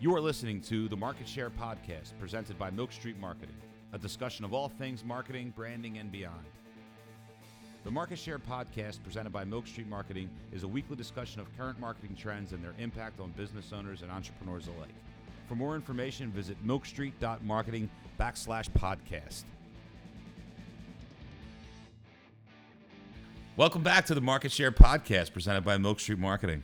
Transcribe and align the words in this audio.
You 0.00 0.14
are 0.14 0.20
listening 0.20 0.60
to 0.60 0.86
the 0.86 0.96
Market 0.96 1.26
Share 1.26 1.50
Podcast 1.50 2.12
presented 2.20 2.56
by 2.56 2.70
Milk 2.70 2.92
Street 2.92 3.18
Marketing, 3.18 3.56
a 3.92 3.98
discussion 3.98 4.44
of 4.44 4.54
all 4.54 4.68
things 4.68 5.04
marketing, 5.04 5.52
branding, 5.56 5.98
and 5.98 6.12
beyond. 6.12 6.44
The 7.82 7.90
Market 7.90 8.16
Share 8.16 8.38
Podcast 8.38 9.02
presented 9.02 9.32
by 9.32 9.42
Milk 9.42 9.66
Street 9.66 9.88
Marketing 9.88 10.30
is 10.52 10.62
a 10.62 10.68
weekly 10.68 10.94
discussion 10.94 11.40
of 11.40 11.48
current 11.58 11.80
marketing 11.80 12.14
trends 12.14 12.52
and 12.52 12.62
their 12.62 12.74
impact 12.78 13.18
on 13.18 13.32
business 13.32 13.72
owners 13.72 14.02
and 14.02 14.12
entrepreneurs 14.12 14.68
alike. 14.68 14.94
For 15.48 15.56
more 15.56 15.74
information, 15.74 16.30
visit 16.30 16.64
milkstreet.marketing 16.64 17.90
backslash 18.20 18.70
podcast. 18.70 19.42
Welcome 23.56 23.82
back 23.82 24.06
to 24.06 24.14
the 24.14 24.20
Market 24.20 24.52
Share 24.52 24.70
Podcast 24.70 25.32
presented 25.32 25.64
by 25.64 25.76
Milk 25.76 25.98
Street 25.98 26.20
Marketing. 26.20 26.62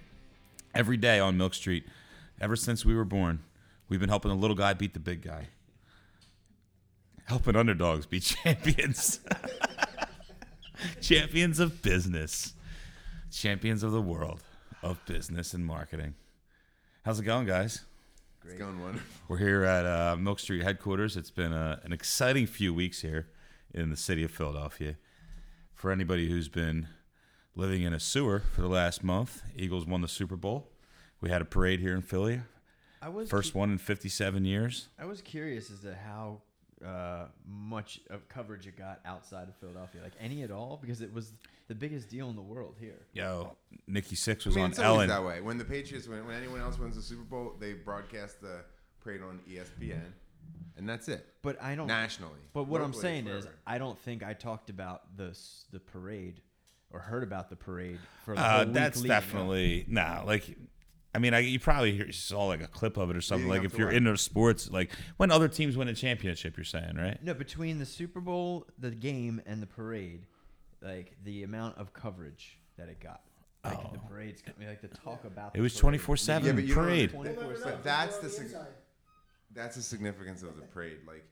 Every 0.72 0.96
day 0.96 1.18
on 1.18 1.36
Milk 1.36 1.54
Street, 1.54 1.84
ever 2.44 2.56
since 2.56 2.84
we 2.84 2.94
were 2.94 3.06
born, 3.06 3.42
we've 3.88 4.00
been 4.00 4.10
helping 4.10 4.28
the 4.28 4.36
little 4.36 4.54
guy 4.54 4.74
beat 4.74 4.92
the 4.92 5.00
big 5.00 5.22
guy, 5.22 5.48
helping 7.24 7.56
underdogs 7.56 8.04
be 8.04 8.20
champions, 8.20 9.20
champions 11.00 11.58
of 11.58 11.80
business, 11.80 12.52
champions 13.32 13.82
of 13.82 13.92
the 13.92 14.00
world 14.02 14.42
of 14.82 15.02
business 15.06 15.54
and 15.54 15.64
marketing. 15.64 16.14
How's 17.02 17.18
it 17.18 17.24
going, 17.24 17.46
guys? 17.46 17.86
It's 18.44 18.58
going 18.58 18.78
wonderful. 18.78 19.08
We're 19.26 19.38
here 19.38 19.64
at 19.64 19.86
uh, 19.86 20.16
Milk 20.18 20.38
Street 20.38 20.64
headquarters. 20.64 21.16
It's 21.16 21.30
been 21.30 21.54
a, 21.54 21.80
an 21.82 21.94
exciting 21.94 22.46
few 22.46 22.74
weeks 22.74 23.00
here 23.00 23.28
in 23.72 23.88
the 23.88 23.96
city 23.96 24.22
of 24.22 24.30
Philadelphia. 24.30 24.96
For 25.72 25.90
anybody 25.90 26.28
who's 26.28 26.50
been 26.50 26.88
living 27.56 27.84
in 27.84 27.94
a 27.94 28.00
sewer 28.00 28.42
for 28.54 28.60
the 28.60 28.68
last 28.68 29.02
month, 29.02 29.40
Eagles 29.56 29.86
won 29.86 30.02
the 30.02 30.08
Super 30.08 30.36
Bowl. 30.36 30.73
We 31.20 31.30
had 31.30 31.41
a 31.42 31.45
parade 31.45 31.80
here 31.80 31.94
in 31.94 32.02
Philly, 32.02 32.41
I 33.00 33.08
was 33.08 33.28
first 33.30 33.52
cu- 33.52 33.58
one 33.61 33.70
in 33.72 33.78
57 33.78 34.44
years. 34.44 34.88
I 34.98 35.06
was 35.06 35.20
curious 35.22 35.70
as 35.70 35.80
to 35.80 35.94
how 35.94 36.42
uh, 36.84 37.27
much 37.47 38.00
of 38.11 38.28
coverage 38.28 38.66
it 38.66 38.77
got 38.77 39.00
outside 39.06 39.48
of 39.48 39.56
Philadelphia, 39.56 40.03
like 40.03 40.12
any 40.20 40.42
at 40.42 40.50
all, 40.50 40.78
because 40.80 41.00
it 41.00 41.12
was 41.12 41.33
the 41.69 41.75
biggest 41.75 42.11
deal 42.11 42.28
in 42.28 42.36
the 42.36 42.42
world 42.42 42.77
here. 42.78 43.06
Yo, 43.14 43.56
Nikki 43.86 44.16
Six 44.16 44.44
I 44.47 44.48
was 44.50 44.56
mean, 44.56 44.64
on 44.66 44.70
it's 44.72 44.78
Ellen. 44.78 45.08
that 45.08 45.25
way. 45.25 45.41
When 45.41 45.56
the 45.56 45.64
Patriots 45.64 46.06
win, 46.08 46.27
when 46.27 46.36
anyone 46.36 46.61
else 46.61 46.78
wins 46.78 46.97
the 46.97 47.03
Super 47.03 47.22
Bowl, 47.22 47.55
they 47.58 47.72
broadcast 47.72 48.41
the 48.42 48.60
parade 49.00 49.22
on 49.22 49.41
ESPN, 49.50 50.12
and 50.77 50.86
that's 50.86 51.08
it. 51.08 51.27
But 51.41 51.62
I 51.62 51.75
don't. 51.75 51.86
Nationally. 51.86 52.41
But 52.53 52.64
what 52.64 52.83
I'm 52.83 52.88
Locally, 52.88 53.03
saying 53.03 53.27
is. 53.28 53.47
I 53.66 53.78
don't 53.78 53.98
think 53.98 54.22
I 54.22 54.34
talked 54.34 54.69
about 54.69 55.16
the 55.16 55.34
the 55.72 55.81
parade 55.81 56.42
or 56.91 57.00
heard 57.00 57.22
about 57.22 57.48
the 57.48 57.56
parade 57.56 57.98
for 58.27 58.34
the 58.34 58.41
Uh, 58.42 58.56
whole 58.58 58.64
week 58.66 58.75
that's 58.75 58.97
leading 58.98 59.10
up. 59.10 59.22
definitely 59.22 59.84
nah. 59.88 60.22
Like, 60.25 60.56
I 61.14 61.18
mean, 61.18 61.32
I, 61.32 61.40
you 61.40 61.60
probably 61.60 61.92
hear, 61.92 62.10
saw 62.10 62.46
like 62.46 62.62
a 62.62 62.66
clip 62.66 62.96
of 62.96 63.08
it 63.10 63.16
or 63.16 63.20
something. 63.20 63.48
Leading 63.48 63.64
Like, 63.64 63.72
if 63.72 63.78
you're 63.78 63.88
what? 63.88 63.96
into 63.96 64.16
sports, 64.18 64.70
like 64.70 64.90
when 65.16 65.30
other 65.30 65.48
teams 65.48 65.76
win 65.76 65.88
a 65.88 65.94
championship, 65.94 66.56
you're 66.56 66.64
saying, 66.64 66.96
right? 66.96 67.22
No, 67.22 67.34
between 67.34 67.78
the 67.78 67.86
Super 67.86 68.20
Bowl, 68.20 68.66
the 68.78 68.90
game, 68.90 69.40
and 69.46 69.62
the 69.62 69.66
parade, 69.66 70.26
like 70.82 71.16
the 71.24 71.44
amount 71.44 71.78
of 71.78 71.92
coverage 71.92 72.58
that 72.76 72.88
it 72.88 73.00
got. 73.00 73.20
Like 73.64 73.92
the 73.92 73.98
oh. 73.98 74.08
parade's 74.08 74.42
like 74.58 74.82
the 74.82 74.88
talk 74.88 75.24
about. 75.24 75.52
Oh. 75.54 75.58
It 75.58 75.60
was 75.62 75.74
24 75.76 76.16
7 76.18 76.46
Yeah, 76.46 76.52
but 76.52 76.64
you 76.64 76.74
don't 76.74 76.84
parade. 76.84 77.12
24/7. 77.12 77.62
But 77.62 77.84
that's 77.84 78.18
the 78.18 78.28
sig- 78.28 78.56
that's 79.54 79.76
the 79.76 79.82
significance 79.82 80.42
of 80.42 80.56
the 80.56 80.62
parade. 80.62 80.98
Like, 81.06 81.24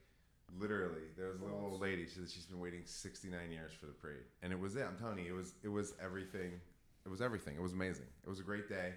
literally, 0.58 1.02
there 1.18 1.28
was 1.28 1.40
a 1.40 1.44
little 1.44 1.60
old 1.60 1.80
lady. 1.80 2.06
She 2.06 2.14
said 2.14 2.30
she's 2.30 2.46
been 2.46 2.60
waiting 2.60 2.82
69 2.84 3.50
years 3.50 3.72
for 3.78 3.86
the 3.86 3.92
parade, 3.92 4.24
and 4.42 4.52
it 4.52 4.58
was 4.58 4.76
it. 4.76 4.86
I'm 4.88 4.96
telling 4.96 5.18
you, 5.18 5.34
it 5.34 5.36
was 5.36 5.54
it 5.62 5.68
was 5.68 5.92
everything. 6.02 6.52
It 7.04 7.08
was 7.10 7.20
everything. 7.20 7.56
It 7.56 7.62
was 7.62 7.72
amazing. 7.72 8.06
It 8.24 8.30
was 8.30 8.38
a 8.38 8.44
great 8.44 8.68
day. 8.68 8.94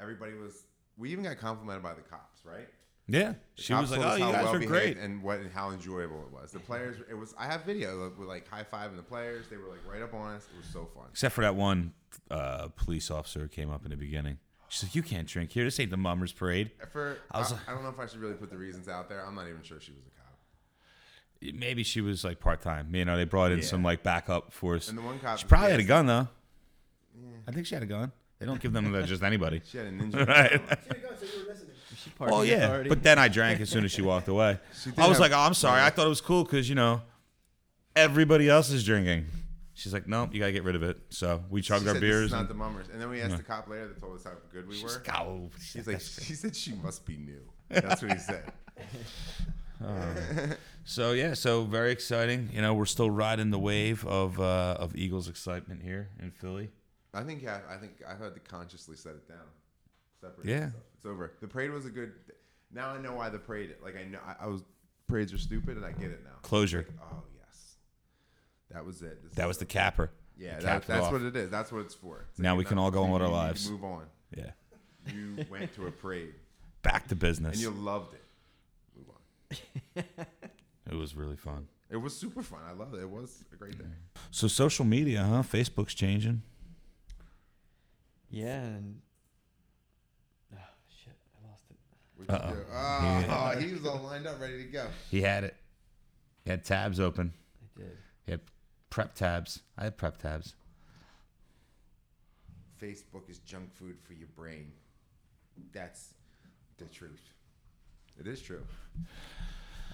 Everybody 0.00 0.34
was. 0.34 0.64
We 0.96 1.10
even 1.10 1.24
got 1.24 1.38
complimented 1.38 1.82
by 1.82 1.94
the 1.94 2.02
cops, 2.02 2.40
right? 2.44 2.68
Yeah. 3.06 3.34
The 3.56 3.62
She 3.62 3.74
was 3.74 3.90
like, 3.90 4.00
oh, 4.00 4.14
you 4.14 4.32
guys 4.32 4.44
well 4.44 4.54
are 4.54 4.64
great. 4.64 4.96
and 4.96 5.22
what 5.22 5.40
and 5.40 5.50
how 5.52 5.70
enjoyable 5.72 6.22
it 6.22 6.32
was. 6.32 6.52
The 6.52 6.58
players, 6.60 6.96
it 7.10 7.14
was. 7.14 7.34
I 7.38 7.46
have 7.46 7.64
video 7.64 8.10
with 8.16 8.26
like 8.28 8.48
high 8.48 8.64
fiving 8.64 8.96
the 8.96 9.02
players. 9.02 9.46
They 9.50 9.56
were 9.56 9.68
like 9.68 9.80
right 9.90 10.00
up 10.02 10.14
on 10.14 10.34
us. 10.34 10.46
It 10.54 10.56
was 10.56 10.66
so 10.66 10.88
fun. 10.94 11.04
Except 11.10 11.34
for 11.34 11.42
that 11.42 11.54
one 11.56 11.92
uh, 12.30 12.68
police 12.76 13.10
officer 13.10 13.46
came 13.48 13.70
up 13.70 13.84
in 13.84 13.90
the 13.90 13.96
beginning. 13.96 14.38
She's 14.68 14.84
like, 14.84 14.94
you 14.94 15.02
can't 15.02 15.28
drink 15.28 15.50
here. 15.52 15.64
This 15.64 15.78
ain't 15.78 15.90
the 15.90 15.96
Mummers 15.96 16.32
Parade. 16.32 16.70
For 16.92 17.18
I 17.30 17.36
I, 17.36 17.40
was 17.40 17.52
I, 17.52 17.56
like- 17.56 17.66
don't 17.66 17.82
know 17.82 17.90
if 17.90 17.98
I 18.00 18.06
should 18.06 18.20
really 18.20 18.34
put 18.34 18.50
the 18.50 18.56
reasons 18.56 18.88
out 18.88 19.08
there. 19.08 19.24
I'm 19.24 19.34
not 19.34 19.48
even 19.48 19.62
sure 19.62 19.78
she 19.80 19.92
was 19.92 20.00
a 20.06 20.10
cop. 20.18 21.54
Maybe 21.54 21.82
she 21.82 22.00
was 22.00 22.24
like 22.24 22.40
part 22.40 22.62
time. 22.62 22.94
You 22.94 23.04
know, 23.04 23.16
they 23.16 23.24
brought 23.24 23.52
in 23.52 23.58
Yeah. 23.58 23.64
some 23.64 23.82
like 23.82 24.02
backup 24.02 24.52
force. 24.52 24.88
And 24.88 24.96
the 24.96 25.02
one 25.02 25.18
cop, 25.18 25.38
She 25.38 25.46
probably 25.46 25.72
had 25.72 25.80
a 25.80 25.84
gun 25.84 26.06
though. 26.06 26.28
I 27.46 27.52
think 27.52 27.66
she 27.66 27.74
had 27.74 27.82
a 27.82 27.86
gun. 27.86 28.12
They 28.38 28.46
don't 28.46 28.60
give 28.60 28.72
them 28.72 28.92
to 28.92 29.02
just 29.04 29.22
anybody. 29.22 29.62
She 29.64 29.78
had 29.78 29.86
a 29.86 29.90
ninja. 29.92 30.26
Right. 30.28 30.60
She 32.02 32.10
parking 32.10 32.36
Oh 32.36 32.42
yeah, 32.42 32.64
authority. 32.64 32.88
but 32.90 33.02
then 33.02 33.18
I 33.18 33.28
drank 33.28 33.60
as 33.60 33.70
soon 33.70 33.84
as 33.84 33.92
she 33.92 34.02
walked 34.02 34.28
away. 34.28 34.58
She 34.82 34.90
I 34.98 35.06
was 35.08 35.16
have- 35.16 35.20
like, 35.20 35.32
"Oh, 35.32 35.38
I'm 35.38 35.54
sorry. 35.54 35.80
I 35.80 35.90
thought 35.90 36.06
it 36.06 36.10
was 36.10 36.20
cool 36.20 36.44
because 36.44 36.68
you 36.68 36.74
know 36.74 37.00
everybody 37.96 38.48
else 38.48 38.70
is 38.70 38.84
drinking." 38.84 39.26
She's 39.74 39.92
like, 39.92 40.06
"No, 40.06 40.28
you 40.32 40.38
gotta 40.40 40.52
get 40.52 40.64
rid 40.64 40.74
of 40.76 40.82
it." 40.82 40.98
So 41.08 41.42
we 41.48 41.62
She 41.62 41.68
chugged 41.68 41.86
our 41.88 41.94
said, 41.94 42.00
beers. 42.00 42.22
This 42.22 42.26
is 42.26 42.32
not 42.32 42.40
and 42.42 42.48
the 42.50 42.54
mummers. 42.54 42.88
And 42.92 43.00
then 43.00 43.08
we 43.10 43.20
asked 43.22 43.36
the 43.38 43.42
cop 43.42 43.68
later 43.68 43.88
that 43.88 44.00
told 44.00 44.16
us 44.16 44.24
how 44.24 44.32
good 44.52 44.68
we 44.68 44.74
she's 44.74 44.82
were. 44.84 44.90
like, 45.06 45.18
"Oh, 45.20 45.50
He's 45.72 45.86
like, 45.86 46.00
she 46.00 46.34
said 46.34 46.54
she 46.54 46.72
must 46.74 47.06
be 47.06 47.16
new. 47.16 47.40
That's 47.70 48.02
what 48.02 48.12
he 48.12 48.18
said. 48.18 48.52
So 50.86 51.12
yeah, 51.12 51.32
so 51.34 51.64
very 51.64 51.92
exciting. 51.92 52.50
You 52.52 52.60
know, 52.60 52.74
we're 52.74 52.84
still 52.84 53.10
riding 53.10 53.50
the 53.50 53.58
wave 53.58 54.04
of 54.06 54.38
uh, 54.38 54.76
of 54.78 54.94
Eagles 54.96 55.28
excitement 55.28 55.82
here 55.82 56.10
in 56.22 56.30
Philly. 56.30 56.70
I 57.14 57.22
think 57.22 57.42
yeah, 57.42 57.60
I 57.70 57.76
think 57.76 57.92
I 58.06 58.12
had 58.22 58.34
to 58.34 58.40
consciously 58.40 58.96
set 58.96 59.12
it 59.12 59.28
down. 59.28 59.46
Separate 60.20 60.46
Yeah. 60.46 60.68
stuff. 60.70 60.82
It's 60.96 61.06
over. 61.06 61.32
The 61.40 61.48
parade 61.48 61.70
was 61.70 61.86
a 61.86 61.90
good. 61.90 62.12
Now 62.72 62.90
I 62.90 62.98
know 63.00 63.14
why 63.14 63.28
the 63.30 63.38
parade. 63.38 63.74
Like 63.82 63.96
I 63.96 64.04
know 64.04 64.18
I, 64.26 64.44
I 64.44 64.46
was 64.48 64.62
parades 65.08 65.32
are 65.32 65.38
stupid, 65.38 65.76
and 65.76 65.84
I 65.84 65.92
get 65.92 66.10
it 66.10 66.22
now. 66.24 66.30
Closure. 66.42 66.86
Like, 66.88 67.08
oh 67.12 67.22
yes, 67.38 67.76
that 68.70 68.84
was 68.84 69.02
it. 69.02 69.22
This 69.22 69.34
That 69.34 69.46
was 69.48 69.58
the 69.58 69.66
capper. 69.66 70.10
Yeah, 70.36 70.58
that, 70.60 70.86
that's 70.86 71.06
off. 71.06 71.12
what 71.12 71.22
it 71.22 71.36
is. 71.36 71.48
That's 71.50 71.70
what 71.70 71.80
it's 71.82 71.94
for. 71.94 72.26
It's 72.30 72.40
Now 72.40 72.52
like, 72.52 72.58
we 72.58 72.64
can 72.64 72.78
all 72.78 72.90
go 72.90 73.04
on 73.04 73.10
with 73.12 73.22
our 73.22 73.28
you 73.28 73.32
need 73.34 73.38
to 73.40 73.46
lives. 73.46 73.70
Move 73.70 73.84
on. 73.84 74.06
Yeah, 74.36 74.50
You 75.14 75.44
went 75.50 75.72
to 75.76 75.86
a 75.86 75.92
parade 75.92 76.34
back 76.82 77.06
to 77.08 77.14
business. 77.14 77.52
and 77.54 77.62
you 77.62 77.70
loved 77.70 78.14
it. 78.14 78.22
Move 78.96 79.06
on. 79.10 80.04
It 80.90 80.96
was 80.96 81.14
really 81.16 81.36
fun. 81.36 81.66
It 81.90 81.96
was 81.96 82.14
super 82.16 82.42
fun. 82.42 82.60
I 82.68 82.72
loved 82.72 82.94
it. 82.94 83.00
It 83.00 83.08
was 83.08 83.42
a 83.52 83.56
great 83.56 83.78
day. 83.78 83.84
So 84.30 84.48
social 84.48 84.84
media, 84.84 85.22
huh? 85.22 85.42
Facebook's 85.42 85.94
changing. 85.94 86.42
Yeah, 88.34 88.62
and 88.62 89.00
oh, 90.54 90.58
shit, 90.88 91.14
I 91.36 91.48
lost 91.48 91.62
it. 91.70 91.76
What'd 92.16 92.34
you 92.34 92.48
Uh-oh. 92.48 93.24
do? 93.24 93.30
Oh, 93.30 93.60
he 93.66 93.72
was 93.72 93.86
all 93.86 94.02
lined 94.02 94.26
up, 94.26 94.40
ready 94.40 94.58
to 94.64 94.70
go. 94.70 94.86
He 95.10 95.22
had 95.22 95.44
it. 95.44 95.56
He 96.44 96.50
had 96.50 96.64
tabs 96.64 96.98
open. 96.98 97.32
I 97.62 97.80
did. 97.80 97.98
He 98.26 98.32
had 98.32 98.40
prep 98.90 99.14
tabs. 99.14 99.62
I 99.78 99.84
had 99.84 99.96
prep 99.96 100.18
tabs. 100.18 100.54
Facebook 102.82 103.30
is 103.30 103.38
junk 103.38 103.72
food 103.72 103.96
for 104.02 104.12
your 104.14 104.28
brain. 104.36 104.72
That's 105.72 106.14
the 106.78 106.86
truth. 106.86 107.22
It 108.18 108.26
is 108.26 108.42
true. 108.42 108.64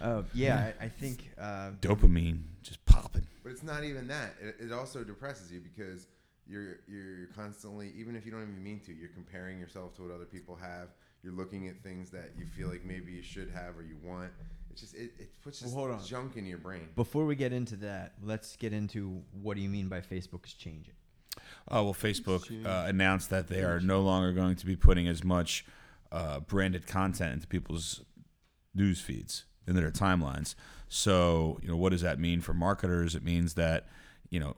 Oh 0.00 0.24
yeah, 0.32 0.72
I, 0.80 0.86
I 0.86 0.88
think 0.88 1.30
uh, 1.38 1.72
Dopamine 1.82 2.40
just 2.62 2.82
popping. 2.86 3.26
But 3.42 3.52
it's 3.52 3.62
not 3.62 3.84
even 3.84 4.08
that. 4.08 4.34
It, 4.40 4.56
it 4.66 4.72
also 4.72 5.04
depresses 5.04 5.52
you 5.52 5.60
because 5.60 6.06
you're 6.50 6.78
you're 6.88 7.26
constantly, 7.34 7.92
even 7.96 8.16
if 8.16 8.24
you 8.26 8.32
don't 8.32 8.42
even 8.42 8.62
mean 8.62 8.80
to, 8.86 8.92
you're 8.92 9.08
comparing 9.10 9.58
yourself 9.58 9.94
to 9.96 10.02
what 10.02 10.10
other 10.14 10.24
people 10.24 10.56
have. 10.56 10.88
You're 11.22 11.34
looking 11.34 11.68
at 11.68 11.82
things 11.82 12.10
that 12.10 12.30
you 12.38 12.46
feel 12.46 12.68
like 12.68 12.84
maybe 12.84 13.12
you 13.12 13.22
should 13.22 13.50
have 13.50 13.76
or 13.76 13.82
you 13.82 13.96
want. 14.02 14.30
It's 14.70 14.80
just 14.80 14.94
it, 14.94 15.12
it 15.18 15.40
puts 15.42 15.60
this 15.60 15.72
Well, 15.72 15.84
hold 15.86 15.90
on. 16.00 16.04
junk 16.04 16.36
in 16.36 16.46
your 16.46 16.58
brain. 16.58 16.88
before 16.96 17.26
we 17.26 17.34
get 17.36 17.52
into 17.52 17.76
that, 17.76 18.14
let's 18.22 18.56
get 18.56 18.72
into 18.72 19.22
what 19.42 19.56
do 19.56 19.62
you 19.62 19.68
mean 19.68 19.88
by 19.88 20.00
Facebook 20.00 20.46
is 20.46 20.54
changing? 20.54 20.94
Oh 21.68 21.84
well, 21.84 21.94
Facebook 21.94 22.50
uh, 22.66 22.88
announced 22.88 23.30
that 23.30 23.48
they 23.48 23.62
are 23.62 23.80
no 23.80 24.00
longer 24.00 24.32
going 24.32 24.56
to 24.56 24.66
be 24.66 24.76
putting 24.76 25.06
as 25.08 25.22
much 25.22 25.64
uh, 26.10 26.40
branded 26.40 26.86
content 26.86 27.34
into 27.34 27.46
people's 27.46 28.02
news 28.74 29.00
feeds 29.00 29.44
into 29.66 29.80
their 29.80 29.90
timelines. 29.90 30.54
So 30.88 31.58
you 31.62 31.68
know, 31.68 31.76
what 31.76 31.90
does 31.92 32.02
that 32.02 32.18
mean 32.18 32.40
for 32.40 32.54
marketers? 32.54 33.14
It 33.14 33.22
means 33.22 33.54
that 33.54 33.86
you 34.30 34.40
know, 34.40 34.56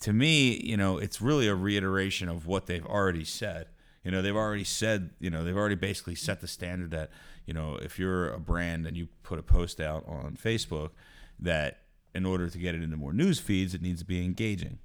to, 0.00 0.12
me, 0.12 0.60
you 0.62 0.76
know, 0.76 0.98
it's 0.98 1.20
really 1.20 1.48
a 1.48 1.54
reiteration 1.54 2.28
of 2.28 2.46
what 2.46 2.66
they've 2.66 2.86
already 2.86 3.24
said. 3.24 3.66
You 4.04 4.10
know, 4.10 4.22
they've 4.22 4.36
already 4.36 4.64
said, 4.64 5.10
you 5.18 5.30
know, 5.30 5.44
they've 5.44 5.56
already 5.56 5.74
basically 5.74 6.14
set 6.14 6.40
the 6.40 6.48
standard 6.48 6.90
that, 6.92 7.10
you 7.46 7.54
know, 7.54 7.76
if 7.76 7.98
you're 7.98 8.30
a 8.30 8.38
brand 8.38 8.86
and 8.86 8.96
you 8.96 9.08
put 9.22 9.38
a 9.38 9.42
post 9.42 9.80
out 9.80 10.04
on 10.06 10.38
Facebook, 10.42 10.90
that 11.38 11.80
in 12.14 12.24
order 12.24 12.48
to 12.48 12.58
get 12.58 12.74
it 12.74 12.82
into 12.82 12.96
more 12.96 13.12
news 13.12 13.40
feeds, 13.40 13.74
it 13.74 13.82
needs 13.82 14.00
to 14.00 14.06
be 14.06 14.24
engaging 14.24 14.78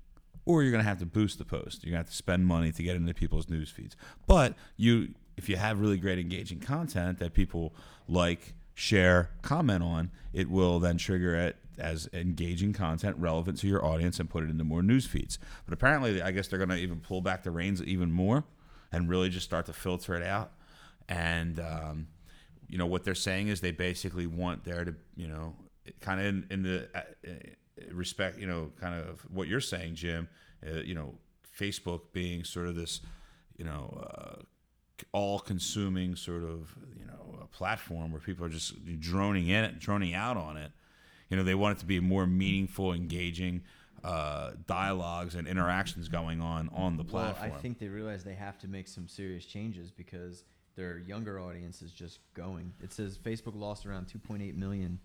or 0.50 0.64
you're 0.64 0.72
going 0.72 0.84
to 0.84 0.90
have 0.90 0.98
to 0.98 1.06
boost 1.06 1.38
the 1.38 1.46
post. 1.46 1.84
You're 1.84 1.92
going 1.92 2.04
to 2.04 2.08
have 2.08 2.10
to 2.10 2.16
spend 2.16 2.48
money 2.48 2.72
to 2.72 2.82
get 2.82 2.96
into 2.96 3.14
people's 3.14 3.50
news 3.50 3.70
feeds. 3.70 3.96
But 4.26 4.56
you, 4.78 5.14
if 5.38 5.48
you 5.48 5.58
have 5.58 5.80
really 5.80 5.98
great 5.98 6.18
engaging 6.18 6.60
content 6.60 7.20
that 7.20 7.36
people 7.36 7.76
like, 8.08 8.56
share, 8.80 9.30
comment 9.42 9.84
on, 9.84 10.10
it 10.32 10.50
will 10.50 10.80
then 10.80 10.98
trigger 10.98 11.36
it 11.36 11.58
as 11.78 12.10
engaging 12.14 12.72
content 12.72 13.18
relevant 13.18 13.58
to 13.58 13.68
your 13.68 13.84
audience 13.86 14.20
and 14.20 14.30
put 14.30 14.44
it 14.44 14.50
into 14.50 14.64
more 14.64 14.82
news 14.82 15.06
feeds. 15.06 15.38
But 15.66 15.74
apparently, 15.74 16.22
I 16.22 16.32
guess 16.32 16.48
they're 16.48 16.60
going 16.60 16.70
to 16.70 16.78
even 16.78 17.02
pull 17.02 17.20
back 17.20 17.44
the 17.44 17.52
reins 17.52 17.84
even 17.84 18.10
more 18.10 18.46
and 18.92 19.10
really 19.10 19.30
just 19.30 19.46
start 19.46 19.66
to 19.66 19.74
filter 19.74 20.16
it 20.16 20.24
out. 20.24 20.54
And 21.10 21.60
um, 21.60 22.08
you 22.70 22.78
know 22.78 22.86
what 22.86 23.04
they're 23.04 23.16
saying 23.16 23.50
is 23.50 23.60
they 23.60 23.72
basically 23.72 24.28
want 24.28 24.64
there 24.64 24.86
to 24.86 24.96
you 25.18 25.28
know 25.28 25.56
kind 26.00 26.22
of 26.22 26.26
in, 26.28 26.48
in 26.52 26.64
the 26.64 26.88
uh, 26.96 27.02
uh, 27.28 27.32
respect 27.92 28.38
you 28.38 28.48
know 28.48 28.72
kind 28.80 28.94
of 28.94 29.22
what 29.32 29.48
you're 29.48 29.60
saying 29.60 29.96
jim 29.96 30.30
uh, 30.68 30.82
you 30.82 30.94
know 30.94 31.16
facebook 31.60 32.02
being 32.14 32.44
sort 32.44 32.68
of 32.68 32.76
this 32.76 33.02
you 33.58 33.66
know 33.66 34.08
uh, 34.14 34.42
all 35.12 35.40
consuming 35.40 36.16
sort 36.16 36.44
of 36.44 36.76
you 36.96 37.06
know 37.06 37.19
platform 37.52 38.12
where 38.12 38.22
people 38.22 38.46
are 38.46 38.50
just 38.50 38.74
droning 39.00 39.48
in 39.48 39.64
it 39.64 39.80
droning 39.80 40.14
out 40.14 40.38
on 40.38 40.58
it 40.58 40.72
you 41.30 41.38
know 41.38 41.44
they 41.44 41.56
want 41.56 41.78
it 41.78 41.80
to 41.80 41.86
be 41.86 42.00
more 42.00 42.26
meaningful 42.26 42.94
engaging 42.94 43.62
uh, 44.04 44.52
dialogues 44.66 45.36
and 45.36 45.48
interactions 45.48 46.08
going 46.08 46.42
on 46.42 46.70
on 46.74 46.96
the 46.96 47.04
Well, 47.04 47.34
platform 47.34 47.52
I 47.52 47.62
think 47.62 47.80
they 47.80 47.88
realize 47.90 48.24
they 48.24 48.34
have 48.34 48.58
to 48.60 48.68
make 48.68 48.88
some 48.88 49.08
serious 49.08 49.46
changes 49.46 49.92
because 49.92 50.44
their 50.76 51.00
younger 51.00 51.40
audience 51.40 51.82
is 51.82 51.92
just 51.92 52.20
going. 52.34 52.72
It 52.82 52.94
says 52.94 53.18
Facebook 53.18 53.60
lost 53.60 53.86
around 53.86 54.08
2.8 54.08 54.56
million 54.56 55.00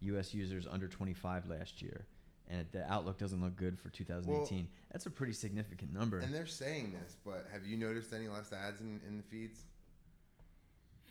U.S. 0.00 0.34
users 0.34 0.66
under 0.70 0.86
25 0.86 1.48
last 1.48 1.80
year, 1.80 2.04
and 2.48 2.66
the 2.72 2.84
outlook 2.92 3.16
doesn't 3.16 3.40
look 3.42 3.56
good 3.56 3.78
for 3.78 3.88
2018. 3.88 4.68
That's 4.92 5.06
a 5.06 5.10
pretty 5.10 5.32
significant 5.32 5.94
number. 5.94 6.18
And 6.18 6.34
they're 6.34 6.46
saying 6.46 6.92
this, 7.02 7.16
but 7.24 7.46
have 7.50 7.64
you 7.64 7.78
noticed 7.78 8.12
any 8.12 8.28
less 8.28 8.52
ads 8.52 8.82
in, 8.82 9.00
in 9.08 9.16
the 9.16 9.22
feeds? 9.22 9.64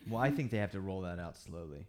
Well, 0.08 0.22
I 0.22 0.30
think 0.30 0.50
they 0.50 0.58
have 0.58 0.72
to 0.72 0.80
roll 0.80 1.02
that 1.02 1.18
out 1.18 1.36
slowly. 1.36 1.86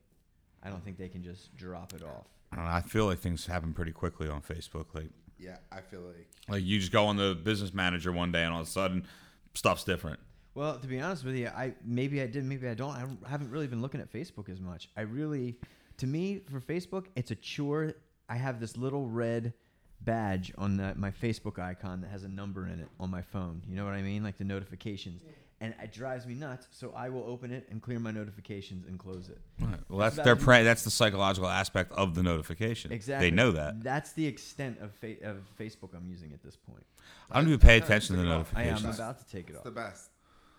I 0.63 0.69
don't 0.69 0.83
think 0.83 0.97
they 0.97 1.09
can 1.09 1.23
just 1.23 1.55
drop 1.55 1.93
it 1.93 2.03
off. 2.03 2.27
I, 2.51 2.55
don't 2.55 2.65
know, 2.65 2.71
I 2.71 2.81
feel 2.81 3.05
like 3.05 3.19
things 3.19 3.45
happen 3.45 3.73
pretty 3.73 3.91
quickly 3.91 4.29
on 4.29 4.41
facebook 4.41 4.85
like 4.93 5.09
Yeah, 5.37 5.57
I 5.71 5.81
feel 5.81 6.01
like 6.01 6.27
Like 6.47 6.63
you 6.63 6.79
just 6.79 6.91
go 6.91 7.05
on 7.05 7.17
the 7.17 7.35
business 7.35 7.73
manager 7.73 8.11
one 8.11 8.31
day 8.31 8.43
and 8.43 8.53
all 8.53 8.61
of 8.61 8.67
a 8.67 8.71
sudden 8.71 9.05
stuff's 9.53 9.83
different. 9.83 10.19
Well, 10.53 10.79
to 10.79 10.87
be 10.87 10.99
honest 11.01 11.25
with 11.25 11.35
you, 11.35 11.47
I 11.47 11.73
maybe 11.83 12.21
I 12.21 12.27
did, 12.27 12.45
maybe 12.45 12.67
I 12.67 12.73
don't. 12.73 12.95
I 12.95 13.29
haven't 13.29 13.51
really 13.51 13.67
been 13.67 13.81
looking 13.81 13.99
at 13.99 14.11
Facebook 14.11 14.47
as 14.47 14.61
much. 14.61 14.87
I 14.95 15.01
really, 15.01 15.57
to 15.97 16.07
me, 16.07 16.39
for 16.49 16.61
Facebook, 16.61 17.07
it's 17.15 17.31
a 17.31 17.35
chore. 17.35 17.93
I 18.29 18.37
have 18.37 18.61
this 18.61 18.77
little 18.77 19.05
red 19.05 19.53
badge 20.01 20.53
on 20.57 20.77
the, 20.77 20.93
my 20.95 21.11
Facebook 21.11 21.59
icon 21.59 22.01
that 22.01 22.09
has 22.09 22.23
a 22.23 22.29
number 22.29 22.67
in 22.67 22.79
it 22.79 22.87
on 23.01 23.11
my 23.11 23.21
phone. 23.21 23.63
You 23.67 23.75
know 23.75 23.83
what 23.83 23.95
I 23.95 24.01
mean? 24.01 24.23
Like 24.23 24.37
the 24.37 24.45
notifications, 24.45 25.21
and 25.61 25.73
it 25.81 25.91
drives 25.93 26.25
me 26.27 26.33
nuts. 26.33 26.67
So 26.71 26.91
I 26.95 27.09
will 27.09 27.23
open 27.23 27.51
it 27.51 27.67
and 27.71 27.81
clear 27.81 27.99
my 27.99 28.11
notifications 28.11 28.85
and 28.87 28.99
close 28.99 29.29
it. 29.29 29.39
Right. 29.59 29.79
Well, 29.89 29.99
that's 29.99 30.15
That 30.17 30.25
their 30.25 30.35
was- 30.35 30.43
pre- 30.43 30.63
That's 30.63 30.83
the 30.83 30.91
psychological 30.91 31.47
aspect 31.49 31.91
of 31.93 32.13
the 32.15 32.23
notification. 32.23 32.91
Exactly. 32.91 33.29
They 33.29 33.35
know 33.35 33.51
that. 33.51 33.81
That's 33.83 34.11
the 34.13 34.25
extent 34.27 34.79
of 34.79 34.91
fa- 34.93 35.21
of 35.23 35.37
Facebook 35.59 35.95
I'm 35.95 36.07
using 36.07 36.33
at 36.33 36.43
this 36.43 36.55
point. 36.57 36.85
I 37.31 37.39
don't 37.39 37.47
even 37.47 37.59
pay 37.59 37.77
attention 37.77 38.15
to 38.17 38.21
the 38.21 38.27
pretty 38.27 38.43
cool. 38.51 38.59
I 38.59 38.63
am 38.63 38.85
about 38.93 39.19
to 39.19 39.25
take 39.31 39.47
it 39.49 39.51
it's 39.51 39.57
off. 39.59 39.63
the 39.63 39.71
best. 39.71 40.09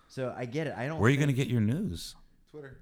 So 0.07 0.33
I 0.35 0.45
get 0.45 0.67
it. 0.67 0.73
I 0.75 0.87
don't. 0.87 0.99
Where 0.99 1.07
are 1.07 1.11
you 1.11 1.17
going 1.17 1.27
to 1.27 1.33
get 1.33 1.47
your 1.47 1.61
news? 1.61 2.15
Twitter, 2.49 2.77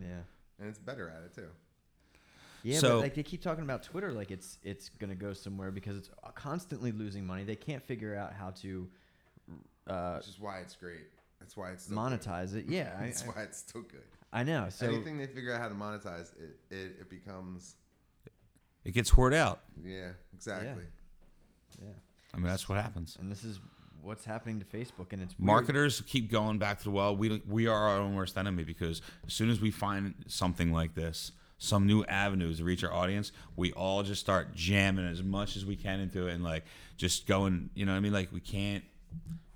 Yeah. 0.00 0.20
and 0.58 0.68
it's 0.68 0.78
better 0.78 1.08
at 1.10 1.22
it 1.24 1.34
too. 1.34 1.48
Yeah, 2.62 2.78
So- 2.78 2.96
but 2.96 3.02
like 3.02 3.14
they 3.14 3.22
keep 3.22 3.42
talking 3.42 3.62
about 3.64 3.82
Twitter 3.82 4.12
like 4.12 4.30
it's 4.30 4.58
it's 4.64 4.88
gonna 4.88 5.14
go 5.14 5.32
somewhere 5.32 5.70
because 5.70 5.96
it's 5.96 6.10
constantly 6.34 6.92
losing 6.92 7.26
money. 7.26 7.44
They 7.44 7.56
can't 7.56 7.82
figure 7.84 8.16
out 8.16 8.32
how 8.32 8.50
to 8.62 8.88
uh, 9.88 10.16
Which 10.16 10.28
is 10.28 10.38
why 10.40 10.58
it's 10.60 10.76
great. 10.76 11.06
That's 11.40 11.56
why 11.56 11.70
it's 11.70 11.84
still 11.84 11.96
monetize 11.96 12.54
it. 12.54 12.66
Yeah, 12.68 12.92
I, 13.00 13.06
That's 13.06 13.22
I, 13.24 13.26
why 13.26 13.42
it's 13.42 13.58
still 13.58 13.82
good. 13.82 14.02
I 14.32 14.42
know. 14.44 14.66
So 14.70 14.86
Anything 14.86 15.16
they 15.18 15.26
figure 15.26 15.54
out 15.54 15.60
how 15.60 15.68
to 15.68 15.74
monetize, 15.74 16.32
it 16.38 16.58
it, 16.74 16.96
it 17.00 17.10
becomes 17.10 17.76
It 18.84 18.92
gets 18.92 19.08
hoarded 19.10 19.38
out. 19.38 19.60
yeah 19.84 20.10
exactly. 20.34 20.84
yeah, 21.80 21.88
I 22.34 22.36
mean, 22.36 22.46
that's 22.46 22.68
what 22.68 22.76
happens. 22.82 23.16
and 23.20 23.30
this 23.30 23.44
is 23.44 23.60
what's 24.02 24.24
happening 24.24 24.60
to 24.60 24.64
Facebook, 24.66 25.12
and 25.12 25.22
it's 25.22 25.34
weird. 25.38 25.46
Marketers 25.46 26.02
keep 26.02 26.30
going 26.30 26.58
back 26.58 26.78
to 26.78 26.84
the 26.84 26.90
well. 26.90 27.16
We 27.16 27.42
we 27.48 27.66
are 27.66 27.88
our 27.88 27.98
own 27.98 28.14
worst 28.14 28.36
enemy 28.36 28.64
because 28.64 29.00
as 29.26 29.32
soon 29.32 29.48
as 29.50 29.60
we 29.60 29.70
find 29.70 30.14
something 30.26 30.72
like 30.72 30.94
this, 30.94 31.32
some 31.58 31.86
new 31.86 32.04
avenues 32.04 32.58
to 32.58 32.64
reach 32.64 32.84
our 32.84 32.92
audience, 32.92 33.32
we 33.56 33.72
all 33.72 34.02
just 34.02 34.20
start 34.20 34.54
jamming 34.54 35.06
as 35.06 35.22
much 35.22 35.56
as 35.56 35.64
we 35.64 35.76
can 35.76 36.00
into 36.00 36.26
it 36.28 36.34
and 36.34 36.44
like 36.44 36.64
just 36.96 37.26
going. 37.26 37.70
You 37.74 37.86
know, 37.86 37.92
what 37.92 37.98
I 37.98 38.00
mean, 38.00 38.12
like 38.12 38.30
we 38.32 38.40
can't. 38.40 38.84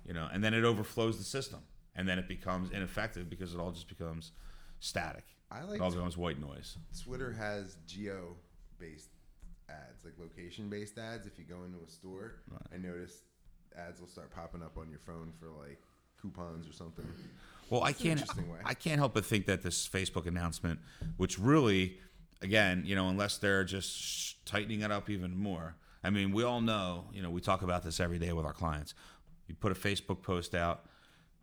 You 0.05 0.13
know, 0.13 0.27
and 0.31 0.43
then 0.43 0.53
it 0.53 0.63
overflows 0.63 1.17
the 1.17 1.23
system, 1.23 1.61
and 1.95 2.07
then 2.07 2.19
it 2.19 2.27
becomes 2.27 2.71
ineffective 2.71 3.29
because 3.29 3.53
it 3.53 3.59
all 3.59 3.71
just 3.71 3.87
becomes 3.87 4.31
static. 4.79 5.23
I 5.49 5.63
like 5.63 5.79
It 5.79 5.81
all 5.81 5.91
becomes 5.91 6.17
white 6.17 6.39
noise. 6.39 6.77
Twitter 7.03 7.31
has 7.31 7.77
geo 7.87 8.35
based 8.79 9.09
ads, 9.69 10.03
like 10.03 10.13
location 10.19 10.69
based 10.69 10.97
ads. 10.97 11.25
If 11.25 11.37
you 11.37 11.45
go 11.45 11.63
into 11.63 11.77
a 11.85 11.89
store, 11.89 12.35
I 12.73 12.77
noticed 12.77 13.23
ads 13.77 13.99
will 13.99 14.07
start 14.07 14.31
popping 14.31 14.61
up 14.61 14.77
on 14.77 14.89
your 14.89 14.99
phone 14.99 15.31
for 15.39 15.47
like 15.47 15.81
coupons 16.21 16.67
or 16.67 16.73
something. 16.73 17.05
Well, 17.69 17.83
I 17.83 17.93
can't. 17.93 18.19
interesting 18.19 18.49
way. 18.49 18.59
I 18.65 18.73
can't 18.73 18.99
help 18.99 19.13
but 19.13 19.25
think 19.25 19.45
that 19.45 19.61
this 19.61 19.87
Facebook 19.87 20.25
announcement, 20.25 20.79
which 21.17 21.39
really, 21.39 21.97
again, 22.41 22.83
you 22.85 22.95
know, 22.95 23.09
unless 23.09 23.37
they're 23.37 23.63
just 23.63 24.45
tightening 24.45 24.81
it 24.81 24.91
up 24.91 25.09
even 25.09 25.37
more. 25.37 25.75
I 26.03 26.09
mean, 26.09 26.33
we 26.33 26.43
all 26.43 26.59
know. 26.59 27.05
You 27.13 27.21
know, 27.21 27.29
we 27.29 27.39
talk 27.39 27.61
about 27.61 27.83
this 27.83 27.99
every 27.99 28.19
day 28.19 28.33
with 28.33 28.45
our 28.45 28.53
clients. 28.53 28.93
You 29.47 29.55
put 29.55 29.71
a 29.71 29.75
Facebook 29.75 30.21
post 30.21 30.55
out. 30.55 30.85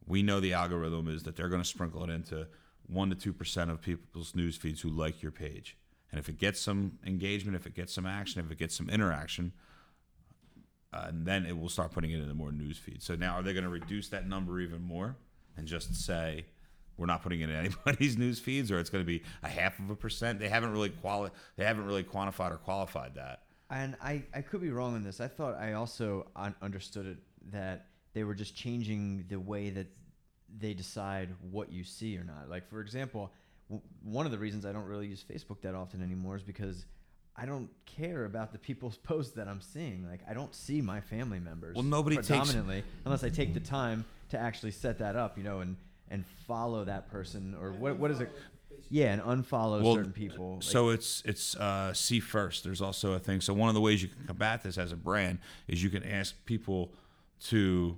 We 0.07 0.23
know 0.23 0.41
the 0.41 0.53
algorithm 0.55 1.09
is 1.09 1.23
that 1.25 1.37
they're 1.37 1.49
going 1.49 1.63
to 1.63 1.69
sprinkle 1.69 2.03
it 2.05 2.11
into 2.11 2.47
one 2.87 3.11
to 3.11 3.15
two 3.15 3.33
percent 3.33 3.71
of 3.71 3.81
people's 3.81 4.35
news 4.35 4.57
feeds 4.57 4.81
who 4.81 4.89
like 4.91 5.23
your 5.23 5.33
page. 5.33 5.77
And 6.11 6.19
if 6.19 6.29
it 6.29 6.39
gets 6.39 6.61
some 6.61 6.99
engagement, 7.07 7.57
if 7.57 7.67
it 7.67 7.75
gets 7.75 7.93
some 7.93 8.07
action, 8.07 8.45
if 8.45 8.51
it 8.51 8.59
gets 8.59 8.75
some 8.77 8.91
interaction, 8.91 9.53
uh, 10.93 11.05
and 11.07 11.25
then 11.25 11.47
it 11.47 11.57
will 11.57 11.69
start 11.69 11.93
putting 11.93 12.11
it 12.11 12.19
into 12.21 12.35
more 12.35 12.51
news 12.51 12.79
feeds. 12.79 13.05
So 13.05 13.15
now, 13.15 13.35
are 13.35 13.43
they 13.43 13.53
going 13.53 13.65
to 13.65 13.71
reduce 13.71 14.09
that 14.09 14.27
number 14.29 14.59
even 14.61 14.83
more 14.83 15.17
and 15.57 15.69
just 15.69 15.95
say 15.95 16.47
we're 16.97 17.07
not 17.07 17.23
putting 17.23 17.41
it 17.43 17.51
in 17.51 17.55
anybody's 17.87 18.19
news 18.19 18.41
feeds, 18.41 18.73
or 18.73 18.81
it's 18.81 18.91
going 18.91 19.05
to 19.05 19.07
be 19.07 19.23
a 19.45 19.49
half 19.49 19.79
of 19.79 19.91
a 19.91 19.95
percent? 19.95 20.41
They 20.41 20.49
haven't 20.49 20.73
really 20.73 20.89
quali- 20.91 21.31
They 21.57 21.65
haven't 21.65 21.85
really 21.87 22.03
quantified 22.03 22.51
or 22.53 22.57
qualified 22.57 23.15
that. 23.15 23.43
And 23.71 23.97
I, 24.03 24.25
I 24.35 24.43
could 24.43 24.61
be 24.61 24.71
wrong 24.71 24.97
on 24.97 25.05
this. 25.05 25.21
I 25.21 25.29
thought 25.29 25.55
I 25.57 25.75
also 25.75 26.27
un- 26.35 26.57
understood 26.61 27.07
it 27.07 27.19
that 27.53 27.87
they 28.13 28.25
were 28.25 28.35
just 28.35 28.55
changing 28.55 29.25
the 29.29 29.39
way 29.39 29.71
that 29.71 29.87
they 30.59 30.75
decide 30.75 31.29
what 31.51 31.71
you 31.73 31.85
see 31.85 32.17
or 32.17 32.25
not. 32.25 32.49
Like, 32.49 32.69
for 32.69 32.81
example, 32.81 33.31
w- 33.69 33.83
one 34.03 34.27
of 34.27 34.33
the 34.33 34.39
reasons 34.39 34.67
I 34.67 34.73
don't 34.73 34.87
really 34.87 35.07
use 35.07 35.25
Facebook 35.29 35.61
that 35.63 35.75
often 35.75 36.03
anymore 36.03 36.37
is 36.37 36.43
because 36.43 36.87
I 37.37 37.47
don't 37.47 37.69
care 37.87 38.25
about 38.25 38.53
the 38.53 38.59
people's 38.59 38.97
posts 39.11 39.33
that 39.35 39.47
I'm 39.49 39.61
seeing. 39.61 40.07
Like, 40.09 40.21
I 40.29 40.35
don't 40.35 40.55
see 40.55 40.81
my 40.81 41.01
family 41.01 41.39
members. 41.41 41.75
Well, 41.77 41.85
nobody 41.85 42.17
takes- 42.17 42.29
predominantly 42.29 42.85
unless 43.05 43.23
I 43.25 43.29
take 43.29 43.55
the 43.55 43.61
time 43.61 44.05
to 44.31 44.39
actually 44.39 44.73
set 44.73 44.99
that 44.99 45.17
up, 45.17 45.39
you 45.39 45.45
know, 45.45 45.61
and 45.61 45.77
and 46.13 46.25
follow 46.49 46.85
that 46.85 47.09
person 47.09 47.57
or 47.61 47.71
what 47.73 47.97
what 47.97 48.11
is 48.11 48.21
it? 48.21 48.31
Yeah, 48.93 49.13
and 49.13 49.23
unfollow 49.23 49.83
Well, 49.83 49.95
certain 49.95 50.13
people. 50.13 50.55
Like, 50.55 50.63
so 50.65 50.89
it's 50.89 51.23
it's 51.25 51.55
uh, 51.57 51.93
see 51.95 52.19
first. 52.19 52.65
There's 52.65 52.81
also 52.83 53.13
a 53.13 53.21
thing. 53.21 53.41
So 53.41 53.55
one 53.55 53.69
of 53.69 53.77
the 53.77 53.81
ways 53.81 54.03
you 54.03 54.09
can 54.09 54.25
combat 54.27 54.65
this 54.65 54.79
as 54.79 54.91
a 54.91 54.97
brand 54.97 55.39
is 55.69 55.81
you 55.83 55.91
can 55.91 56.03
ask 56.03 56.35
people 56.47 56.93
to 57.45 57.97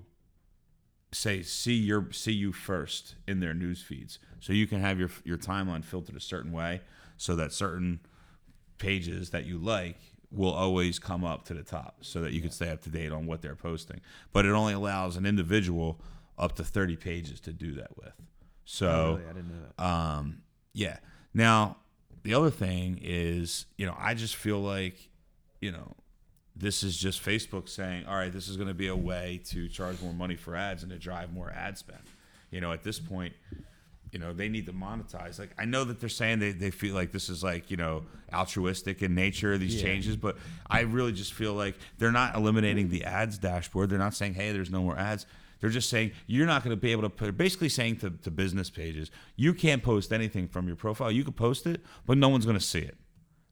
say 1.13 1.43
see 1.43 1.75
your 1.75 2.11
see 2.13 2.33
you 2.33 2.53
first 2.53 3.15
in 3.29 3.41
their 3.41 3.55
news 3.55 3.83
feeds. 3.83 4.19
So 4.41 4.53
you 4.53 4.67
can 4.67 4.81
have 4.81 4.99
your 4.99 5.11
your 5.25 5.39
timeline 5.39 5.85
filtered 5.85 6.17
a 6.17 6.21
certain 6.21 6.53
way 6.53 6.81
so 7.17 7.37
that 7.37 7.53
certain 7.53 8.01
pages 8.79 9.31
that 9.31 9.45
you 9.45 9.59
like 9.59 9.99
will 10.31 10.53
always 10.53 10.99
come 10.99 11.25
up 11.25 11.45
to 11.45 11.55
the 11.55 11.63
top 11.63 11.99
so 12.01 12.23
that 12.23 12.33
you 12.33 12.41
can 12.41 12.51
stay 12.51 12.71
up 12.71 12.83
to 12.83 12.91
date 12.91 13.13
on 13.13 13.27
what 13.27 13.43
they're 13.43 13.55
posting. 13.55 14.01
But 14.33 14.47
it 14.47 14.51
only 14.51 14.73
allows 14.73 15.17
an 15.17 15.27
individual 15.27 16.01
up 16.39 16.57
to 16.57 16.65
30 16.65 16.97
pages 16.97 17.39
to 17.41 17.53
do 17.53 17.75
that 17.75 17.97
with. 17.97 18.15
So 18.65 18.89
oh, 18.89 19.15
really? 19.17 19.25
I 19.29 19.33
didn't 19.35 19.49
know 19.49 19.67
that. 19.77 19.85
um, 19.85 20.43
yeah. 20.73 20.97
Now, 21.35 21.77
the 22.23 22.35
other 22.35 22.51
thing 22.51 22.99
is, 23.03 23.67
you 23.77 23.87
know, 23.87 23.95
I 23.99 24.15
just 24.15 24.37
feel 24.37 24.61
like, 24.61 25.11
you 25.61 25.71
know, 25.71 25.95
this 26.55 26.83
is 26.83 26.97
just 26.97 27.25
Facebook 27.25 27.69
saying, 27.69 28.07
all 28.07 28.15
right, 28.17 28.33
this 28.33 28.49
is 28.49 28.57
going 28.57 28.69
to 28.69 28.75
be 28.75 28.89
a 28.89 28.97
way 28.97 29.41
to 29.47 29.69
charge 29.69 30.01
more 30.03 30.13
money 30.13 30.37
for 30.37 30.55
ads 30.55 30.83
and 30.83 30.93
to 30.93 30.99
drive 30.99 31.33
more 31.33 31.51
ad 31.51 31.79
spend. 31.79 32.03
You 32.51 32.61
know, 32.61 32.73
at 32.73 32.83
this 32.83 32.99
point, 33.01 33.33
you 34.13 34.19
know, 34.19 34.35
they 34.35 34.51
need 34.51 34.67
to 34.67 34.73
monetize. 34.75 35.39
Like, 35.39 35.51
I 35.59 35.65
know 35.65 35.85
that 35.85 35.99
they're 35.99 36.11
saying 36.11 36.39
they, 36.41 36.53
they 36.53 36.71
feel 36.71 36.95
like 36.95 37.13
this 37.13 37.31
is 37.31 37.43
like, 37.43 37.71
you 37.71 37.79
know, 37.79 38.05
altruistic 38.33 39.01
in 39.01 39.15
nature, 39.15 39.57
these 39.57 39.77
Yeah. 39.77 39.83
changes, 39.85 40.17
but 40.17 40.37
I 40.69 40.81
really 40.81 41.13
just 41.13 41.33
feel 41.33 41.55
like 41.55 41.77
they're 41.97 42.13
not 42.13 42.37
eliminating 42.37 42.91
the 42.91 43.05
ads 43.05 43.39
dashboard. 43.39 43.89
They're 43.89 43.99
not 43.99 44.15
saying, 44.15 44.35
hey, 44.35 44.53
there's 44.53 44.71
no 44.71 44.83
more 44.83 44.99
ads. 44.99 45.25
They're 45.61 45.71
just 45.71 45.89
saying 45.89 46.11
you're 46.27 46.47
not 46.47 46.63
going 46.65 46.77
to 46.77 46.81
be 46.81 46.93
able 46.93 47.03
to 47.03 47.09
put. 47.11 47.37
Basically, 47.39 47.69
saying 47.71 47.99
to, 47.99 48.11
to 48.11 48.31
business 48.31 48.69
pages, 48.69 49.11
you 49.37 49.55
can't 49.55 49.83
post 49.83 50.13
anything 50.13 50.49
from 50.49 50.67
your 50.67 50.77
profile. 50.77 51.11
You 51.11 51.25
could 51.25 51.37
post 51.37 51.67
it, 51.67 51.81
but 52.05 52.19
no 52.19 52.29
one's 52.29 52.45
going 52.45 52.59
to 52.59 52.65
see 52.65 52.81
it. 52.81 52.97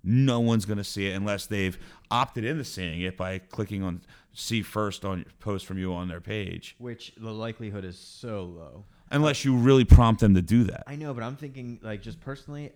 No 0.02 0.40
one's 0.40 0.64
going 0.64 0.78
to 0.78 0.84
see 0.84 1.06
it 1.08 1.14
unless 1.14 1.46
they've 1.46 1.78
opted 2.10 2.44
into 2.44 2.64
seeing 2.64 3.00
it 3.02 3.16
by 3.16 3.38
clicking 3.38 3.82
on 3.82 4.00
see 4.32 4.62
first 4.62 5.04
on 5.04 5.26
post 5.40 5.66
from 5.66 5.78
you 5.78 5.92
on 5.92 6.08
their 6.08 6.20
page. 6.20 6.76
Which 6.78 7.12
the 7.16 7.32
likelihood 7.32 7.84
is 7.84 7.98
so 7.98 8.44
low. 8.44 8.84
Unless 9.10 9.44
you 9.44 9.56
really 9.56 9.84
prompt 9.84 10.20
them 10.20 10.34
to 10.34 10.42
do 10.42 10.64
that. 10.64 10.84
I 10.86 10.94
know, 10.96 11.12
but 11.12 11.24
I'm 11.24 11.36
thinking 11.36 11.80
like 11.82 12.00
just 12.00 12.20
personally. 12.20 12.70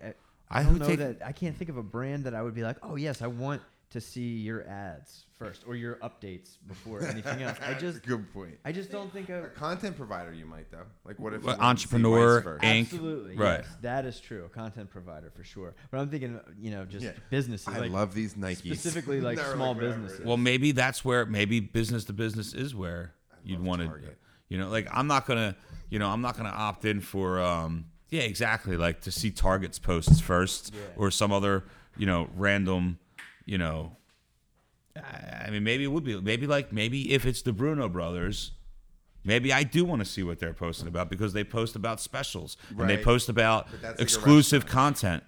I, 0.51 0.63
don't 0.63 0.79
know 0.79 0.87
take- 0.87 0.99
that 0.99 1.23
I 1.25 1.33
can't 1.33 1.57
think 1.57 1.71
of 1.71 1.77
a 1.77 1.83
brand 1.83 2.25
that 2.25 2.35
I 2.35 2.43
would 2.43 2.55
be 2.55 2.63
like, 2.63 2.77
oh 2.83 2.97
yes, 2.97 3.23
I 3.23 3.29
want 3.29 3.63
to 3.95 4.01
see 4.01 4.39
your 4.39 4.67
ads 4.69 5.25
first 5.39 5.63
or 5.69 5.77
your 5.77 5.95
updates 5.97 6.57
before 6.67 7.05
anything 7.05 7.43
else. 7.43 7.57
I 7.65 7.75
just 7.79 8.03
good 8.03 8.33
point. 8.35 8.59
I 8.65 8.73
just 8.73 8.91
don't 8.91 9.13
think 9.13 9.29
a 9.29 9.51
content 9.55 9.97
provider, 9.97 10.33
you 10.33 10.47
might 10.47 10.69
though. 10.73 10.83
Like, 11.05 11.21
what 11.21 11.33
if 11.33 11.43
you 11.43 11.47
Well, 11.47 11.59
wanted 11.59 11.79
to 11.83 11.89
see 11.89 11.95
entrepreneur, 11.95 12.41
vice? 12.59 12.69
Inc. 12.69 12.81
Absolutely, 12.81 13.37
Right. 13.37 13.61
Yes, 13.63 13.77
that 13.83 14.05
is 14.05 14.19
true. 14.19 14.45
A 14.47 14.49
content 14.49 14.91
provider 14.91 15.31
for 15.31 15.45
sure. 15.45 15.77
But 15.93 15.99
I'm 16.01 16.09
thinking, 16.11 16.41
you 16.61 16.73
know, 16.73 16.85
just 16.85 17.05
Yeah. 17.07 17.13
businesses. 17.31 17.69
I 17.69 17.79
like, 17.79 17.93
love 17.93 18.15
these 18.15 18.35
Nikes. 18.35 18.57
specifically, 18.57 19.21
like, 19.29 19.39
small 19.39 19.75
whatever 19.75 19.83
it 19.83 20.03
businesses. 20.03 20.27
Well, 20.27 20.37
maybe 20.39 20.73
that's 20.73 21.05
where 21.05 21.25
maybe 21.25 21.61
business 21.61 22.03
to 22.07 22.13
business 22.13 22.53
is 22.53 22.75
where 22.75 23.15
you'd 23.45 23.63
want 23.63 23.81
to, 23.83 23.93
you 24.49 24.59
know, 24.59 24.69
like 24.71 24.89
I'm 24.91 25.07
not 25.07 25.25
gonna, 25.25 25.55
you 25.89 26.01
know, 26.01 26.09
I'm 26.11 26.21
not 26.21 26.37
gonna 26.37 26.49
opt 26.49 26.85
in 26.85 27.01
for, 27.01 27.39
um, 27.41 27.85
yeah, 28.11 28.23
exactly, 28.23 28.77
like 28.77 29.03
to 29.03 29.13
see 29.13 29.31
Target's 29.31 29.79
posts 29.79 30.21
first 30.21 30.75
Yeah. 30.75 30.81
or 30.97 31.13
some 31.13 31.31
other, 31.33 31.63
you 31.97 32.07
know, 32.07 32.29
random, 32.35 32.99
you 33.45 33.59
know, 33.59 33.97
I 34.97 35.51
mean, 35.51 35.65
maybe 35.65 35.85
it 35.85 35.89
would 35.89 36.05
be, 36.05 36.21
maybe 36.21 36.47
like 36.47 36.73
maybe 36.73 37.13
if 37.13 37.27
it's 37.27 37.43
Di 37.43 37.51
Bruno 37.53 37.89
brothers. 37.89 38.53
Maybe 39.27 39.55
I 39.55 39.63
do 39.63 39.87
want 39.87 40.01
to 40.01 40.05
see 40.05 40.23
what 40.23 40.39
they're 40.39 40.53
posting 40.53 40.87
about 40.87 41.09
because 41.09 41.33
they 41.33 41.45
post 41.45 41.77
about 41.77 41.99
specials 41.99 42.59
and 42.79 42.91
they 42.91 42.99
post 42.99 43.31
about 43.31 43.69
exclusive 43.99 44.67
content. 44.67 45.25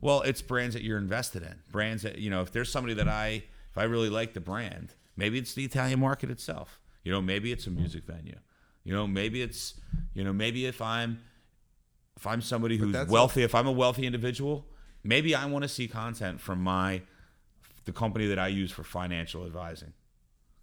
Well, 0.00 0.22
it's 0.22 0.40
brands 0.40 0.74
that 0.74 0.82
you're 0.82 0.96
invested 0.96 1.42
in. 1.42 1.54
Brands 1.70 2.02
that 2.02 2.16
you 2.18 2.30
know, 2.30 2.40
if 2.40 2.50
there's 2.50 2.72
somebody 2.72 2.94
that 2.94 3.08
I 3.08 3.44
if 3.70 3.76
I 3.76 3.84
really 3.84 4.08
like 4.08 4.32
the 4.32 4.40
brand, 4.40 4.94
maybe 5.16 5.38
it's 5.38 5.52
the 5.52 5.64
Italian 5.64 6.00
market 6.00 6.30
itself. 6.30 6.80
You 7.04 7.12
know, 7.12 7.20
maybe 7.20 7.52
it's 7.52 7.66
a 7.66 7.70
music 7.70 8.04
venue. 8.06 8.38
You 8.84 8.94
know, 8.94 9.06
maybe 9.06 9.42
it's 9.42 9.74
you 10.14 10.24
know, 10.24 10.32
maybe 10.32 10.64
if 10.64 10.80
I'm 10.80 11.20
if 12.16 12.26
I'm 12.26 12.40
somebody 12.40 12.78
who's 12.78 13.06
wealthy, 13.08 13.42
if 13.42 13.54
I'm 13.54 13.66
a 13.66 13.72
wealthy 13.72 14.06
individual, 14.06 14.66
maybe 15.04 15.34
I 15.34 15.44
want 15.44 15.62
to 15.62 15.68
see 15.68 15.88
content 15.88 16.40
from 16.40 16.60
my 16.60 17.02
the 17.86 17.92
company 17.92 18.26
that 18.26 18.38
I 18.38 18.48
use 18.48 18.70
for 18.70 18.84
financial 18.84 19.46
advising. 19.46 19.94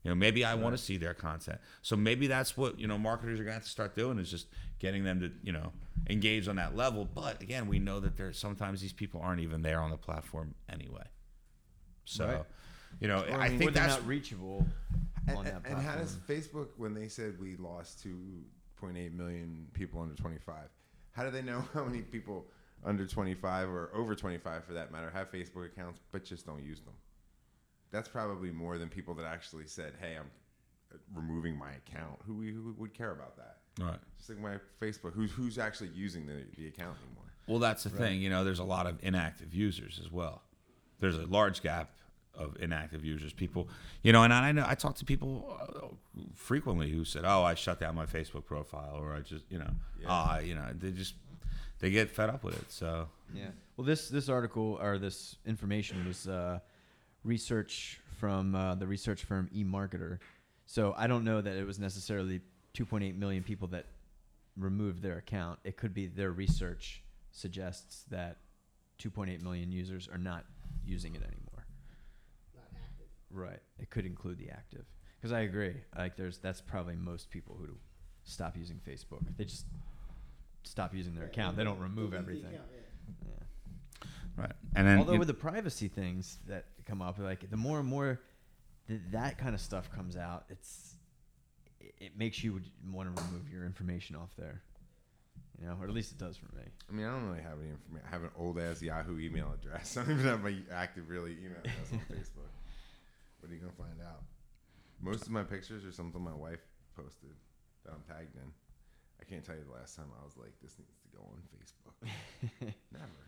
You 0.03 0.12
know, 0.12 0.15
maybe 0.15 0.44
I 0.44 0.53
want 0.56 0.75
to 0.75 0.82
see 0.84 0.98
their 0.98 1.13
content. 1.13 1.60
So 1.82 1.96
maybe 1.96 2.27
that's 2.27 2.58
what, 2.58 2.77
you 2.77 2.88
know, 2.88 2.98
marketers 2.98 3.39
are 3.39 3.44
going 3.44 3.51
to 3.51 3.60
have 3.60 3.63
to 3.63 3.70
start 3.70 3.96
doing 3.96 4.20
is 4.20 4.30
just 4.30 4.48
getting 4.80 5.06
them 5.06 5.22
to, 5.22 5.32
you 5.42 5.53
know, 5.53 5.72
engage 6.10 6.50
on 6.50 6.58
that 6.58 6.75
level. 6.75 7.06
But 7.06 7.42
again, 7.42 7.68
we 7.68 7.80
know 7.80 8.01
that 8.01 8.18
there's 8.18 8.38
sometimes 8.38 8.82
these 8.82 8.92
people 8.92 9.22
aren't 9.24 9.39
even 9.39 9.62
there 9.62 9.80
on 9.80 9.92
the 9.92 9.98
platform 9.98 10.56
anyway. 10.70 11.06
So, 12.03 12.25
Right. 12.27 12.44
you 13.00 13.08
know, 13.08 13.24
Well, 13.30 13.39
I, 13.39 13.46
I 13.46 13.50
mean, 13.50 13.58
think 13.60 13.68
when 13.70 13.74
they're 13.75 13.88
that's 13.88 14.00
not 14.01 14.08
reachable 14.08 14.68
And, 15.27 15.38
on 15.38 15.46
that 15.46 15.62
and 15.63 15.77
how 15.82 15.96
does 15.96 16.18
Facebook, 16.27 16.68
when 16.75 16.94
they 16.94 17.08
said 17.08 17.39
we 17.39 17.56
lost 17.56 18.06
2.8 18.06 19.13
million 19.13 19.68
people 19.72 20.01
under 20.01 20.15
25, 20.15 20.56
how 21.13 21.24
do 21.24 21.32
they 21.32 21.42
know 21.42 21.63
how 21.74 21.86
many 21.86 22.01
people 22.01 22.46
under 22.84 23.08
25 23.08 23.70
or 23.70 23.89
over 23.96 24.15
25 24.15 24.65
for 24.65 24.74
that 24.74 24.92
matter 24.92 25.10
have 25.12 25.32
Facebook 25.32 25.65
accounts 25.68 26.01
but 26.12 26.25
just 26.25 26.46
don't 26.46 26.62
use 26.62 26.82
them? 26.82 26.94
That's 27.93 28.09
probably 28.09 28.51
more 28.51 28.77
than 28.77 28.89
people 28.89 29.13
that 29.13 29.25
actually 29.25 29.67
said, 29.67 29.93
"Hey, 30.01 30.17
I'm 30.19 30.29
uh, 30.91 30.97
removing 31.13 31.57
my 31.57 31.71
account." 31.71 32.19
Who, 32.25 32.41
who 32.41 32.75
would 32.77 32.93
care 32.93 33.12
about 33.12 33.38
that? 33.38 33.57
right. 33.79 34.00
Just 34.17 34.29
like 34.29 34.39
my 34.39 34.57
Facebook, 34.81 35.13
who's 35.13 35.31
who's 35.31 35.57
actually 35.57 35.89
using 35.95 36.25
the, 36.25 36.43
the 36.57 36.67
account 36.67 36.97
anymore? 37.05 37.23
Well, 37.47 37.59
that's 37.59 37.83
the 37.83 37.89
thing. 37.89 38.19
You 38.21 38.29
know, 38.29 38.43
there's 38.43 38.59
a 38.59 38.63
lot 38.63 38.88
of 38.88 38.97
inactive 39.03 39.53
users 39.53 40.01
as 40.03 40.12
well. 40.12 40.41
There's 41.00 41.17
a 41.17 41.25
large 41.25 41.62
gap 41.62 41.91
of 42.35 42.57
inactive 42.59 43.05
users. 43.05 43.31
People, 43.33 43.69
you 44.01 44.12
know, 44.12 44.23
and 44.23 44.33
I 44.33 44.51
know 44.51 44.65
I 44.67 44.75
talk 44.75 44.95
to 44.95 45.05
people 45.05 45.57
uh, 45.62 45.88
frequently 46.33 46.89
who 46.89 47.05
said, 47.05 47.23
"Oh, 47.25 47.43
I 47.43 47.53
shut 47.53 47.79
down 47.79 47.95
my 47.95 48.05
Facebook 48.05 48.45
profile," 48.45 48.95
or 49.00 49.13
I 49.13 49.19
just, 49.19 49.45
you 49.50 49.59
know, 49.59 49.69
Yeah. 50.00 50.07
ah, 50.09 50.39
you 50.39 50.55
know, 50.55 50.65
they 50.73 50.91
just 50.91 51.15
they 51.79 51.91
get 51.91 52.09
fed 52.09 52.29
up 52.29 52.43
with 52.43 52.57
it. 52.57 52.71
So 52.71 53.07
Yeah. 53.33 53.50
Well, 53.77 53.85
this 53.85 54.09
this 54.09 54.29
article 54.29 54.79
or 54.81 54.97
this 54.97 55.35
information 55.45 56.07
was 56.07 56.27
uh, 56.27 56.59
research 57.24 58.00
from 58.20 58.56
uh, 58.56 58.75
the 58.75 58.88
research 58.88 59.24
firm 59.24 59.50
eMarketer. 59.56 60.20
So 60.65 60.94
I 60.98 61.08
don't 61.08 61.24
know 61.24 61.42
that 61.42 61.56
it 61.58 61.65
was 61.65 61.80
necessarily 61.80 62.42
2.8 62.77 63.18
million 63.18 63.44
people 63.44 63.68
that 63.70 63.86
removed 64.58 65.01
their 65.01 65.18
account. 65.18 65.60
It 65.63 65.77
could 65.77 65.94
be 65.94 66.08
their 66.08 66.32
research 66.32 67.01
suggests 67.32 68.03
that 68.10 68.38
2.8 69.01 69.42
million 69.42 69.72
users 69.72 70.08
are 70.12 70.18
not 70.18 70.46
using 70.86 71.15
it 71.15 71.22
anymore. 71.24 71.65
not 72.56 72.65
active. 72.75 73.08
Right. 73.32 73.60
It 73.80 73.89
could 73.89 74.06
include 74.06 74.38
the 74.38 74.50
active. 74.51 74.86
Because 75.20 75.32
I 75.34 75.42
agree. 75.42 75.75
Like, 75.98 76.15
there's 76.18 76.38
that's 76.38 76.62
probably 76.62 76.96
most 76.96 77.30
people 77.30 77.58
who 77.60 77.70
stop 78.24 78.56
using 78.58 78.80
Facebook. 78.88 79.22
They 79.38 79.46
just 79.46 79.65
stop 80.63 80.94
using 80.94 81.15
their 81.15 81.24
Yeah, 81.25 81.30
account. 81.32 81.58
They 81.58 81.63
don't 81.63 81.80
remove 81.80 82.12
the 82.12 82.18
everything. 82.18 82.53
account, 82.53 82.68
yeah. 82.74 83.13
Yeah. 83.27 83.42
Right, 84.37 84.51
and 84.75 84.87
then 84.87 84.99
Although 84.99 85.13
you- 85.13 85.19
with 85.19 85.27
the 85.27 85.33
privacy 85.33 85.87
things 85.87 86.39
that 86.47 86.65
come 86.85 87.01
up, 87.01 87.17
like 87.19 87.49
the 87.49 87.57
more 87.57 87.79
and 87.79 87.87
more 87.87 88.19
th- 88.87 89.01
that 89.11 89.37
kind 89.37 89.53
of 89.55 89.61
stuff 89.61 89.91
comes 89.91 90.15
out, 90.17 90.45
it's 90.49 90.95
it, 91.79 91.93
it 91.99 92.17
makes 92.17 92.43
you 92.43 92.61
want 92.91 93.15
to 93.15 93.23
remove 93.23 93.49
your 93.49 93.65
information 93.65 94.15
off 94.15 94.31
there. 94.37 94.61
You 95.61 95.67
know, 95.67 95.77
or 95.79 95.85
at 95.85 95.93
least 95.93 96.11
it 96.11 96.17
does 96.17 96.35
for 96.35 96.53
me. 96.55 96.63
I 96.89 96.91
mean, 96.93 97.05
I 97.05 97.11
don't 97.11 97.25
really 97.29 97.41
have 97.43 97.59
any 97.61 97.69
information. 97.69 98.07
I 98.07 98.11
have 98.11 98.23
an 98.23 98.31
old 98.35 98.59
ass 98.59 98.81
Yahoo 98.81 99.19
email 99.19 99.53
address. 99.53 99.95
I 99.97 100.03
don't 100.03 100.13
even 100.19 100.25
have 100.25 100.43
my 100.43 100.55
active 100.73 101.07
really 101.09 101.37
email 101.39 101.59
address 101.59 101.93
on 101.93 101.99
Facebook. 102.11 102.49
What 103.39 103.51
are 103.51 103.53
you 103.53 103.59
gonna 103.61 103.71
find 103.77 104.01
out? 104.01 104.23
Most 104.99 105.23
of 105.23 105.29
my 105.31 105.43
pictures 105.43 105.85
are 105.85 105.91
something 105.91 106.21
my 106.21 106.33
wife 106.33 106.59
posted 106.95 107.35
that 107.85 107.91
I'm 107.93 108.01
tagged 108.07 108.35
in. 108.35 108.51
I 109.21 109.25
can't 109.25 109.43
tell 109.45 109.55
you 109.55 109.63
the 109.63 109.71
last 109.77 109.95
time 109.95 110.07
I 110.19 110.23
was 110.25 110.35
like, 110.37 110.51
this 110.61 110.75
needs 110.79 110.97
to 111.03 111.17
go 111.17 111.23
on 111.23 111.39
Facebook. 111.53 112.09
Never. 112.91 113.23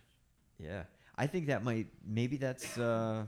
Yeah, 0.59 0.83
I 1.17 1.27
think 1.27 1.47
that 1.47 1.63
might 1.63 1.87
maybe 2.05 2.37
that's 2.37 2.77
uh, 2.77 3.25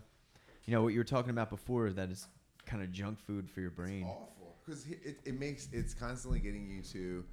you 0.66 0.74
know 0.74 0.82
what 0.82 0.94
you 0.94 1.00
were 1.00 1.04
talking 1.06 1.32
about 1.32 1.50
before 1.50 1.90
that 1.92 2.10
is 2.10 2.28
kind 2.66 2.84
of 2.84 2.92
junk 2.92 3.20
food 3.20 3.50
for 3.50 3.62
your 3.62 3.72
brain. 3.72 4.04
Awful. 4.04 4.56
Because 4.66 4.86
it, 4.88 5.20
it 5.26 5.40
makes 5.40 5.70
it's 5.72 5.94
constantly 5.94 6.40
getting 6.40 6.70
you 6.70 6.82
to 6.94 7.24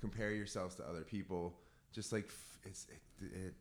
compare 0.00 0.32
yourselves 0.32 0.74
to 0.76 0.88
other 0.88 1.02
people. 1.02 1.54
Just 1.92 2.12
like 2.12 2.26
f- 2.28 2.58
it's 2.64 2.86
it, 2.90 3.26
it 3.26 3.54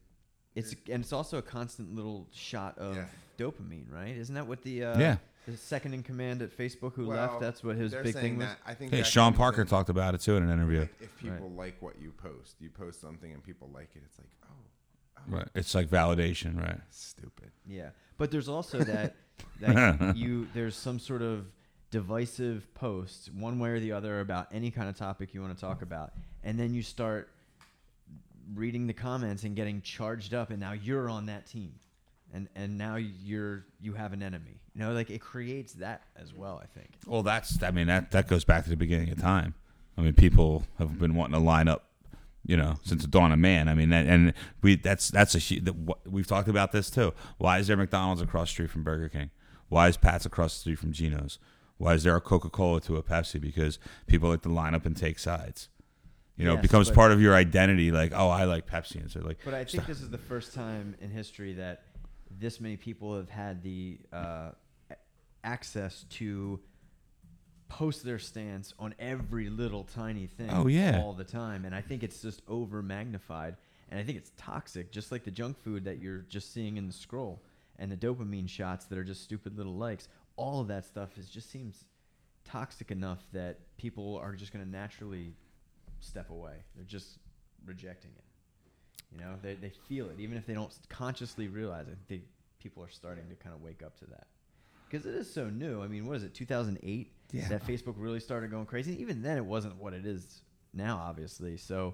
It's 0.55 0.75
and 0.91 1.03
it's 1.03 1.13
also 1.13 1.38
a 1.38 1.41
constant 1.41 1.96
little 1.96 2.27
shot 2.31 2.77
of 2.77 2.96
Yeah. 2.96 3.05
dopamine, 3.38 3.91
right? 3.91 4.15
Isn't 4.15 4.36
that 4.36 4.48
what 4.48 4.63
the 4.63 4.84
uh, 4.84 5.00
Yeah. 5.00 5.17
the 5.48 5.58
second 5.58 5.93
in 5.93 6.03
command 6.03 6.41
at 6.41 6.55
Facebook 6.55 6.93
who 6.93 7.08
well, 7.08 7.17
left? 7.17 7.39
That's 7.39 7.63
what 7.63 7.75
his 7.75 7.93
big 7.93 8.13
saying 8.13 8.13
thing 8.13 8.38
was. 8.39 8.50
I 8.65 8.74
think 8.74 8.91
hey, 8.91 9.03
Sean 9.03 9.34
Parker 9.34 9.63
talked 9.65 9.89
about 9.89 10.15
it 10.15 10.22
too 10.22 10.36
in 10.36 10.43
an 10.43 10.50
interview. 10.51 10.81
Like, 10.81 10.96
if 11.01 11.17
people 11.17 11.51
like 11.51 11.79
what 11.81 12.00
you 12.01 12.12
post, 12.12 12.55
you 12.60 12.69
post 12.69 13.00
something 13.00 13.31
and 13.31 13.43
people 13.43 13.69
like 13.74 13.89
it, 13.96 14.01
it's 14.05 14.17
like, 14.17 14.29
oh 14.46 14.55
Right, 15.28 15.48
it's 15.56 15.76
like 15.76 15.90
validation, 15.90 16.62
right? 16.62 16.80
stupid. 16.90 17.52
Yeah, 17.68 17.90
but 18.18 18.32
there's 18.32 18.50
also 18.50 18.80
that 18.84 19.16
that 19.60 20.16
you 20.16 20.48
there's 20.54 20.76
some 20.76 21.00
sort 21.00 21.22
of 21.22 21.46
divisive 21.92 22.72
post 22.76 23.32
one 23.34 23.60
way 23.60 23.70
or 23.70 23.80
the 23.80 23.92
other 23.92 24.20
about 24.20 24.48
any 24.52 24.70
kind 24.72 24.88
of 24.90 24.96
topic 24.96 25.34
you 25.34 25.42
want 25.42 25.56
to 25.56 25.60
talk 25.60 25.82
about, 25.82 26.14
and 26.44 26.60
then 26.60 26.74
you 26.74 26.82
start 26.82 27.30
reading 28.56 28.88
the 28.88 28.94
comments 28.94 29.44
and 29.44 29.56
getting 29.56 29.82
charged 29.82 30.34
up, 30.34 30.50
and 30.50 30.60
now 30.60 30.72
you're 30.74 31.10
on 31.10 31.28
that 31.28 31.48
team, 31.48 31.74
and 32.34 32.48
and 32.56 32.78
now 32.78 32.96
you're 32.96 33.66
you 33.80 33.94
have 33.94 34.14
an 34.14 34.24
enemy. 34.24 34.60
You 34.76 34.82
know, 34.82 34.94
like 34.94 35.10
it 35.10 35.20
creates 35.20 35.74
that 35.74 36.04
as 36.16 36.34
well. 36.34 36.62
I 36.64 36.68
think. 36.68 36.92
Well, 37.06 37.24
that's 37.24 37.62
I 37.64 37.72
mean 37.72 37.88
that 37.88 38.12
that 38.12 38.28
goes 38.28 38.44
back 38.44 38.64
to 38.64 38.70
the 38.70 38.78
beginning 38.78 39.10
of 39.12 39.20
time. 39.20 39.56
I 39.98 40.02
mean, 40.02 40.14
people 40.14 40.64
have 40.78 40.98
been 40.98 41.14
wanting 41.16 41.34
to 41.34 41.46
line 41.46 41.68
up, 41.68 41.88
you 42.46 42.58
know, 42.58 42.75
since 42.84 43.01
the 43.01 43.08
dawn 43.08 43.31
of 43.31 43.39
man. 43.39 43.67
I 43.67 43.74
mean, 43.74 43.89
that, 43.89 44.08
and 44.08 44.34
we 44.62 44.75
that's 44.75 45.10
that's 45.10 45.36
a 45.36 45.60
that, 45.60 45.75
we've 46.05 46.27
talked 46.27 46.48
about 46.48 46.72
this 46.72 46.89
too. 46.89 47.13
Why 47.38 47.60
is 47.60 47.67
there 47.67 47.77
McDonald's 47.77 48.22
across 48.22 48.50
the 48.50 48.53
street 48.53 48.69
from 48.72 48.84
Burger 48.84 49.10
King? 49.10 49.31
Why 49.67 49.88
is 49.88 49.98
Pat's 49.98 50.25
across 50.25 50.55
the 50.55 50.60
street 50.62 50.79
from 50.79 50.91
Geno's? 50.91 51.38
Why 51.77 51.93
is 51.93 52.03
there 52.03 52.15
a 52.15 52.22
Coca 52.22 52.50
Cola 52.50 52.81
to 52.81 52.98
a 52.98 53.03
Pepsi? 53.03 53.39
Because 53.39 53.79
people 54.08 54.29
like 54.29 54.41
to 54.41 54.50
line 54.50 54.75
up 54.75 54.86
and 54.86 54.98
take 54.98 55.19
sides. 55.19 55.69
You 56.36 56.46
know, 56.46 56.53
it 56.53 56.62
becomes 56.62 56.89
part 56.89 57.12
of 57.12 57.22
your 57.22 57.36
identity. 57.36 57.91
Like, 57.91 58.13
oh, 58.15 58.29
I 58.29 58.46
like 58.46 58.65
Pepsi, 58.65 58.96
and 58.96 59.12
so 59.12 59.19
like, 59.19 59.39
But 59.43 59.53
I 59.53 59.65
think 59.65 59.86
this 59.86 60.00
is 60.00 60.10
the 60.10 60.17
first 60.17 60.53
time 60.53 60.96
in 61.01 61.10
history 61.10 61.53
that 61.53 61.84
this 62.39 62.62
many 62.62 62.77
people 62.77 63.17
have 63.17 63.29
had 63.29 63.62
the 63.62 63.98
uh, 64.13 64.51
access 65.43 66.05
to 66.12 66.62
post 67.70 68.04
their 68.04 68.20
stance 68.20 68.74
on 68.80 68.94
every 69.00 69.50
little 69.50 69.84
tiny 69.86 70.28
thing 70.28 70.50
Oh, 70.52 70.68
yeah. 70.68 71.00
all 71.02 71.14
the 71.14 71.24
time. 71.24 71.64
And 71.66 71.74
I 71.74 71.82
think 71.82 72.04
it's 72.04 72.22
just 72.22 72.42
over 72.48 72.82
magnified. 72.82 73.56
And 73.90 74.00
I 74.00 74.04
think 74.04 74.18
it's 74.18 74.32
toxic, 74.38 74.92
just 74.92 75.12
like 75.12 75.24
the 75.24 75.32
junk 75.32 75.58
food 75.60 75.86
that 75.86 76.00
you're 76.00 76.20
just 76.30 76.54
seeing 76.54 76.78
in 76.78 76.88
the 76.88 76.94
scroll 76.94 77.42
and 77.78 77.92
the 77.92 77.96
dopamine 77.96 78.50
shots 78.50 78.86
that 78.86 78.98
are 78.98 79.04
just 79.04 79.24
stupid 79.24 79.56
little 79.58 79.76
likes. 79.76 80.08
All 80.36 80.60
of 80.62 80.68
that 80.68 80.86
stuff 80.86 81.18
is 81.18 81.30
just 81.30 81.50
seems 81.52 81.86
toxic 82.44 82.92
enough 82.92 83.20
that 83.34 83.60
people 83.78 84.18
are 84.22 84.34
just 84.34 84.52
going 84.52 84.66
to 84.66 84.70
naturally 84.70 85.34
step 86.00 86.30
away. 86.30 86.56
They're 86.76 86.86
just 86.86 87.20
rejecting 87.66 88.12
it. 88.18 88.24
You 89.16 89.22
know, 89.22 89.36
they, 89.42 89.56
they 89.56 89.72
feel 89.88 90.08
it, 90.10 90.20
even 90.20 90.38
if 90.38 90.46
they 90.46 90.54
don't 90.54 90.72
consciously 90.90 91.48
realize 91.48 91.88
it. 91.88 91.98
They, 92.08 92.22
people 92.60 92.84
are 92.84 92.90
starting 92.90 93.28
to 93.30 93.36
kind 93.36 93.56
of 93.56 93.62
wake 93.62 93.82
up 93.84 93.98
to 94.00 94.06
that 94.08 94.28
because 94.89 95.05
it 95.05 95.13
is 95.15 95.31
so 95.31 95.50
new. 95.50 95.81
I 95.84 95.88
mean, 95.88 96.05
what 96.05 96.17
is 96.17 96.24
it, 96.24 96.34
2008? 96.34 97.12
Yeah. 97.31 97.48
That 97.50 97.65
Facebook 97.67 97.93
really 97.98 98.19
started 98.19 98.50
going 98.51 98.65
crazy. 98.65 99.00
Even 99.01 99.22
then, 99.22 99.38
it 99.38 99.46
wasn't 99.46 99.75
what 99.77 99.93
it 99.93 100.05
is 100.05 100.41
now, 100.74 100.98
obviously. 100.98 101.58
So, 101.58 101.93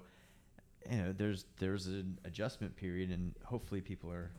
you 0.90 0.96
know, 0.96 1.12
there's 1.12 1.44
there's 1.58 1.86
an 1.88 2.18
adjustment 2.24 2.74
period, 2.76 3.10
and 3.10 3.34
hopefully, 3.44 3.80
people 3.82 4.10
are 4.10 4.30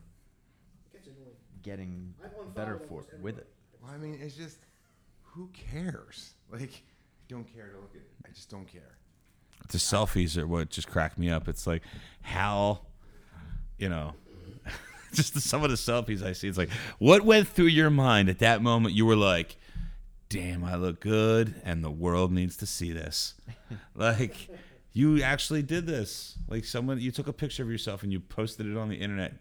It 0.92 1.04
gets 1.04 1.06
annoying. 1.06 1.36
getting 1.62 2.14
better 2.54 2.78
for 2.88 3.00
everybody. 3.02 3.22
with 3.22 3.38
it. 3.38 3.46
Well, 3.82 3.92
I 3.92 3.96
mean, 3.98 4.18
it's 4.20 4.34
just 4.36 4.58
who 5.22 5.48
cares? 5.52 6.32
Like, 6.50 6.62
I 6.62 7.24
don't 7.28 7.44
care 7.54 7.66
to 7.68 7.76
look 7.76 7.90
at 7.94 8.00
it. 8.00 8.10
I 8.26 8.30
just 8.30 8.48
don't 8.48 8.66
care. 8.66 8.96
The 9.68 9.76
selfies 9.78 10.38
are 10.38 10.46
what 10.46 10.70
just 10.70 10.88
cracked 10.88 11.18
me 11.18 11.28
up. 11.30 11.46
It's 11.46 11.66
like 11.66 11.82
how, 12.22 12.80
you 13.76 13.90
know, 13.90 14.14
just 15.12 15.34
the, 15.34 15.40
some 15.40 15.64
of 15.64 15.70
the 15.70 15.76
selfies 15.76 16.22
I 16.22 16.32
see. 16.32 16.48
It's 16.48 16.58
like, 16.58 16.70
what 16.98 17.22
went 17.22 17.48
through 17.48 17.66
your 17.66 17.90
mind 17.90 18.28
at 18.28 18.38
that 18.40 18.62
moment? 18.62 18.94
You 18.94 19.06
were 19.06 19.16
like, 19.16 19.56
"Damn, 20.28 20.64
I 20.64 20.76
look 20.76 21.00
good, 21.00 21.54
and 21.64 21.82
the 21.82 21.90
world 21.90 22.32
needs 22.32 22.56
to 22.58 22.66
see 22.66 22.92
this." 22.92 23.34
like, 23.94 24.48
you 24.92 25.22
actually 25.22 25.62
did 25.62 25.86
this. 25.86 26.36
Like, 26.48 26.64
someone 26.64 27.00
you 27.00 27.10
took 27.10 27.28
a 27.28 27.32
picture 27.32 27.62
of 27.62 27.70
yourself 27.70 28.02
and 28.02 28.12
you 28.12 28.20
posted 28.20 28.66
it 28.66 28.76
on 28.76 28.88
the 28.88 28.96
internet. 28.96 29.34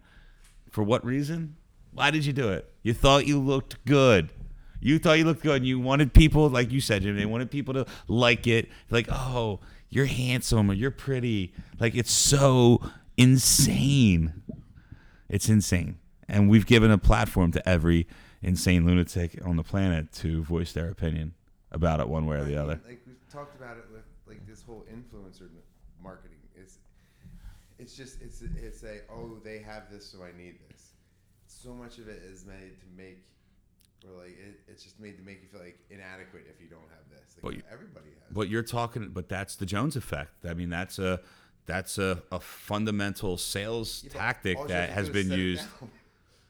For 0.69 0.83
what 0.83 1.05
reason? 1.05 1.55
Why 1.93 2.11
did 2.11 2.25
you 2.25 2.33
do 2.33 2.49
it? 2.49 2.71
You 2.83 2.93
thought 2.93 3.25
you 3.25 3.39
looked 3.39 3.83
good. 3.85 4.31
You 4.79 4.99
thought 4.99 5.17
you 5.17 5.25
looked 5.25 5.41
good, 5.41 5.57
and 5.57 5.65
you 5.65 5.79
wanted 5.79 6.13
people, 6.13 6.49
like 6.49 6.71
you 6.71 6.79
said, 6.81 7.01
Jim. 7.01 7.17
They 7.17 7.25
wanted 7.25 7.49
people 7.49 7.73
to 7.73 7.85
like 8.07 8.45
it. 8.45 8.69
Like, 8.89 9.07
oh, 9.09 9.59
you're 9.89 10.05
handsome 10.05 10.69
or 10.69 10.73
you're 10.73 10.91
pretty. 10.91 11.53
Like, 11.79 11.95
it's 11.95 12.11
so 12.11 12.81
insane. 13.17 14.43
It's 15.29 15.49
insane, 15.49 15.99
and 16.27 16.49
we've 16.49 16.65
given 16.65 16.91
a 16.91 16.97
platform 16.97 17.51
to 17.51 17.67
every 17.67 18.07
insane 18.41 18.85
lunatic 18.85 19.37
on 19.45 19.57
the 19.57 19.63
planet 19.63 20.11
to 20.13 20.43
voice 20.43 20.71
their 20.73 20.89
opinion 20.89 21.33
about 21.71 21.99
it, 21.99 22.07
one 22.07 22.25
way 22.25 22.37
or 22.37 22.43
the 22.45 22.55
other. 22.55 22.79
Like 22.87 23.01
we've 23.05 23.29
talked 23.31 23.59
about 23.59 23.77
it 23.77 23.85
with 23.91 24.03
like 24.25 24.45
this 24.47 24.61
whole 24.61 24.85
influencer 24.91 25.49
marketing. 26.01 26.37
It's 26.55 26.77
it's 27.79 27.95
just 27.95 28.21
it's 28.21 28.41
it's 28.41 28.83
a 28.83 29.01
oh 29.11 29.37
they 29.43 29.59
have 29.59 29.91
this 29.91 30.05
so 30.05 30.19
I 30.23 30.37
need 30.37 30.55
this. 30.69 30.91
So 31.47 31.73
much 31.73 31.97
of 31.97 32.07
it 32.07 32.21
is 32.23 32.45
made 32.45 32.79
to 32.79 32.85
make 32.95 33.23
or 34.07 34.21
like 34.21 34.37
it, 34.37 34.59
it's 34.67 34.83
just 34.83 34.99
made 34.99 35.17
to 35.17 35.23
make 35.23 35.41
you 35.41 35.47
feel 35.49 35.59
like 35.61 35.77
inadequate 35.89 36.45
if 36.49 36.61
you 36.61 36.67
don't 36.69 36.87
have 36.89 37.09
this. 37.09 37.35
Like 37.35 37.41
But 37.43 37.53
you- 37.55 37.63
everybody 37.71 38.05
has. 38.11 38.31
But 38.33 38.49
you're 38.49 38.63
talking, 38.63 39.09
but 39.09 39.27
that's 39.27 39.55
the 39.55 39.65
Jones 39.65 39.95
effect. 39.95 40.45
I 40.45 40.53
mean, 40.53 40.69
that's 40.69 40.99
a 40.99 41.19
that's 41.67 41.97
a, 41.99 42.23
a 42.31 42.39
fundamental 42.39 43.37
sales 43.37 44.03
Yeah, 44.05 44.11
tactic 44.13 44.57
that 44.67 44.89
has 44.89 45.09
been 45.09 45.29
used. 45.31 45.61
down. 45.61 45.69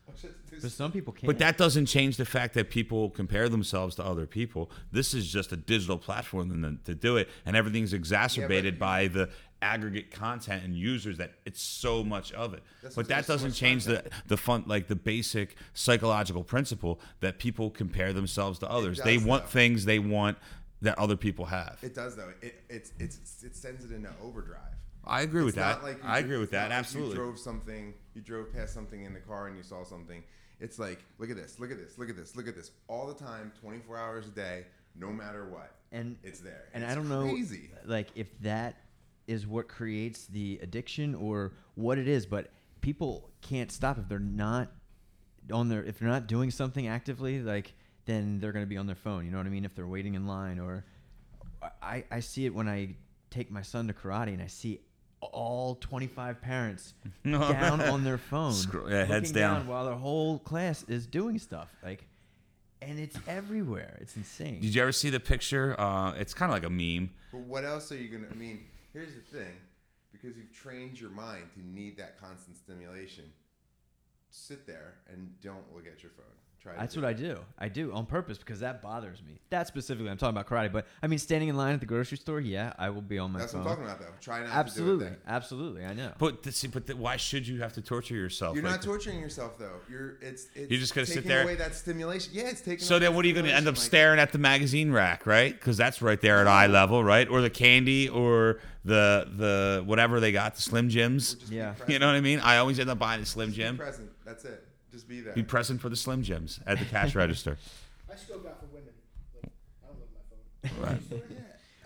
All 0.07 0.13
you 0.23 0.29
have 0.29 0.45
to 0.45 0.49
do 0.51 0.55
is 0.55 0.63
But 0.63 0.71
some 0.71 0.91
people 0.93 1.11
can't. 1.11 1.27
But 1.27 1.39
that 1.39 1.57
doesn't 1.57 1.87
change 1.87 2.15
the 2.17 2.23
fact 2.25 2.53
that 2.53 2.69
people 2.69 3.09
compare 3.09 3.49
themselves 3.49 3.95
to 3.95 4.05
other 4.05 4.25
people. 4.25 4.71
This 4.91 5.13
is 5.13 5.27
just 5.29 5.51
a 5.51 5.57
digital 5.57 5.97
platform 5.97 6.49
to, 6.85 6.93
to 6.93 6.95
do 6.95 7.17
it, 7.17 7.27
and 7.45 7.55
everything's 7.57 7.91
exacerbated 7.93 8.75
you- 8.75 8.79
by 8.79 9.07
the 9.07 9.29
aggregate 9.59 10.11
content 10.11 10.63
and 10.63 10.75
users 10.75 11.17
that 11.17 11.31
it's 11.43 11.59
so 11.61 12.03
much 12.03 12.31
of 12.33 12.53
it. 12.53 12.61
But 12.95 13.07
that 13.07 13.25
doesn't 13.25 13.49
much 13.49 13.57
change 13.57 13.85
the 13.85 13.95
content. 13.95 14.13
the 14.27 14.37
fun 14.37 14.63
like 14.67 14.87
the 14.87 14.95
basic 14.95 15.55
psychological 15.73 16.43
principle 16.43 16.99
that 17.21 17.39
people 17.39 17.71
compare 17.71 18.13
themselves 18.13 18.59
to 18.59 18.69
others. 18.69 18.99
they 19.03 19.17
want 19.17 19.45
though. 19.45 19.49
things 19.49 19.85
they 19.85 19.97
want 19.97 20.37
that 20.83 20.95
other 20.99 21.15
people 21.15 21.45
have. 21.45 21.79
It 21.81 21.95
does 21.95 22.15
though. 22.15 22.31
It 22.43 22.61
it's 22.69 22.93
it's 22.99 23.43
it 23.43 23.55
sends 23.55 23.83
it 23.83 23.91
into 23.91 24.11
overdrive. 24.21 24.61
I 25.07 25.21
agree 25.21 25.43
with 25.43 25.55
It's 25.55 25.57
not 25.57 25.81
that. 25.81 25.87
like 25.87 25.97
you 26.03 26.09
I 26.09 26.13
dr- 26.21 26.25
agree 26.25 26.37
with 26.37 26.43
it's 26.49 26.53
not 26.53 26.59
that. 26.59 26.69
like 26.69 26.79
Absolutely. 26.79 27.11
You 27.11 27.15
drove 27.23 27.39
something. 27.39 27.93
You 28.13 28.21
drove 28.21 28.53
past 28.53 28.73
something 28.73 29.03
in 29.03 29.13
the 29.13 29.19
car 29.19 29.47
and 29.47 29.55
you 29.57 29.63
saw 29.63 29.83
something. 29.83 30.23
It's 30.59 30.79
like, 30.79 30.99
look 31.19 31.29
at 31.29 31.35
this, 31.35 31.59
look 31.59 31.69
at 31.71 31.77
this, 31.77 31.97
look 31.99 32.09
at 32.09 32.15
this, 32.15 32.35
look 32.35 32.47
at 32.47 32.55
this, 32.55 32.71
all 32.87 33.05
the 33.07 33.13
time, 33.13 33.51
24 33.61 33.95
hours 33.97 34.27
a 34.27 34.31
day, 34.31 34.65
no 34.95 35.11
matter 35.11 35.47
what. 35.49 35.75
and 35.91 36.17
It's 36.23 36.39
there. 36.39 36.65
and 36.73 36.83
It's 36.83 36.91
I 36.91 36.95
don't 36.95 37.09
know, 37.09 37.37
like 37.85 38.07
if 38.15 38.27
that 38.41 38.75
is 39.27 39.45
what 39.45 39.67
creates 39.67 40.25
the 40.27 40.57
addiction 40.63 41.13
or 41.13 41.53
what 41.75 41.97
it 41.99 42.07
is, 42.07 42.25
but 42.25 42.49
people 42.81 43.29
can't 43.41 43.71
stop 43.71 43.97
if 43.99 44.07
they're 44.07 44.17
not 44.19 44.71
on 45.51 45.69
their 45.69 45.83
if 45.83 45.99
they're 45.99 46.09
not 46.09 46.27
doing 46.27 46.49
something 46.49 46.87
actively, 46.87 47.39
like 47.41 47.73
then 48.05 48.39
they're 48.39 48.51
going 48.53 48.63
to 48.65 48.69
be 48.69 48.77
on 48.77 48.87
their 48.87 48.95
phone. 48.95 49.25
You 49.25 49.31
know 49.31 49.37
what 49.37 49.45
I 49.45 49.49
mean? 49.49 49.63
If 49.65 49.75
they're 49.75 49.85
waiting 49.87 50.15
in 50.15 50.25
line, 50.25 50.59
or 50.59 50.85
I 51.81 52.03
I 52.09 52.19
see 52.21 52.45
it 52.45 52.53
when 52.55 52.67
I 52.67 52.95
take 53.29 53.51
my 53.51 53.61
son 53.61 53.87
to 53.87 53.93
karate 53.93 54.33
and 54.33 54.41
I 54.41 54.47
see 54.47 54.79
all 55.21 55.75
25 55.75 56.41
parents 56.41 56.93
down 57.25 57.81
on 57.81 58.03
their 58.03 58.17
phone, 58.17 58.53
Scroll- 58.53 58.89
yeah, 58.89 59.05
heads 59.05 59.29
looking 59.29 59.33
down. 59.33 59.67
while 59.67 59.85
their 59.85 59.95
whole 59.95 60.39
class 60.39 60.83
is 60.87 61.05
doing 61.07 61.39
stuff 61.39 61.69
like. 61.83 62.05
And 62.79 62.99
it's 62.99 63.17
everywhere. 63.27 63.97
It's 64.01 64.15
insane. 64.15 64.61
Did 64.61 64.75
you 64.75 64.81
ever 64.83 64.91
see 64.91 65.09
the 65.09 65.19
picture? 65.19 65.75
Uh, 65.81 66.11
it's 66.13 66.35
kind 66.35 66.51
of 66.51 66.55
like 66.55 66.63
a 66.63 66.69
meme. 66.69 67.09
But 67.31 67.41
what 67.41 67.65
else 67.65 67.91
are 67.91 67.97
you 67.97 68.07
gonna? 68.07 68.27
I 68.31 68.35
mean, 68.35 68.65
here's 68.93 69.15
the 69.15 69.21
thing, 69.21 69.53
because 70.11 70.37
you've 70.37 70.53
trained 70.53 71.01
your 71.01 71.09
mind 71.09 71.45
to 71.55 71.67
need 71.67 71.97
that 71.97 72.21
constant 72.21 72.55
stimulation. 72.55 73.23
Sit 74.29 74.67
there 74.67 74.93
and 75.11 75.33
don't 75.41 75.73
look 75.73 75.87
at 75.87 76.03
your 76.03 76.11
phone. 76.11 76.25
Try. 76.61 76.73
to 76.73 76.79
That's 76.79 76.93
do 76.95 77.01
what 77.01 77.07
I 77.09 77.13
do. 77.13 77.39
I 77.59 77.69
do 77.69 77.93
on 77.93 78.05
purpose 78.05 78.37
because 78.37 78.59
that 78.61 78.81
bothers 78.81 79.21
me. 79.25 79.39
That 79.51 79.67
specifically, 79.67 80.09
I'm 80.09 80.17
talking 80.17 80.35
about 80.35 80.47
karate. 80.47 80.71
But 80.71 80.85
I 81.01 81.07
mean, 81.07 81.19
standing 81.19 81.49
in 81.49 81.55
line 81.55 81.73
at 81.73 81.79
the 81.79 81.85
grocery 81.85 82.17
store, 82.17 82.39
yeah, 82.41 82.73
I 82.77 82.89
will 82.89 83.01
be 83.01 83.19
on 83.19 83.31
my 83.31 83.39
That's 83.39 83.53
phone. 83.53 83.63
what 83.63 83.71
I'm 83.71 83.77
talking 83.77 83.91
about, 83.91 83.99
though. 84.01 84.13
Try 84.19 84.39
not 84.43 84.49
absolutely, 84.49 85.05
to 85.05 85.11
do 85.11 85.15
it. 85.17 85.21
absolutely. 85.27 85.85
I 85.85 85.93
know. 85.93 86.11
But 86.17 86.43
th- 86.43 86.55
see, 86.55 86.67
but 86.67 86.87
th- 86.87 86.97
why 86.97 87.15
should 87.17 87.47
you 87.47 87.61
have 87.61 87.73
to 87.73 87.81
torture 87.81 88.15
yourself? 88.15 88.55
You're 88.55 88.63
like 88.65 88.73
not 88.73 88.81
torturing 88.81 89.19
yourself, 89.19 89.57
though. 89.57 89.79
You're 89.89 90.17
it's 90.21 90.47
it's 90.55 90.69
You're 90.71 90.79
just 90.79 90.93
gonna 90.95 91.05
sit 91.05 91.15
taking 91.15 91.29
there- 91.29 91.43
away 91.43 91.55
that 91.55 91.75
stimulation. 91.75 92.33
Yeah, 92.33 92.49
it's 92.49 92.61
taking. 92.61 92.83
So 92.83 92.95
away 92.95 93.05
then, 93.05 93.15
what 93.15 93.23
are 93.23 93.27
you 93.27 93.33
going 93.33 93.45
to 93.45 93.53
end 93.53 93.67
up 93.67 93.75
like- 93.75 93.83
staring 93.83 94.19
at 94.19 94.31
the 94.31 94.37
magazine 94.39 94.91
rack, 94.91 95.25
right? 95.25 95.53
Because 95.53 95.77
that's 95.77 96.01
right 96.01 96.19
there 96.19 96.39
at 96.41 96.47
eye 96.47 96.67
level, 96.67 97.03
right? 97.03 97.27
Or 97.29 97.41
the 97.41 97.49
candy, 97.49 98.09
or 98.09 98.59
the 98.83 99.29
the 99.37 99.83
whatever 99.85 100.19
they 100.19 100.31
got, 100.31 100.55
the 100.55 100.61
Slim 100.61 100.89
Jims. 100.89 101.37
Yeah. 101.49 101.75
You 101.87 101.99
know 101.99 102.07
what 102.07 102.15
I 102.15 102.21
mean? 102.21 102.39
I 102.39 102.57
always 102.57 102.79
end 102.79 102.89
up 102.89 102.99
buying 102.99 103.21
a 103.21 103.25
Slim 103.25 103.49
Just 103.49 103.57
Jim. 103.57 103.77
present. 103.77 104.09
That's 104.25 104.43
it. 104.45 104.63
Just 104.91 105.07
be 105.07 105.21
there. 105.21 105.33
Be 105.33 105.43
present 105.43 105.81
for 105.81 105.89
the 105.89 105.95
Slim 105.95 106.23
Jims 106.23 106.59
at 106.65 106.79
the 106.79 106.85
cash 106.85 107.13
register. 107.23 107.57
I 108.11 108.15
still 108.15 108.39
got 108.39 108.59
for 108.59 108.67
women. 108.67 108.89
Like, 109.43 109.51
I 109.83 109.87
don't 109.87 109.99
look 109.99 110.09
at 110.81 110.83
my 110.83 110.91
phone. 110.93 111.21
Right. 111.21 111.33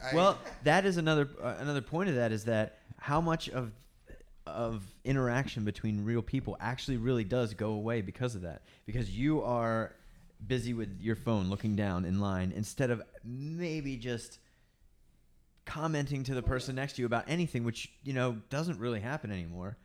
I- 0.12 0.16
Well, 0.16 0.38
that 0.64 0.86
is 0.86 0.98
another 0.98 1.28
uh, 1.42 1.56
another 1.60 1.82
point 1.82 2.10
of 2.10 2.16
that 2.16 2.32
is 2.32 2.46
that 2.46 2.80
how 2.98 3.22
much 3.22 3.50
of 3.50 3.72
of 4.48 4.84
interaction 5.04 5.64
between 5.64 6.04
real 6.04 6.22
people 6.22 6.58
actually 6.60 6.98
really 6.98 7.24
does 7.24 7.54
go 7.54 7.72
away 7.74 8.02
because 8.02 8.34
of 8.36 8.42
that. 8.42 8.64
Because 8.86 9.10
you 9.16 9.42
are 9.44 9.94
busy 10.48 10.74
with 10.74 11.00
your 11.00 11.16
phone 11.16 11.50
looking 11.50 11.76
down 11.76 12.04
in 12.06 12.20
line 12.20 12.52
instead 12.56 12.90
of 12.90 13.02
maybe 13.24 13.96
just 13.98 14.40
commenting 15.66 16.24
to 16.24 16.34
the 16.34 16.42
person 16.42 16.76
next 16.76 16.94
to 16.94 17.02
you 17.02 17.06
about 17.06 17.26
anything 17.28 17.64
which, 17.64 17.92
you 18.04 18.14
know, 18.14 18.36
doesn't 18.50 18.80
really 18.80 19.00
happen 19.00 19.32
anymore. 19.32 19.78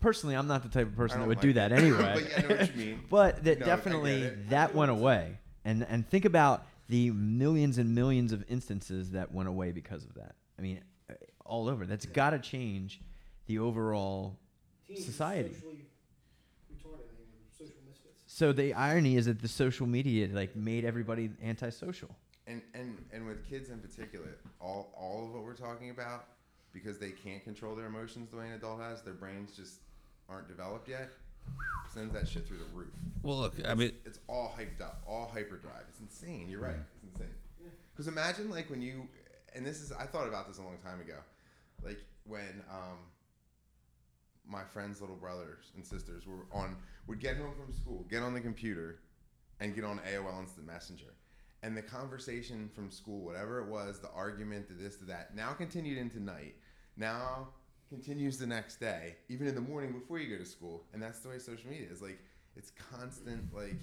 Personally, 0.00 0.34
I'm 0.36 0.46
not 0.46 0.62
the 0.62 0.68
type 0.68 0.86
of 0.86 0.96
person 0.96 1.20
that 1.20 1.28
would 1.28 1.38
like 1.38 1.42
do 1.42 1.50
it. 1.50 1.54
that 1.54 1.72
anyway. 1.72 2.14
But 2.14 2.30
yeah, 2.30 2.36
I 2.36 2.40
know 2.42 2.56
what 2.56 2.76
you 2.76 2.86
mean. 2.86 3.00
But 3.10 3.44
that 3.44 3.60
No, 3.60 3.66
definitely 3.66 4.30
that 4.50 4.74
went 4.74 4.90
away, 4.90 5.38
and 5.64 5.86
and 5.88 6.08
think 6.08 6.24
about 6.24 6.66
the 6.88 7.10
millions 7.10 7.78
and 7.78 7.94
millions 7.94 8.32
of 8.32 8.44
instances 8.48 9.10
that 9.12 9.32
went 9.32 9.48
away 9.48 9.72
because 9.72 10.04
of 10.04 10.14
that. 10.14 10.34
I 10.58 10.62
mean, 10.62 10.80
uh, 11.10 11.14
all 11.44 11.68
over. 11.68 11.86
That's 11.86 12.06
got 12.06 12.30
to 12.30 12.38
change 12.38 13.00
the 13.46 13.58
overall 13.58 14.38
Teens 14.86 15.04
society. 15.04 15.50
Retarded. 15.50 15.64
I 15.64 17.16
mean, 17.18 17.46
social 17.50 17.74
misfits. 17.86 18.14
So 18.26 18.52
the 18.52 18.74
irony 18.74 19.16
is 19.16 19.26
that 19.26 19.40
the 19.40 19.48
social 19.48 19.86
media 19.86 20.28
like 20.32 20.54
made 20.54 20.84
everybody 20.84 21.30
antisocial. 21.42 22.10
and 22.46 22.62
and 22.74 23.04
and 23.12 23.26
with 23.26 23.48
kids 23.48 23.70
in 23.70 23.78
particular, 23.80 24.36
all 24.60 24.92
all 24.96 25.24
of 25.26 25.32
what 25.34 25.42
we're 25.42 25.54
talking 25.54 25.90
about, 25.90 26.26
because 26.72 26.98
they 26.98 27.10
can't 27.10 27.42
control 27.42 27.74
their 27.74 27.86
emotions 27.86 28.30
the 28.30 28.36
way 28.36 28.46
an 28.46 28.52
adult 28.52 28.80
has, 28.80 29.02
their 29.02 29.14
brains 29.14 29.56
just 29.56 29.80
aren't 30.28 30.48
developed 30.48 30.88
yet. 30.88 31.10
Sends 31.92 32.12
that 32.12 32.28
shit 32.28 32.46
through 32.46 32.58
the 32.58 32.76
roof. 32.76 32.92
Well, 33.22 33.38
look, 33.38 33.54
I 33.66 33.74
mean, 33.74 33.92
It's 34.04 34.18
all 34.28 34.54
hyped 34.58 34.82
up, 34.82 35.02
all 35.06 35.30
hyperdrive. 35.32 35.84
It's 35.88 36.00
insane. 36.00 36.48
You're 36.48 36.60
right. 36.60 36.74
It's 36.94 37.14
insane. 37.14 37.34
Because 37.92 38.08
imagine 38.08 38.50
like 38.50 38.68
when 38.68 38.82
you, 38.82 39.08
and 39.54 39.64
this 39.64 39.80
is 39.80 39.92
I 39.92 40.04
thought 40.04 40.28
about 40.28 40.48
this 40.48 40.58
a 40.58 40.62
long 40.62 40.78
time 40.84 41.00
ago, 41.00 41.16
like 41.82 41.98
when 42.24 42.62
um, 42.70 42.98
my 44.46 44.62
friends' 44.64 45.00
little 45.00 45.16
brothers 45.16 45.72
and 45.74 45.84
sisters 45.84 46.26
were 46.26 46.46
on 46.52 46.76
would 47.06 47.20
get 47.20 47.36
home 47.36 47.54
from 47.54 47.72
school, 47.72 48.04
get 48.10 48.22
on 48.22 48.34
the 48.34 48.40
computer, 48.40 48.98
and 49.60 49.74
get 49.74 49.84
on 49.84 50.00
AOL 50.00 50.40
Instant 50.40 50.66
Messenger, 50.66 51.14
and 51.62 51.76
the 51.76 51.82
conversation 51.82 52.68
from 52.74 52.90
school, 52.90 53.24
whatever 53.24 53.60
it 53.60 53.66
was, 53.66 54.00
the 54.00 54.10
argument, 54.10 54.68
the 54.68 54.74
this, 54.74 54.96
the 54.96 55.06
that, 55.06 55.34
now 55.34 55.52
continued 55.52 55.96
into 55.98 56.20
night. 56.20 56.54
Now 56.96 57.48
continues 57.88 58.38
the 58.38 58.46
next 58.46 58.80
day, 58.80 59.16
even 59.28 59.46
in 59.46 59.54
the 59.54 59.60
morning 59.60 59.92
before 59.92 60.18
you 60.18 60.28
go 60.36 60.42
to 60.42 60.48
school, 60.48 60.84
and 60.92 61.02
that's 61.02 61.20
the 61.20 61.28
way 61.28 61.38
social 61.38 61.68
media 61.70 61.86
is. 61.90 62.02
Like 62.02 62.18
it's 62.56 62.72
constant, 62.92 63.54
like. 63.54 63.74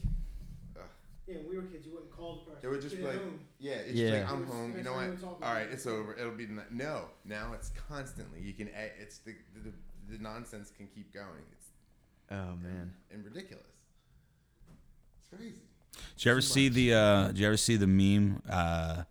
ugh. 0.75 0.81
Yeah, 1.27 1.35
when 1.37 1.49
we 1.49 1.55
were 1.57 1.63
kids, 1.63 1.85
you 1.85 1.93
wouldn't 1.93 2.11
call 2.11 2.43
the 2.45 2.51
person. 2.51 2.67
It 2.67 2.71
would 2.71 2.81
just 2.81 2.97
be 2.97 3.03
like, 3.03 3.15
home. 3.15 3.39
yeah, 3.59 3.73
it's 3.75 3.93
Yeah. 3.93 4.09
just 4.09 4.23
like 4.23 4.31
I'm 4.33 4.45
home. 4.45 4.75
You 4.77 4.83
know 4.83 4.93
what? 4.93 5.23
All 5.41 5.53
right, 5.53 5.67
it's 5.71 5.85
over. 5.87 6.13
It'll 6.15 6.33
be 6.33 6.45
the. 6.45 6.61
No, 6.69 7.05
now 7.23 7.53
it's 7.53 7.71
constantly. 7.87 8.41
You 8.41 8.53
can. 8.53 8.69
It's 8.99 9.19
the 9.19 9.35
the, 9.63 9.71
the 10.11 10.21
nonsense 10.21 10.71
can 10.75 10.87
keep 10.87 11.13
going. 11.13 11.27
It's 11.53 11.67
Oh 12.31 12.55
man. 12.61 12.93
and 13.11 13.23
ridiculous. 13.23 13.63
It's 15.19 15.27
crazy. 15.29 15.55
Did 16.17 16.25
you 16.25 16.31
ever 16.31 16.41
see 16.41 16.69
the 16.69 16.93
uh, 16.93 17.27
Did 17.27 17.39
you 17.39 17.47
ever 17.47 17.57
see 17.57 17.75
the 17.77 17.87
meme 17.87 18.41
uh, 18.49 19.03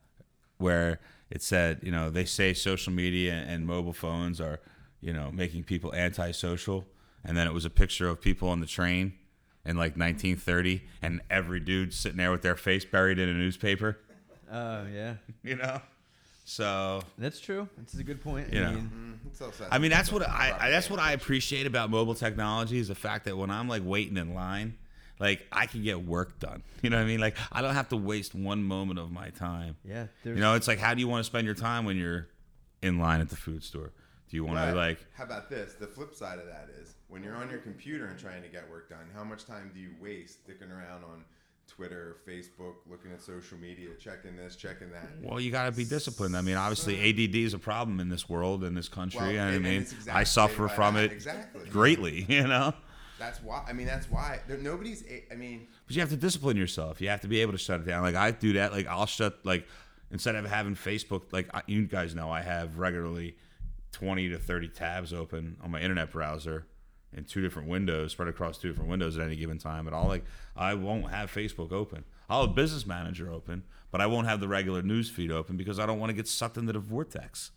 where 0.59 1.01
it 1.31 1.41
said, 1.43 1.81
you 1.83 1.91
know, 1.93 2.11
they 2.11 2.25
say 2.25 2.53
social 2.53 2.93
media 2.93 3.33
and 3.47 3.67
mobile 3.67 3.93
phones 3.93 4.41
are, 4.41 4.61
you 5.03 5.13
know, 5.13 5.31
making 5.31 5.65
people 5.65 5.93
antisocial, 5.95 6.87
and 7.25 7.37
then 7.37 7.47
it 7.47 7.53
was 7.53 7.65
a 7.67 7.71
picture 7.71 8.09
of 8.09 8.21
people 8.23 8.49
on 8.49 8.61
the 8.61 8.67
train, 8.67 9.13
in 9.67 9.77
like 9.77 9.97
1930, 9.97 10.83
and 11.03 11.21
every 11.31 11.61
dude 11.61 11.93
sitting 11.93 12.17
there 12.19 12.31
with 12.33 12.43
their 12.43 12.57
face 12.57 12.85
buried 12.85 13.19
in 13.19 13.29
a 13.29 13.35
newspaper. 13.35 13.99
Oh 14.51 14.87
yeah, 14.93 15.15
You 15.43 15.57
know, 15.57 15.81
so 16.45 17.03
that's 17.19 17.41
true. 17.41 17.69
That's 17.79 17.95
a 17.95 18.03
good 18.05 18.23
point. 18.23 18.53
You 18.53 18.61
I 18.61 18.65
know. 18.65 18.73
mean, 18.73 19.19
Mm, 19.25 19.27
it's 19.31 19.41
all. 19.41 19.53
I 19.71 19.79
mean, 19.79 19.91
that's 19.91 20.11
what 20.13 20.29
I, 20.29 20.57
I 20.59 20.71
that's 20.71 20.91
what 20.91 20.99
I 21.01 21.13
appreciate 21.13 21.67
about 21.67 21.91
mobile 21.91 22.15
technology 22.15 22.79
is 22.79 22.89
the 22.89 22.95
fact 22.95 23.25
that 23.27 23.37
when 23.37 23.51
I'm 23.51 23.69
like 23.69 23.83
waiting 23.85 24.17
in 24.17 24.35
line, 24.35 24.77
like 25.21 25.47
I 25.53 25.67
can 25.67 25.83
get 25.83 26.05
work 26.05 26.39
done. 26.41 26.63
You 26.83 26.91
know 26.91 26.97
what 26.97 27.05
I 27.05 27.07
mean? 27.07 27.21
Like 27.21 27.37
I 27.53 27.63
don't 27.63 27.75
have 27.75 27.89
to 27.91 27.97
waste 27.97 28.35
one 28.35 28.65
moment 28.65 28.99
of 28.99 29.13
my 29.13 29.31
time. 29.31 29.77
yeah, 29.85 30.07
You 30.25 30.35
know, 30.35 30.55
it's 30.55 30.67
like 30.67 30.81
how 30.81 30.95
do 30.95 31.01
you 31.01 31.07
want 31.07 31.21
to 31.21 31.25
spend 31.25 31.47
your 31.47 31.55
time 31.55 31.85
when 31.85 31.97
you're 31.97 32.27
in 32.83 32.99
line 32.99 33.21
at 33.21 33.29
the 33.29 33.37
food 33.37 33.63
store? 33.63 33.93
Do 34.33 34.39
you 34.39 34.45
want 34.47 34.57
Right. 34.57 34.71
to 34.71 34.77
like 34.77 35.07
How 35.13 35.25
about 35.25 35.51
this? 35.51 35.75
The 35.75 35.87
flip 35.87 36.15
side 36.15 36.39
of 36.39 36.47
that 36.47 36.71
is 36.81 36.95
when 37.09 37.23
you're 37.23 37.37
on 37.37 37.51
your 37.51 37.59
computer 37.59 38.07
and 38.07 38.19
trying 38.19 38.41
to 38.43 38.49
get 38.49 38.69
work 38.71 38.89
done, 38.89 39.05
how 39.15 39.23
much 39.25 39.45
time 39.45 39.71
do 39.75 39.79
you 39.79 39.91
waste 40.01 40.43
sticking 40.45 40.71
around 40.71 41.05
on 41.05 41.23
Twitter, 41.69 42.17
Facebook, 42.27 42.77
looking 42.91 43.13
at 43.13 43.21
social 43.21 43.59
media, 43.59 43.91
checking 44.01 44.35
this, 44.35 44.57
checking 44.57 44.91
that? 44.91 45.21
Mm. 45.21 45.29
well, 45.29 45.39
you 45.39 45.51
got 45.51 45.67
to 45.67 45.73
be 45.73 45.85
disciplined. 45.85 46.35
I 46.35 46.41
mean, 46.41 46.57
obviously 46.57 46.99
ADD 46.99 47.45
is 47.45 47.53
a 47.53 47.59
problem 47.59 48.01
in 48.01 48.09
this 48.09 48.27
world 48.27 48.65
in 48.65 48.75
this 48.75 48.89
country. 48.89 49.21
Well, 49.21 49.29
and 49.31 49.55
I 49.55 49.59
mean, 49.59 49.83
it's 49.83 50.09
I 50.09 50.25
suffer 50.25 50.67
from 50.67 50.95
that. 50.95 51.05
it 51.05 51.13
Exactly. 51.13 51.69
greatly, 51.69 52.23
you 52.29 52.47
know? 52.49 52.73
That's 53.19 53.43
why. 53.43 53.63
I 53.69 53.75
mean, 53.75 53.87
that's 53.87 54.11
why 54.11 54.41
there, 54.49 54.57
nobody's. 54.57 55.05
Eh, 55.07 55.21
I 55.31 55.35
mean, 55.35 55.69
But 55.87 55.95
you 55.95 56.01
have 56.01 56.09
to 56.11 56.17
discipline 56.17 56.57
yourself. 56.57 57.03
You 57.03 57.11
have 57.11 57.21
to 57.21 57.29
be 57.29 57.41
able 57.43 57.53
to 57.53 57.59
shut 57.59 57.81
it 57.81 57.87
down. 57.87 58.03
Like 58.03 58.15
I 58.15 58.31
do 58.31 58.55
that. 58.55 58.73
Like 58.73 58.87
I'll 58.87 59.05
shut 59.05 59.45
like 59.45 59.69
instead 60.11 60.37
of 60.37 60.47
having 60.47 60.75
Facebook. 60.75 61.25
Like 61.33 61.49
I, 61.55 61.61
you 61.67 61.85
guys 61.87 62.15
know, 62.15 62.31
I 62.31 62.41
have 62.41 62.79
regularly 62.79 63.37
twenty 63.93 64.29
to 64.29 64.39
thirty 64.39 64.69
tabs 64.69 65.13
open 65.13 65.57
on 65.63 65.71
my 65.71 65.81
internet 65.81 66.11
browser 66.11 66.67
in 67.15 67.25
two 67.25 67.43
different 67.43 67.69
windows, 67.69 68.13
spread 68.13 68.29
across 68.29 68.59
two 68.59 68.69
different 68.69 68.89
windows 68.91 69.19
at 69.19 69.25
any 69.25 69.37
given 69.37 69.59
time. 69.59 69.87
And 69.87 69.95
I'll 69.95 70.09
like 70.09 70.25
I 70.57 70.75
won't 70.75 71.11
have 71.11 71.31
Facebook 71.31 71.73
open. 71.73 72.05
I'll 72.29 72.47
have 72.47 72.55
Business 72.57 72.87
Manager 72.87 73.31
open, 73.31 73.65
but 73.91 74.01
I 74.01 74.07
won't 74.07 74.27
have 74.27 74.41
the 74.41 74.49
regular 74.49 74.83
news 74.83 75.11
feed 75.11 75.31
open 75.31 75.57
because 75.57 75.79
I 75.79 75.87
don't 75.87 75.99
want 75.99 76.11
to 76.11 76.15
get 76.15 76.27
sucked 76.27 76.57
into 76.57 76.73
the 76.73 76.79
vortex. 76.79 77.51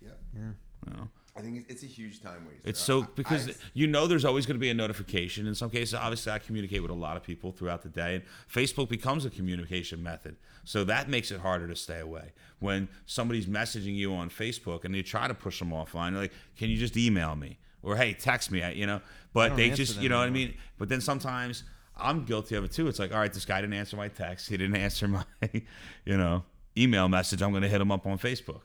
yeah. 0.00 0.10
yeah. 0.34 0.50
You 0.86 0.92
know? 0.96 1.08
I 1.36 1.42
think 1.42 1.56
it's, 1.58 1.66
it's 1.68 1.82
a 1.82 1.86
huge 1.86 2.22
time 2.22 2.46
waste. 2.48 2.62
It's 2.64 2.80
so 2.80 3.02
because 3.02 3.48
I- 3.48 3.52
you 3.74 3.86
know 3.86 4.06
there's 4.06 4.24
always 4.24 4.46
going 4.46 4.54
to 4.56 4.60
be 4.60 4.70
a 4.70 4.74
notification. 4.74 5.46
In 5.46 5.54
some 5.54 5.70
cases, 5.70 5.94
obviously, 5.94 6.32
I 6.32 6.38
communicate 6.38 6.80
with 6.82 6.90
a 6.90 6.94
lot 6.94 7.16
of 7.16 7.22
people 7.22 7.52
throughout 7.52 7.82
the 7.82 7.88
day, 7.88 8.14
and 8.16 8.24
Facebook 8.52 8.88
becomes 8.88 9.24
a 9.24 9.30
communication 9.30 10.02
method. 10.02 10.36
So 10.64 10.84
that 10.84 11.08
makes 11.08 11.30
it 11.30 11.40
harder 11.40 11.68
to 11.68 11.76
stay 11.76 12.00
away. 12.00 12.32
When 12.58 12.88
somebody's 13.04 13.46
messaging 13.46 13.94
you 13.94 14.14
on 14.14 14.30
Facebook 14.30 14.84
and 14.84 14.96
you 14.96 15.02
try 15.02 15.28
to 15.28 15.34
push 15.34 15.58
them 15.58 15.70
offline, 15.70 16.12
you're 16.12 16.22
like, 16.22 16.32
"Can 16.56 16.70
you 16.70 16.76
just 16.78 16.96
email 16.96 17.36
me?" 17.36 17.58
or 17.82 17.96
"Hey, 17.96 18.14
text 18.14 18.50
me," 18.50 18.64
you 18.74 18.86
know. 18.86 19.00
But 19.32 19.56
they 19.56 19.70
just, 19.70 20.00
you 20.00 20.08
know 20.08 20.18
what 20.18 20.26
I 20.28 20.30
mean. 20.30 20.54
But 20.78 20.88
then 20.88 21.00
sometimes 21.02 21.64
I'm 21.98 22.24
guilty 22.24 22.54
of 22.56 22.64
it 22.64 22.72
too. 22.72 22.88
It's 22.88 22.98
like, 22.98 23.12
all 23.12 23.18
right, 23.18 23.32
this 23.32 23.44
guy 23.44 23.60
didn't 23.60 23.74
answer 23.74 23.96
my 23.96 24.08
text. 24.08 24.48
He 24.48 24.56
didn't 24.56 24.76
answer 24.86 25.06
my, 25.06 25.24
you 25.52 26.16
know, 26.16 26.44
email 26.76 27.08
message. 27.08 27.42
I'm 27.42 27.50
going 27.50 27.62
to 27.62 27.68
hit 27.68 27.80
him 27.80 27.92
up 27.92 28.06
on 28.06 28.18
Facebook 28.18 28.62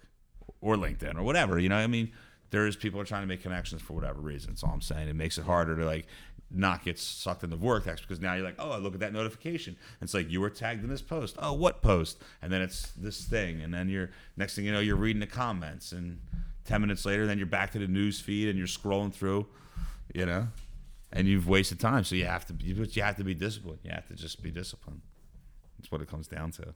or 0.61 0.75
LinkedIn 0.75 1.15
or 1.17 1.23
whatever. 1.23 1.59
You 1.59 1.69
know, 1.69 1.75
what 1.75 1.83
I 1.83 1.87
mean, 1.87 2.11
there's 2.51 2.75
people 2.75 2.99
are 2.99 3.05
trying 3.05 3.23
to 3.23 3.27
make 3.27 3.41
connections 3.41 3.81
for 3.81 3.93
whatever 3.93 4.21
reason. 4.21 4.51
That's 4.51 4.63
all 4.63 4.71
I'm 4.73 4.81
saying. 4.81 5.07
It 5.07 5.15
makes 5.15 5.37
it 5.37 5.45
harder 5.45 5.75
to 5.77 5.85
like 5.85 6.05
not 6.53 6.83
get 6.83 6.99
sucked 6.99 7.43
into 7.45 7.55
vortex 7.55 8.01
because 8.01 8.19
now 8.19 8.33
you're 8.33 8.43
like, 8.43 8.57
oh, 8.59 8.71
I 8.71 8.77
look 8.77 8.93
at 8.93 8.99
that 8.99 9.13
notification. 9.13 9.77
It's 10.01 10.13
like 10.13 10.29
you 10.29 10.41
were 10.41 10.49
tagged 10.49 10.83
in 10.83 10.89
this 10.89 11.01
post. 11.01 11.37
Oh, 11.39 11.53
what 11.53 11.81
post? 11.81 12.21
And 12.41 12.51
then 12.51 12.61
it's 12.61 12.91
this 12.91 13.23
thing, 13.23 13.61
and 13.61 13.73
then 13.73 13.87
you're 13.89 14.11
next 14.37 14.55
thing 14.55 14.65
you 14.65 14.71
know, 14.73 14.81
you're 14.81 14.97
reading 14.97 15.21
the 15.21 15.27
comments, 15.27 15.91
and 15.93 16.19
ten 16.65 16.81
minutes 16.81 17.05
later, 17.05 17.25
then 17.25 17.37
you're 17.37 17.47
back 17.47 17.71
to 17.71 17.79
the 17.79 17.87
news 17.87 18.19
feed 18.19 18.49
and 18.49 18.57
you're 18.57 18.67
scrolling 18.67 19.13
through, 19.13 19.47
you 20.13 20.25
know, 20.25 20.49
and 21.13 21.27
you've 21.27 21.47
wasted 21.47 21.79
time. 21.79 22.03
So 22.03 22.15
you 22.15 22.25
have 22.25 22.45
to, 22.47 22.53
be, 22.53 22.73
but 22.73 22.95
you 22.97 23.01
have 23.03 23.15
to 23.15 23.23
be 23.23 23.33
disciplined. 23.33 23.79
You 23.83 23.91
have 23.91 24.07
to 24.09 24.15
just 24.15 24.43
be 24.43 24.51
disciplined. 24.51 25.01
That's 25.79 25.89
what 25.91 26.01
it 26.01 26.09
comes 26.09 26.27
down 26.27 26.51
to. 26.51 26.73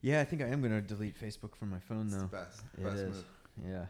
Yeah, 0.00 0.20
I 0.20 0.24
think 0.24 0.42
I 0.42 0.46
am 0.46 0.62
gonna 0.62 0.80
delete 0.80 1.20
Facebook 1.20 1.54
from 1.54 1.70
my 1.70 1.78
phone 1.78 2.06
It's 2.06 2.14
the 2.14 2.20
though. 2.22 2.26
best. 2.28 2.62
It 2.78 2.82
best 2.84 2.96
is. 2.96 3.16
move. 3.16 3.24
Yeah. 3.68 3.84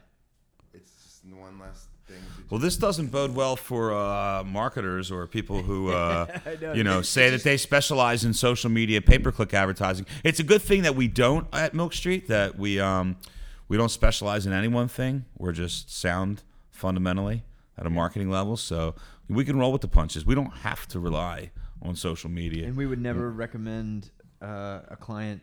It's 1.23 1.31
just 1.31 1.41
one 1.41 1.59
less 1.59 1.87
thing. 2.07 2.17
To 2.17 2.43
Well, 2.49 2.59
this 2.59 2.77
doesn't 2.77 3.07
bode 3.07 3.33
well 3.35 3.55
for 3.55 3.93
uh, 3.93 4.43
marketers 4.43 5.11
or 5.11 5.27
people 5.27 5.63
who, 5.63 5.91
uh, 5.93 6.27
know. 6.61 6.73
you 6.73 6.83
know, 6.83 7.01
say 7.17 7.29
that 7.29 7.43
they 7.43 7.57
specialize 7.57 8.25
in 8.25 8.33
social 8.33 8.69
media 8.69 9.01
pay-per-click 9.01 9.53
advertising. 9.53 10.05
It's 10.23 10.39
a 10.39 10.43
good 10.43 10.61
thing 10.61 10.83
that 10.83 10.95
we 10.95 11.07
don't 11.07 11.47
at 11.53 11.73
Milk 11.73 11.93
Street. 11.93 12.27
That 12.27 12.57
we 12.57 12.79
um, 12.79 13.17
we 13.67 13.77
don't 13.77 13.89
specialize 13.89 14.45
in 14.45 14.53
any 14.53 14.67
one 14.67 14.87
thing. 14.87 15.25
We're 15.37 15.53
just 15.53 15.91
sound 15.91 16.43
fundamentally 16.71 17.43
at 17.77 17.85
a 17.85 17.89
marketing 17.89 18.29
level, 18.29 18.57
so 18.57 18.95
we 19.29 19.45
can 19.45 19.57
roll 19.57 19.71
with 19.71 19.81
the 19.81 19.87
punches. 19.87 20.25
We 20.25 20.35
don't 20.35 20.53
have 20.57 20.87
to 20.89 20.99
rely 20.99 21.51
on 21.81 21.95
social 21.95 22.29
media. 22.29 22.67
And 22.67 22.77
we 22.77 22.85
would 22.85 23.01
never 23.01 23.31
recommend 23.31 24.11
uh, 24.41 24.81
a 24.89 24.97
client 24.99 25.41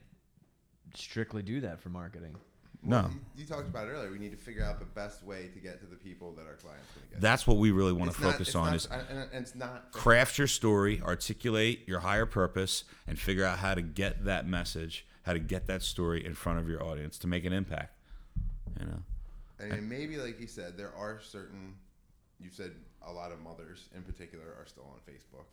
strictly 0.95 1.43
do 1.43 1.61
that 1.61 1.81
for 1.81 1.88
marketing. 1.88 2.37
Well, 2.83 3.03
No. 3.03 3.09
You, 3.09 3.21
you 3.37 3.45
talked 3.47 3.69
about 3.69 3.87
it 3.88 3.90
earlier. 3.90 4.11
We 4.11 4.19
need 4.19 4.31
to 4.33 4.37
figure 4.38 4.64
out 4.64 4.79
the 4.79 4.85
best 4.87 5.23
way 5.23 5.49
to 5.53 5.59
get 5.59 5.81
to 5.81 5.87
the 5.87 5.97
people 5.97 6.33
that 6.33 6.47
our 6.47 6.55
clients 6.55 6.87
going 6.95 7.07
to 7.09 7.12
get. 7.14 7.21
That's 7.21 7.47
what 7.47 7.57
we 7.59 7.71
really 7.71 7.93
want 7.93 8.12
to 8.12 8.21
not- 8.23 8.33
focus 8.33 8.49
it's 8.49 8.57
on 8.57 8.66
not- 8.66 8.75
is 8.77 8.87
and, 8.87 9.03
and 9.33 9.43
it's 9.43 9.55
not. 9.55 9.93
craft 9.93 10.38
your 10.38 10.47
story, 10.47 11.01
articulate 11.03 11.87
your 11.87 12.01
higher 12.01 12.27
purpose, 12.27 12.85
and 13.07 13.19
figure 13.19 13.45
out 13.45 13.59
how 13.59 13.75
to 13.75 13.83
get 13.83 14.25
that 14.25 14.47
message, 14.47 15.07
how 15.25 15.33
to 15.35 15.38
get 15.38 15.66
that 15.66 15.83
story 15.83 16.25
in 16.25 16.35
front 16.35 16.59
of 16.59 16.69
your 16.69 16.83
audience 16.83 17.19
to 17.19 17.27
make 17.27 17.45
an 17.45 17.53
impact. 17.53 17.95
You 18.79 18.87
know, 18.87 19.03
And 19.59 19.88
maybe, 19.88 20.16
like 20.16 20.40
you 20.40 20.47
said, 20.47 20.77
there 20.79 20.93
are 20.97 21.21
certain. 21.23 21.75
You 22.43 22.49
said 22.51 22.73
a 23.07 23.12
lot 23.12 23.31
of 23.33 23.40
mothers, 23.40 23.88
in 23.95 24.03
particular, 24.03 24.45
are 24.59 24.64
still 24.66 24.85
on 24.90 24.99
Facebook, 25.12 25.45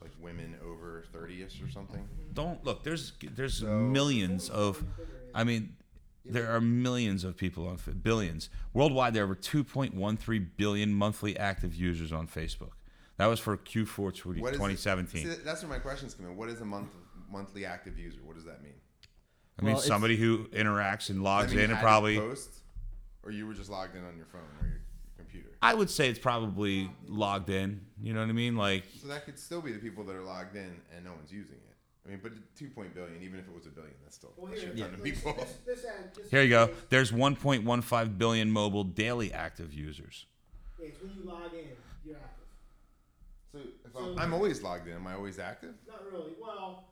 like 0.00 0.12
women 0.18 0.54
over 0.64 1.04
thirty-ish 1.12 1.60
or 1.62 1.70
something. 1.70 2.08
don't 2.32 2.64
look. 2.64 2.82
There's 2.84 3.12
there's 3.34 3.54
So- 3.58 3.66
millions 3.80 4.48
of, 4.48 4.82
I 5.34 5.44
mean, 5.44 5.76
there 6.24 6.54
are 6.54 6.60
millions 6.60 7.24
of 7.24 7.36
people 7.36 7.66
on 7.66 7.76
Fa- 7.76 7.92
billions 7.92 8.50
worldwide. 8.74 9.14
There 9.14 9.26
were 9.26 9.36
2.13 9.36 10.48
billion 10.56 10.92
monthly 10.92 11.36
active 11.38 11.74
users 11.74 12.12
on 12.12 12.26
Facebook. 12.28 12.72
That 13.16 13.26
was 13.26 13.40
for 13.40 13.56
Q4 13.56 14.14
20, 14.14 14.40
What 14.40 14.52
is 14.52 14.58
2017. 14.58 15.26
See, 15.26 15.42
that's 15.44 15.62
where 15.62 15.70
my 15.70 15.78
questions 15.78 16.14
come 16.14 16.26
in. 16.26 16.36
What 16.36 16.48
is 16.48 16.60
a 16.60 16.64
month 16.64 16.92
monthly 17.30 17.64
active 17.66 17.98
user? 17.98 18.20
What 18.24 18.36
does 18.36 18.44
that 18.44 18.62
mean? 18.62 18.74
I 19.58 19.62
mean, 19.62 19.74
Well, 19.74 19.82
somebody 19.82 20.16
who 20.16 20.44
interacts 20.48 21.10
and 21.10 21.22
logs 21.22 21.52
in 21.52 21.70
and 21.70 21.78
probably. 21.80 22.14
you 22.14 22.20
post, 22.20 22.60
or 23.24 23.32
you 23.32 23.46
were 23.46 23.54
just 23.54 23.70
logged 23.70 23.96
in 23.96 24.04
on 24.04 24.16
your 24.16 24.26
phone 24.26 24.42
or 24.60 24.68
your 24.68 24.80
computer. 25.16 25.48
I 25.60 25.74
would 25.74 25.90
say 25.90 26.08
it's 26.08 26.18
probably 26.18 26.90
logged 27.08 27.50
in. 27.50 27.80
You 28.00 28.14
know 28.14 28.20
what 28.20 28.28
I 28.28 28.32
mean? 28.32 28.56
Like 28.56 28.84
So 29.00 29.08
that 29.08 29.24
could 29.24 29.38
still 29.38 29.60
be 29.60 29.72
the 29.72 29.80
people 29.80 30.04
that 30.04 30.14
are 30.14 30.22
logged 30.22 30.54
in 30.56 30.80
and 30.94 31.04
no 31.04 31.12
one's 31.12 31.32
using 31.32 31.56
it. 31.56 31.67
I 32.08 32.12
mean, 32.12 32.20
but 32.22 32.32
two 32.56 32.70
point 32.70 32.94
billion, 32.94 33.22
even 33.22 33.38
if 33.38 33.46
it 33.46 33.54
was 33.54 33.66
a 33.66 33.68
billion, 33.68 33.92
that's 34.02 34.16
still 34.16 34.32
Well, 34.38 34.50
a 34.50 34.56
here, 34.56 34.68
shit 34.68 34.78
ton 34.78 34.94
of 34.94 35.04
people. 35.04 35.34
this, 35.34 35.58
this 35.66 35.84
end, 35.84 36.10
this 36.16 36.30
Here 36.30 36.42
you 36.42 36.48
go. 36.48 36.70
There's 36.88 37.12
1.15 37.12 38.16
billion 38.18 38.50
mobile 38.50 38.84
daily 38.84 39.30
active 39.32 39.74
users. 39.74 40.24
yeah, 40.80 40.86
It's 40.86 41.02
when 41.02 41.12
you 41.12 41.24
log 41.30 41.52
in, 41.52 41.66
you're 42.06 42.16
active. 42.16 42.46
So 43.52 43.58
if 43.84 43.92
So- 43.92 44.12
I'm, 44.12 44.18
I'm 44.18 44.32
always 44.34 44.62
logged 44.62 44.88
in, 44.88 44.94
am 44.94 45.06
I 45.06 45.14
always 45.14 45.38
active? 45.38 45.74
Not 45.86 46.02
really. 46.10 46.32
Well, 46.40 46.84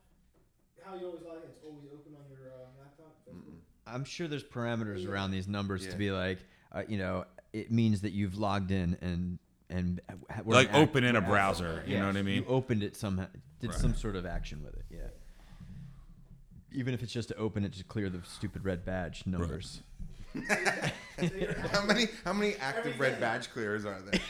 how 0.85 0.95
you 0.97 1.07
always 1.07 1.23
log 1.23 1.37
in? 1.39 1.49
It's 1.49 1.65
always 1.65 1.87
open 1.93 2.13
on 2.15 2.31
your 2.31 2.49
uh, 2.49 2.67
laptop. 2.79 3.17
Facebook? 3.27 3.55
I'm 3.87 4.05
sure 4.05 4.29
there's 4.29 4.45
parameters 4.45 5.09
around 5.09 5.31
these 5.31 5.49
numbers 5.49 5.85
Yeah. 5.87 5.93
to 5.93 5.97
be 5.97 6.11
like, 6.11 6.41
uh, 6.73 6.83
you 6.87 6.99
know, 6.99 7.25
it 7.55 7.73
means 7.73 8.03
that 8.03 8.11
you've 8.13 8.37
logged 8.37 8.71
in 8.71 8.99
and 9.01 9.39
and 9.71 10.01
were 10.45 10.55
Like 10.55 10.69
an 10.71 10.77
open 10.77 11.05
in 11.05 11.17
a 11.17 11.21
were 11.21 11.27
browser. 11.27 11.83
You 11.87 11.95
Yeah, 11.95 12.01
know 12.03 12.07
what 12.09 12.17
I 12.17 12.23
mean? 12.23 12.43
You 12.43 12.49
opened 12.49 12.83
it 12.83 12.97
somehow, 12.97 13.27
did 13.61 13.71
Right. 13.71 13.79
some 13.79 13.95
sort 13.95 14.17
of 14.17 14.25
action 14.27 14.63
with 14.65 14.75
it. 14.75 14.85
Yeah. 14.91 14.99
Even 16.73 16.95
if 16.95 17.03
it's 17.03 17.13
just 17.13 17.29
to 17.29 17.37
open 17.37 17.65
it 17.65 17.73
to 17.75 17.85
clear 17.85 18.09
the 18.11 18.21
stupid 18.25 18.65
red 18.65 18.85
badge 18.85 19.25
numbers. 19.27 19.83
how 21.73 21.83
many 21.87 22.09
how 22.25 22.33
many 22.35 22.55
active 22.57 23.01
red 23.01 23.19
badge 23.19 23.51
clearers 23.51 23.87
are 23.87 23.99
there? 24.03 24.21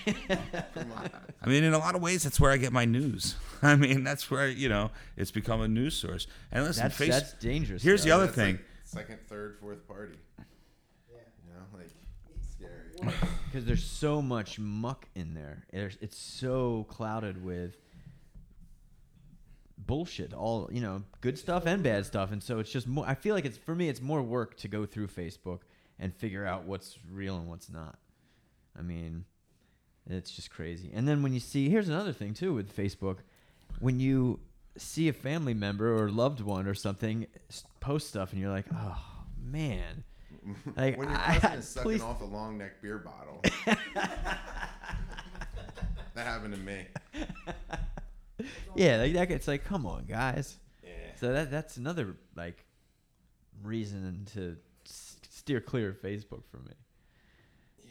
I 1.43 1.49
mean, 1.49 1.65
in 1.65 1.75
a 1.75 1.79
lot 1.79 1.97
of 1.97 2.03
ways, 2.03 2.23
that's 2.23 2.39
where 2.39 2.53
I 2.53 2.59
get 2.59 2.73
my 2.73 2.85
news. 2.85 3.35
I 3.63 3.75
mean, 3.75 4.05
that's 4.05 4.31
where 4.31 4.49
you 4.49 4.69
know 4.69 4.93
it's 5.17 5.33
become 5.33 5.61
a 5.61 5.67
news 5.69 5.95
source. 5.97 6.29
And 6.53 6.65
listen, 6.65 6.85
That's 6.85 6.97
face, 6.97 7.09
that's 7.11 7.33
dangerous. 7.35 7.83
here's 7.83 8.05
the 8.05 8.13
other 8.13 8.27
That's 8.27 8.37
thing. 8.37 8.55
like 8.95 9.07
second, 9.09 9.19
third, 9.29 9.57
fourth 9.61 9.87
party. 9.89 10.15
Yeah. 10.39 11.19
You 11.45 11.55
know, 11.55 11.79
like 11.79 11.91
it's 12.37 12.53
scary. 12.53 12.86
Because 13.01 13.65
there's 13.65 13.85
so 13.85 14.21
much 14.23 14.59
muck 14.59 15.07
in 15.15 15.35
there. 15.35 15.65
There's, 15.73 15.97
it's 16.01 16.19
so 16.19 16.87
clouded 16.89 17.45
with 17.45 17.77
bullshit. 19.79 20.33
All 20.33 20.69
you 20.73 20.81
know, 20.81 21.03
good 21.21 21.39
stuff 21.39 21.67
and 21.67 21.83
bad 21.83 22.07
stuff, 22.07 22.33
and 22.33 22.43
so 22.43 22.59
it's 22.59 22.71
just 22.71 22.87
more. 22.87 23.07
I 23.07 23.15
feel 23.15 23.35
like 23.35 23.45
it's 23.45 23.59
for 23.59 23.75
me. 23.75 23.89
It's 23.89 24.03
more 24.03 24.23
work 24.23 24.57
to 24.59 24.69
go 24.69 24.87
through 24.87 25.09
Facebook 25.09 25.61
and 25.99 26.15
figure 26.15 26.47
out 26.47 26.65
what's 26.65 26.99
real 27.11 27.37
and 27.37 27.49
what's 27.49 27.71
not. 27.71 27.99
I 28.79 28.83
mean, 28.83 29.25
it's 30.09 30.31
just 30.31 30.51
crazy. 30.51 30.91
And 30.95 31.09
then 31.09 31.23
when 31.23 31.33
you 31.33 31.41
see, 31.41 31.69
here's 31.69 31.89
another 31.89 32.13
thing 32.13 32.35
too 32.35 32.55
with 32.55 32.75
Facebook, 32.77 33.19
when 33.81 34.01
you 34.01 34.41
see 34.77 35.09
a 35.09 35.13
family 35.13 35.55
member 35.55 35.97
or 35.97 36.11
loved 36.11 36.41
one 36.41 36.67
or 36.67 36.75
something 36.75 37.27
post 37.81 38.09
stuff, 38.09 38.33
and 38.33 38.41
you're 38.41 38.51
like, 38.51 38.67
oh 38.73 38.99
man. 39.43 40.05
Like, 40.77 40.97
when 40.99 41.09
your 41.09 41.19
I- 41.19 41.39
cousin 41.39 41.59
is 41.59 41.69
sucking 41.69 41.91
please- 41.91 42.03
off 42.03 42.21
a 42.21 42.25
long 42.25 42.59
neck 42.59 42.81
beer 42.83 42.99
bottle. 42.99 43.43
that 46.15 46.27
happened 46.27 46.55
to 46.55 46.61
me. 46.61 46.87
yeah, 48.75 48.97
like 48.99 49.13
that. 49.15 49.31
It's 49.31 49.49
like, 49.49 49.65
come 49.65 49.87
on, 49.87 50.05
guys. 50.05 50.57
Yeah. 50.83 50.91
So 51.21 51.33
that 51.33 51.51
that's 51.51 51.77
another 51.77 52.17
like 52.37 52.65
reason 53.63 54.27
to 54.35 54.57
s- 54.87 55.17
steer 55.31 55.61
clear 55.61 55.91
of 55.91 56.01
Facebook 56.01 56.43
for 56.51 56.59
me. 56.59 56.73
Yeah. 57.83 57.91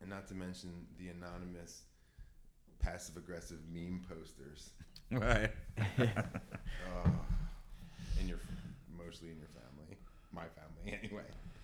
And 0.00 0.10
not 0.10 0.28
to 0.28 0.34
mention 0.34 0.70
the 0.98 1.08
anonymous 1.08 1.82
passive 2.78 3.16
aggressive 3.16 3.58
meme 3.72 4.02
posters. 4.08 4.70
Right. 5.10 5.50
Oh, 5.88 7.10
in 8.20 8.28
your 8.28 8.38
mostly 8.94 9.30
in 9.30 9.38
your 9.38 9.48
family. 9.48 9.67
My 10.32 10.42
family 10.42 10.98
anyway. 11.02 11.22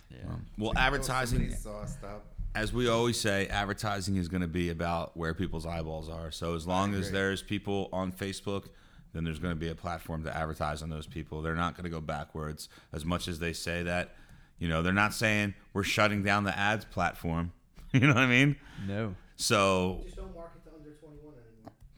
Yeah. 0.09 0.17
Um, 0.29 0.45
well, 0.57 0.69
Like, 0.75 0.83
advertising, 0.83 1.53
sauced 1.55 2.03
up. 2.03 2.25
as 2.53 2.71
we 2.73 2.87
always 2.87 3.19
say, 3.19 3.47
advertising 3.47 4.15
is 4.17 4.27
going 4.27 4.41
to 4.41 4.47
be 4.47 4.69
about 4.69 5.15
where 5.17 5.33
people's 5.33 5.65
eyeballs 5.65 6.09
are. 6.09 6.31
So 6.31 6.55
as 6.55 6.65
long 6.67 6.93
as 6.93 7.11
there's 7.11 7.41
people 7.41 7.89
on 7.91 8.11
Facebook, 8.11 8.65
then 9.13 9.23
there's 9.23 9.39
going 9.39 9.53
to 9.53 9.59
be 9.59 9.69
a 9.69 9.75
platform 9.75 10.23
to 10.23 10.35
advertise 10.35 10.81
on 10.81 10.89
those 10.89 11.07
people. 11.07 11.41
They're 11.41 11.55
not 11.55 11.75
going 11.75 11.85
to 11.85 11.89
go 11.89 12.01
backwards 12.01 12.69
as 12.93 13.05
much 13.05 13.27
as 13.27 13.39
they 13.39 13.53
say 13.53 13.83
that. 13.83 14.15
You 14.59 14.67
know, 14.69 14.81
they're 14.81 14.93
not 14.93 15.13
saying 15.13 15.53
we're 15.73 15.83
shutting 15.83 16.23
down 16.23 16.43
the 16.43 16.57
ads 16.57 16.85
platform. 16.85 17.51
You 17.93 18.01
know 18.01 18.07
what 18.13 18.23
I 18.23 18.27
mean? 18.27 18.57
No. 18.85 19.15
So 19.37 20.01
Just 20.03 20.17
don't 20.17 20.35
market 20.35 20.65
to 20.65 20.71
under 20.75 20.89
21 20.91 21.33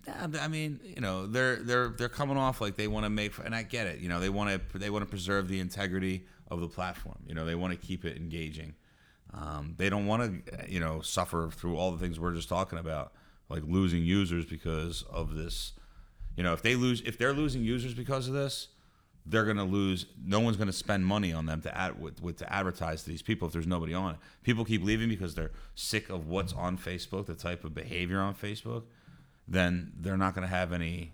anymore. 0.06 0.34
Yeah, 0.38 0.43
I 0.43 0.47
mean, 0.47 0.80
you 0.84 1.01
know, 1.01 1.25
they're 1.25 1.56
they're 1.56 1.88
they're 1.89 2.08
coming 2.10 2.38
off 2.38 2.62
like 2.62 2.75
they 2.75 2.88
want 2.88 3.06
to 3.06 3.10
make, 3.10 3.34
and 3.43 3.56
I 3.56 3.63
get 3.63 3.88
it. 3.88 3.99
You 3.99 4.08
know, 4.10 4.19
they 4.19 4.30
want 4.30 4.51
to 4.71 4.77
they 4.77 4.91
want 4.91 5.01
to 5.03 5.10
preserve 5.10 5.47
the 5.47 5.60
integrity 5.60 6.25
of 6.49 6.62
the 6.62 6.67
platform. 6.67 7.17
You 7.27 7.36
know, 7.36 7.45
they 7.45 7.55
want 7.55 7.79
to 7.79 7.88
keep 7.88 8.05
it 8.05 8.17
engaging. 8.17 8.75
Um, 9.33 9.75
they 9.77 9.89
don't 9.89 10.05
want 10.05 10.45
to, 10.47 10.71
you 10.71 10.79
know, 10.79 11.01
suffer 11.01 11.49
through 11.51 11.77
all 11.77 11.91
the 11.91 11.97
things 11.97 12.19
we're 12.19 12.33
just 12.33 12.49
talking 12.49 12.79
about, 12.79 13.12
like 13.49 13.63
losing 13.65 14.03
users 14.03 14.45
because 14.45 15.03
of 15.12 15.36
this. 15.36 15.73
You 16.36 16.43
know, 16.43 16.53
if 16.53 16.62
they 16.62 16.75
lose, 16.75 17.01
if 17.01 17.17
they're 17.17 17.33
losing 17.33 17.63
users 17.63 17.93
because 17.93 18.27
of 18.27 18.33
this, 18.33 18.69
they're 19.25 19.43
going 19.43 19.57
to 19.57 19.63
lose. 19.63 20.05
No 20.23 20.39
one's 20.39 20.55
going 20.55 20.67
to 20.67 20.73
spend 20.73 21.05
money 21.05 21.33
on 21.33 21.45
them 21.45 21.62
to 21.62 21.77
ad, 21.77 21.99
with, 22.01 22.21
with 22.21 22.38
to 22.38 22.53
advertise 22.53 23.03
to 23.03 23.10
these 23.10 23.21
people 23.21 23.47
if 23.47 23.53
there's 23.53 23.67
nobody 23.67 23.93
on 23.93 24.13
it. 24.13 24.19
People 24.43 24.63
keep 24.63 24.83
leaving 24.83 25.10
because 25.10 25.36
they're 25.36 25.51
sick 25.75 26.10
of 26.10 26.27
what's 26.27 26.53
on 26.53 26.77
Facebook, 26.77 27.25
the 27.25 27.36
type 27.36 27.63
of 27.65 27.73
behavior 27.73 28.21
on 28.21 28.33
Facebook. 28.33 28.83
Then 29.47 29.91
they're 29.99 30.17
not 30.17 30.33
going 30.33 30.47
to 30.47 30.53
have 30.53 30.71
any 30.71 31.13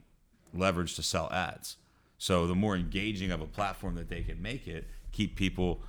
leverage 0.53 0.95
to 0.95 1.03
sell 1.03 1.31
ads. 1.31 1.77
So 2.17 2.47
the 2.47 2.55
more 2.55 2.75
engaging 2.75 3.31
of 3.31 3.41
a 3.41 3.47
platform 3.47 3.95
that 3.95 4.09
they 4.09 4.21
can 4.21 4.41
make 4.41 4.67
it, 4.67 4.87
keep 5.13 5.37
people 5.37 5.81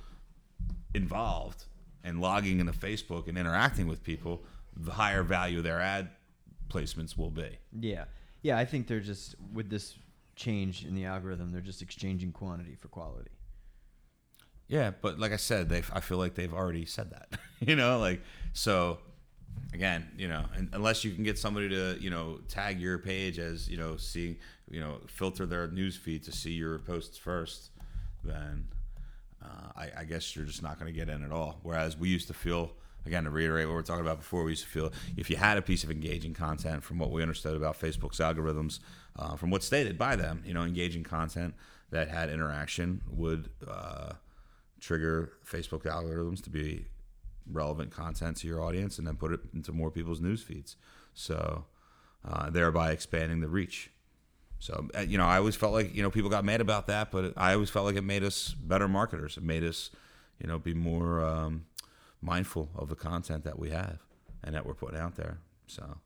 involved 0.93 1.65
and 2.03 2.21
logging 2.21 2.59
into 2.61 2.71
Facebook 2.71 3.27
and 3.27 3.37
interacting 3.37 3.87
with 3.87 4.03
people, 4.03 4.43
the 4.77 4.91
higher 4.91 5.23
value 5.23 5.61
their 5.61 5.81
ad 5.81 6.09
placements 6.69 7.17
will 7.17 7.31
be. 7.31 7.57
Yeah. 7.77 8.05
Yeah, 8.41 8.57
I 8.57 8.63
think 8.63 8.87
they're 8.87 8.99
just 9.01 9.35
with 9.53 9.69
this 9.69 9.95
change 10.35 10.85
in 10.85 10.95
the 10.95 11.05
algorithm, 11.05 11.51
they're 11.51 11.61
just 11.61 11.81
exchanging 11.81 12.31
quantity 12.31 12.75
for 12.75 12.87
quality. 12.87 13.31
Yeah, 14.67 14.91
but 15.01 15.19
like 15.19 15.31
I 15.31 15.37
said, 15.37 15.69
they 15.69 15.83
I 15.93 15.99
feel 15.99 16.17
like 16.17 16.35
they've 16.35 16.53
already 16.53 16.85
said 16.85 17.11
that. 17.11 17.39
you 17.59 17.75
know, 17.75 17.99
like 17.99 18.21
so 18.53 18.99
again, 19.73 20.09
you 20.17 20.27
know, 20.27 20.45
and 20.55 20.69
unless 20.73 21.03
you 21.03 21.11
can 21.11 21.23
get 21.23 21.37
somebody 21.37 21.69
to, 21.69 21.97
you 21.99 22.09
know, 22.09 22.39
tag 22.47 22.79
your 22.79 22.97
page 22.97 23.39
as, 23.39 23.69
you 23.69 23.77
know, 23.77 23.97
seeing, 23.97 24.37
you 24.69 24.79
know, 24.79 24.99
filter 25.07 25.45
their 25.45 25.67
news 25.67 25.95
feed 25.95 26.23
to 26.23 26.31
see 26.31 26.51
your 26.51 26.79
posts 26.79 27.17
first, 27.17 27.71
then 28.23 28.65
uh, 29.45 29.71
I, 29.75 30.01
I 30.01 30.03
guess 30.05 30.35
you're 30.35 30.45
just 30.45 30.63
not 30.63 30.79
going 30.79 30.91
to 30.91 30.97
get 30.97 31.09
in 31.09 31.23
at 31.23 31.31
all. 31.31 31.59
Whereas 31.63 31.97
we 31.97 32.09
used 32.09 32.27
to 32.27 32.33
feel, 32.33 32.71
again, 33.05 33.25
to 33.25 33.29
reiterate 33.29 33.67
what 33.67 33.73
we 33.73 33.75
were 33.75 33.83
talking 33.83 34.05
about 34.05 34.17
before, 34.17 34.43
we 34.43 34.51
used 34.51 34.63
to 34.63 34.69
feel 34.69 34.91
if 35.17 35.29
you 35.29 35.35
had 35.35 35.57
a 35.57 35.61
piece 35.61 35.83
of 35.83 35.91
engaging 35.91 36.33
content 36.33 36.83
from 36.83 36.97
what 36.97 37.11
we 37.11 37.21
understood 37.21 37.55
about 37.55 37.79
Facebook's 37.79 38.19
algorithms, 38.19 38.79
uh, 39.17 39.35
from 39.35 39.49
what's 39.49 39.65
stated 39.65 39.97
by 39.97 40.15
them, 40.15 40.43
you 40.45 40.53
know, 40.53 40.63
engaging 40.63 41.03
content 41.03 41.53
that 41.91 42.07
had 42.07 42.29
interaction 42.29 43.01
would 43.09 43.49
uh, 43.67 44.13
trigger 44.79 45.33
Facebook 45.45 45.83
algorithms 45.83 46.43
to 46.43 46.49
be 46.49 46.85
relevant 47.51 47.91
content 47.91 48.37
to 48.37 48.47
your 48.47 48.61
audience 48.61 48.97
and 48.97 49.05
then 49.07 49.15
put 49.15 49.31
it 49.31 49.39
into 49.53 49.71
more 49.71 49.91
people's 49.91 50.19
news 50.19 50.41
feeds. 50.41 50.75
So, 51.13 51.65
uh, 52.27 52.49
thereby 52.49 52.91
expanding 52.91 53.39
the 53.39 53.47
reach. 53.47 53.91
So, 54.65 54.87
uh, 54.97 55.01
you 55.01 55.19
know, 55.19 55.25
I 55.25 55.37
always 55.37 55.55
felt 55.55 55.73
like, 55.73 55.93
you 55.93 56.01
know, 56.01 56.09
people 56.09 56.31
got 56.31 56.43
mad 56.43 56.59
about 56.59 56.87
that, 56.87 57.11
but 57.11 57.33
I 57.37 57.53
always 57.53 57.69
felt 57.69 57.85
like 57.85 57.97
it 57.97 58.03
made 58.03 58.23
us 58.23 58.55
better 58.59 58.87
marketers. 58.87 59.37
It 59.37 59.43
made 59.43 59.63
us, 59.63 59.91
you 60.41 60.47
know, 60.47 60.57
be 60.57 60.73
more 60.73 61.23
um, 61.23 61.67
mindful 62.19 62.71
of 62.75 62.89
the 62.89 62.95
content 62.95 63.43
that 63.43 63.59
we 63.59 63.69
have 63.69 63.99
and 64.43 64.55
that 64.55 64.65
we're 64.65 64.73
putting 64.73 64.99
out 64.99 65.17
there. 65.17 65.37
So, 65.67 65.99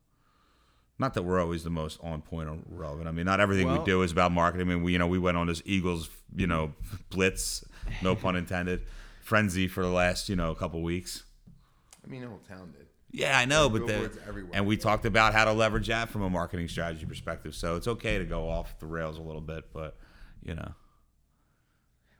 not 0.98 1.14
that 1.14 1.24
we're 1.24 1.40
always 1.40 1.64
the 1.64 1.70
most 1.70 2.02
on 2.04 2.22
point 2.22 2.50
or 2.50 2.58
relevant. 2.68 3.08
I 3.08 3.12
mean, 3.12 3.26
not 3.26 3.40
everything 3.40 3.66
Well- 3.66 3.80
we 3.80 3.86
do 3.86 4.02
is 4.02 4.12
about 4.12 4.34
marketing. 4.34 4.68
I 4.68 4.74
mean, 4.74 4.84
we, 4.84 4.92
you 4.92 5.00
know, 5.00 5.08
we 5.08 5.20
went 5.20 5.38
on 5.38 5.48
this 5.48 5.62
Eagles, 5.64 6.10
you 6.36 6.46
know, 6.46 6.74
blitz, 7.12 7.64
no 8.04 8.14
pun 8.14 8.36
intended, 8.36 8.82
frenzy 9.22 9.70
for 9.70 9.84
the 9.84 9.90
last, 9.90 10.28
you 10.28 10.36
know, 10.36 10.54
couple 10.54 10.82
weeks. 10.82 11.24
I 12.04 12.10
mean, 12.10 12.24
the 12.24 12.28
whole 12.28 12.42
town 12.46 12.74
did. 12.78 12.88
Yeah, 13.12 13.38
I 13.38 13.46
know, 13.46 13.70
but 13.70 13.88
the, 13.88 14.12
everywhere. 14.28 14.52
and 14.54 14.68
we 14.68 14.78
talked 14.78 15.06
about 15.06 15.34
how 15.34 15.46
to 15.46 15.54
leverage 15.54 15.88
that 15.88 16.10
from 16.10 16.22
a 16.22 16.30
marketing 16.30 16.68
strategy 16.68 17.06
perspective. 17.06 17.56
So 17.56 17.76
it's 17.76 17.88
okay 17.88 18.20
to 18.20 18.26
go 18.26 18.48
off 18.48 18.78
the 18.80 18.86
rails 18.86 19.18
a 19.18 19.22
little 19.22 19.42
bit, 19.42 19.66
but 19.74 19.98
you 20.44 20.54
know, 20.56 20.74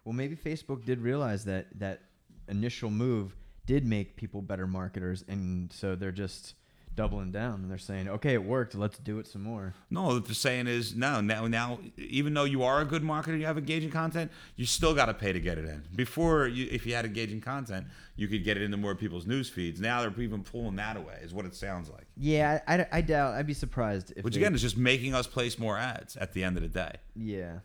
Well, 0.04 0.14
maybe 0.14 0.36
Facebook 0.36 0.86
did 0.86 1.00
realize 1.00 1.46
that 1.46 1.68
that 1.80 2.02
initial 2.48 2.90
move 2.90 3.36
did 3.66 3.86
make 3.86 4.16
people 4.16 4.42
better 4.42 4.66
marketers, 4.66 5.24
and 5.28 5.72
so 5.72 5.96
they're 5.96 6.12
just 6.12 6.56
doubling 7.00 7.32
down 7.32 7.62
and 7.62 7.72
they're 7.72 7.78
saying, 7.78 8.10
"Okay, 8.10 8.34
it 8.34 8.44
worked. 8.44 8.76
Let's 8.76 8.98
do 8.98 9.20
it 9.20 9.28
some 9.28 9.42
more." 9.42 9.74
no, 9.90 10.04
what 10.04 10.26
they're 10.26 10.34
saying 10.34 10.68
is 10.68 10.96
no, 10.96 11.22
now, 11.22 11.48
now, 11.48 11.80
even 11.98 12.34
though 12.34 12.44
you 12.44 12.62
are 12.64 12.82
a 12.82 12.86
good 12.86 13.04
marketer, 13.04 13.40
you 13.40 13.46
have 13.46 13.58
engaging 13.58 13.90
content, 13.90 14.30
you 14.58 14.66
still 14.66 14.94
got 14.94 15.06
to 15.06 15.14
pay 15.14 15.32
to 15.32 15.40
get 15.40 15.58
it 15.58 15.64
in. 15.64 15.82
Before, 15.96 16.46
you, 16.48 16.68
if 16.70 16.86
you 16.86 16.94
had 16.94 17.06
engaging 17.06 17.40
content, 17.40 17.88
you 18.18 18.28
could 18.28 18.44
get 18.44 18.58
it 18.58 18.64
into 18.64 18.76
more 18.76 18.96
people's 18.96 19.26
news 19.26 19.48
feeds. 19.50 19.80
Now 19.80 20.02
they're 20.02 20.22
even 20.22 20.44
pulling 20.44 20.76
that 20.76 20.98
away, 20.98 21.20
is 21.24 21.34
what 21.34 21.46
it 21.46 21.56
sounds 21.56 21.90
like. 21.90 22.06
Yeah, 22.18 22.60
I, 22.68 22.86
I, 22.92 23.02
doubt. 23.02 23.36
I'd 23.36 23.48
be 23.48 23.54
surprised 23.54 24.12
if. 24.18 24.26
Which 24.26 24.34
they- 24.36 24.42
again 24.42 24.54
is 24.54 24.62
just 24.62 24.76
making 24.78 25.14
us 25.14 25.26
place 25.26 25.58
more 25.58 25.78
ads 25.78 26.18
at 26.18 26.34
the 26.34 26.44
end 26.44 26.58
of 26.58 26.64
the 26.64 26.70
day. 26.70 26.96
yeah, 27.16 27.60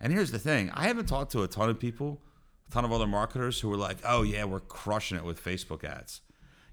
And 0.00 0.12
here's 0.12 0.32
the 0.32 0.40
thing: 0.40 0.70
I 0.74 0.88
haven't 0.88 1.06
talked 1.06 1.30
to 1.32 1.42
a 1.44 1.48
ton 1.48 1.70
of 1.70 1.78
people, 1.78 2.20
a 2.68 2.72
ton 2.72 2.84
of 2.84 2.90
other 2.90 3.06
marketers 3.06 3.60
who 3.60 3.68
were 3.68 3.76
like, 3.76 3.98
"Oh 4.04 4.22
yeah, 4.22 4.42
we're 4.44 4.58
crushing 4.58 5.16
it 5.18 5.24
with 5.24 5.42
Facebook 5.42 5.84
ads." 5.84 6.20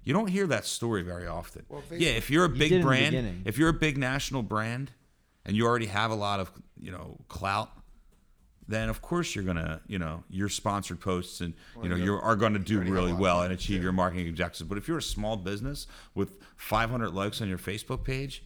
You 0.04 0.12
don't 0.12 0.28
hear 0.28 0.46
that 0.46 0.64
story 0.66 1.02
very 1.02 1.26
often. 1.26 1.64
Well, 1.68 1.82
yeah, 1.90 2.10
if 2.10 2.30
you're 2.30 2.44
a 2.46 2.48
You 2.48 2.54
big 2.56 2.68
did 2.70 2.76
in 2.76 2.80
the 2.80 2.86
brand, 2.86 3.14
if 3.44 3.58
you're 3.58 3.68
a 3.68 3.74
big 3.74 3.98
national 3.98 4.42
brand, 4.42 4.92
and 5.44 5.56
you 5.56 5.66
already 5.66 5.86
have 5.86 6.10
a 6.10 6.14
lot 6.14 6.40
of 6.40 6.50
you 6.78 6.90
know 6.90 7.18
clout, 7.28 7.70
then 8.68 8.88
of 8.88 9.02
course 9.02 9.34
you're 9.34 9.44
gonna 9.44 9.80
you 9.86 9.98
know 9.98 10.22
your 10.30 10.48
sponsored 10.48 11.00
posts 11.00 11.40
and 11.40 11.54
you 11.82 11.88
know 11.88 11.96
you 11.96 12.14
are 12.14 12.36
going 12.36 12.52
to 12.52 12.58
do 12.58 12.76
already 12.76 12.90
have 12.90 12.98
a 12.98 13.00
really 13.00 13.12
well 13.20 13.42
and 13.42 13.52
achieve 13.52 13.82
your 13.82 13.92
marketing 13.92 14.28
objectives. 14.28 14.68
But 14.68 14.78
if 14.78 14.86
you're 14.88 14.98
a 14.98 15.02
small 15.02 15.36
business 15.36 15.86
with 16.14 16.38
500 16.56 17.10
likes 17.10 17.40
on 17.42 17.48
your 17.48 17.58
Facebook 17.58 18.04
page, 18.04 18.44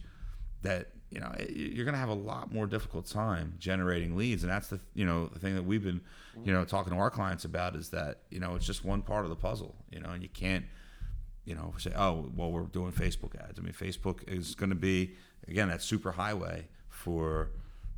that 0.63 0.89
you 1.11 1.19
know 1.19 1.31
it- 1.39 1.51
you're 1.55 1.85
going 1.85 1.93
to 1.93 1.99
have 1.99 2.09
a 2.09 2.13
lot 2.13 2.51
more 2.51 2.65
difficult 2.65 3.05
time 3.05 3.53
generating 3.59 4.17
leads 4.17 4.43
and 4.43 4.51
that's 4.51 4.67
the 4.69 4.79
you 4.93 5.05
know 5.05 5.27
the 5.27 5.39
thing 5.39 5.53
that 5.55 5.63
we've 5.63 5.83
been 5.83 6.01
you 6.43 6.51
know 6.51 6.65
talking 6.65 6.91
to 6.91 6.99
our 6.99 7.11
clients 7.11 7.45
about 7.45 7.75
is 7.75 7.89
that 7.91 8.23
you 8.29 8.39
know 8.39 8.55
it's 8.55 8.65
just 8.65 8.83
one 8.83 9.01
part 9.01 9.23
of 9.23 9.29
the 9.29 9.35
puzzle 9.35 9.75
you 9.91 9.99
know 9.99 10.09
and 10.09 10.23
you 10.23 10.27
can't 10.29 10.65
you 11.45 11.55
know 11.55 11.73
say 11.77 11.91
oh 11.95 12.29
well 12.35 12.51
we're 12.51 12.63
doing 12.63 12.91
facebook 12.91 13.35
ads 13.47 13.59
i 13.59 13.61
mean 13.61 13.71
facebook 13.73 14.27
is 14.27 14.55
going 14.55 14.69
to 14.71 14.75
be 14.75 15.15
again 15.47 15.69
that 15.69 15.81
super 15.81 16.11
highway 16.13 16.67
for 16.89 17.51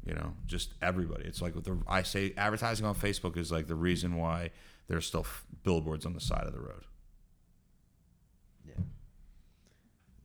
you 0.06 0.14
know 0.14 0.34
just 0.46 0.74
everybody 0.82 1.24
it's 1.26 1.42
like 1.42 1.54
the 1.64 1.78
i 1.88 2.02
say 2.04 2.34
advertising 2.38 2.86
on 2.86 2.94
facebook 2.94 3.38
is 3.38 3.52
like 3.52 3.68
the 3.68 3.76
reason 3.76 4.16
why 4.16 4.50
there's 4.88 5.06
still 5.06 5.22
f- 5.22 5.46
billboards 5.64 6.06
on 6.06 6.14
the 6.14 6.20
side 6.20 6.44
of 6.46 6.54
the 6.54 6.60
road 6.60 6.84
yeah. 8.68 8.74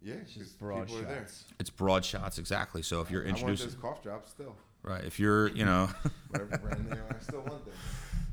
Yeah, 0.02 0.14
It's 0.22 0.34
just 0.34 0.58
broad 0.58 0.86
people 0.88 1.02
are 1.02 1.06
there. 1.06 1.20
shots. 1.20 1.44
it's 1.60 1.70
broad 1.70 2.04
shots 2.04 2.38
exactly 2.38 2.82
so 2.82 3.00
if 3.00 3.10
you're 3.10 3.22
introducing, 3.22 3.44
I 3.44 3.50
want 3.50 3.60
introducing 3.60 3.80
those 3.80 3.90
cough 3.90 4.02
drops 4.02 4.30
still. 4.30 4.56
right 4.82 5.04
if 5.04 5.20
you're 5.20 5.48
you 5.48 5.64
know 5.64 5.88
Whatever 6.30 6.58
brand 6.58 6.86
they 6.90 6.96
are, 6.96 7.16
I 7.16 7.22
still 7.22 7.40
want 7.42 7.64
them. 7.64 7.74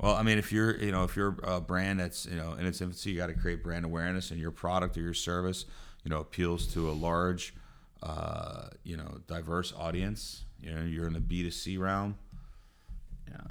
Well, 0.00 0.14
I 0.14 0.22
mean, 0.22 0.38
if 0.38 0.52
you're, 0.52 0.76
you 0.76 0.92
know, 0.92 1.04
if 1.04 1.16
you're 1.16 1.36
a 1.42 1.60
brand 1.60 1.98
that's, 2.00 2.26
you 2.26 2.36
know, 2.36 2.52
in 2.52 2.66
its 2.66 2.80
infancy, 2.80 3.10
you 3.10 3.16
got 3.16 3.26
to 3.26 3.34
create 3.34 3.62
brand 3.62 3.84
awareness, 3.84 4.30
and 4.30 4.38
your 4.38 4.52
product 4.52 4.96
or 4.96 5.00
your 5.00 5.14
service, 5.14 5.64
you 6.04 6.10
know, 6.10 6.20
appeals 6.20 6.66
to 6.74 6.88
a 6.88 6.92
large, 6.92 7.54
uh, 8.02 8.68
you 8.84 8.96
know, 8.96 9.18
diverse 9.26 9.72
audience. 9.76 10.44
You 10.60 10.72
know, 10.72 10.82
you're 10.82 11.06
in 11.06 11.14
the 11.14 11.20
B 11.20 11.42
2 11.42 11.50
C 11.50 11.76
realm. 11.76 12.16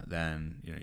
Then 0.07 0.55
you 0.63 0.73
know 0.73 0.79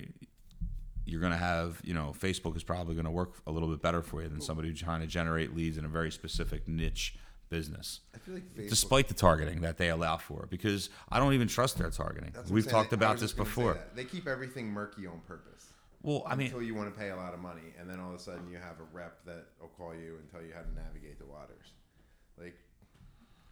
you're 1.07 1.21
going 1.21 1.33
to 1.33 1.39
have, 1.39 1.81
you 1.85 1.93
know, 1.93 2.15
Facebook 2.19 2.57
is 2.57 2.63
probably 2.63 2.95
going 2.95 3.05
to 3.05 3.11
work 3.11 3.35
a 3.47 3.51
little 3.51 3.69
bit 3.69 3.83
better 3.83 4.01
for 4.01 4.23
you 4.23 4.29
than 4.29 4.41
somebody 4.41 4.69
who's 4.69 4.81
trying 4.81 5.03
to 5.03 5.07
generate 5.07 5.55
leads 5.55 5.77
in 5.77 5.85
a 5.85 5.89
very 5.89 6.11
specific 6.11 6.67
niche 6.67 7.15
business. 7.57 8.01
I 8.15 8.19
feel 8.19 8.35
like 8.35 8.45
Facebook. 8.55 8.69
Despite 8.71 9.09
the 9.09 9.15
targeting 9.15 9.61
that 9.61 9.77
they 9.79 9.91
allow 9.91 10.17
for, 10.17 10.47
because 10.51 10.91
I 11.09 11.19
don't 11.21 11.35
even 11.35 11.49
trust 11.49 11.79
their 11.79 11.91
targeting. 11.91 12.33
That's 12.35 12.51
We've 12.51 12.65
saying. 12.65 12.73
talked 12.75 12.93
I 12.93 12.97
about 12.97 13.15
this 13.15 13.33
just 13.33 13.37
gonna 13.37 13.49
say 13.49 13.55
before. 13.55 13.79
They 13.95 14.05
keep 14.05 14.27
everything 14.27 14.67
murky 14.69 15.07
on 15.07 15.21
purpose. 15.27 15.67
Well, 16.03 16.23
I 16.27 16.35
mean, 16.35 16.49
until 16.49 16.63
you 16.63 16.75
want 16.75 16.93
to 16.93 17.01
pay 17.01 17.11
a 17.11 17.17
lot 17.17 17.33
of 17.33 17.41
money, 17.41 17.69
and 17.79 17.89
then 17.89 17.99
all 18.01 18.11
of 18.11 18.17
a 18.17 18.19
sudden 18.19 18.51
you 18.51 18.57
have 18.59 18.79
a 18.81 18.87
rep 18.93 19.25
that 19.25 19.47
will 19.61 19.69
call 19.69 19.95
you 19.95 20.17
and 20.21 20.31
tell 20.31 20.43
you 20.43 20.53
how 20.55 20.63
to 20.63 20.75
navigate 20.75 21.19
the 21.19 21.25
waters. 21.27 21.73
Like, 22.37 22.57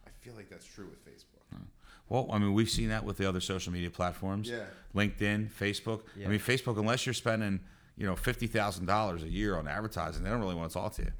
I 0.05 0.09
feel 0.19 0.33
like 0.35 0.49
that's 0.49 0.65
true 0.65 0.87
with 0.89 1.03
Facebook. 1.05 1.43
Hmm. 1.51 1.63
Well, 2.09 2.27
I 2.31 2.37
mean, 2.37 2.53
we've 2.53 2.69
seen 2.69 2.89
that 2.89 3.05
with 3.05 3.17
the 3.17 3.27
other 3.27 3.39
social 3.39 3.71
media 3.73 3.89
platforms. 3.89 4.49
Yeah. 4.49 4.65
LinkedIn, 4.93 5.49
Facebook. 5.51 6.01
Yeah. 6.15 6.27
I 6.27 6.29
mean, 6.29 6.39
Facebook, 6.39 6.77
unless 6.77 7.05
you're 7.05 7.13
spending, 7.13 7.61
you 7.97 8.05
know, 8.05 8.15
fifty 8.15 8.47
thousand 8.47 8.85
dollars 8.85 9.23
a 9.23 9.29
year 9.29 9.57
on 9.57 9.67
advertising, 9.67 10.23
they 10.23 10.29
don't 10.29 10.41
really 10.41 10.55
want 10.55 10.69
to 10.69 10.73
talk 10.77 10.93
to 10.95 11.03
you. 11.03 11.11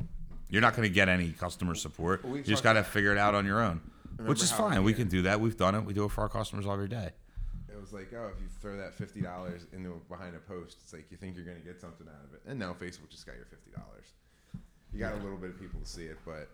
You're 0.54 0.62
not 0.62 0.76
going 0.76 0.88
to 0.88 0.94
get 0.94 1.10
any 1.10 1.32
customer 1.32 1.74
support. 1.74 2.24
We 2.24 2.38
you 2.38 2.44
just 2.44 2.62
got 2.62 2.74
to 2.74 2.84
figure 2.84 3.12
it 3.12 3.18
out 3.18 3.34
on 3.34 3.44
your 3.44 3.60
own, 3.60 3.82
which 4.20 4.44
is 4.44 4.52
fine. 4.52 4.84
We 4.84 4.92
yeah. 4.92 4.98
can 4.98 5.08
do 5.08 5.24
that. 5.24 5.42
We've 5.42 5.58
done 5.58 5.74
it. 5.74 5.84
We 5.84 5.96
do 5.96 6.06
it 6.06 6.12
for 6.12 6.22
our 6.22 6.30
customers 6.30 6.68
every 6.68 6.88
day. 6.88 7.10
It 7.70 7.82
was 7.82 7.92
like, 7.92 8.14
oh, 8.14 8.30
if 8.32 8.40
you 8.40 8.48
throw 8.62 8.78
that 8.78 8.94
fifty 8.94 9.20
dollars 9.20 9.66
into 9.74 10.00
behind 10.08 10.36
a 10.36 10.40
post, 10.40 10.78
it's 10.84 10.94
like 10.94 11.08
you 11.10 11.18
think 11.18 11.36
you're 11.36 11.44
gonna 11.44 11.58
get 11.58 11.82
something 11.82 12.08
out 12.08 12.24
of 12.24 12.36
it. 12.36 12.42
And 12.46 12.60
now 12.60 12.74
Facebook 12.74 13.10
just 13.10 13.26
got 13.26 13.36
your 13.36 13.46
fifty 13.46 13.72
dollars. 13.72 14.06
You 14.94 15.00
got 15.00 15.14
a 15.14 15.24
little 15.24 15.40
bit 15.40 15.50
of 15.50 15.60
people 15.60 15.80
to 15.80 15.88
see 15.88 16.04
it, 16.04 16.20
but 16.24 16.50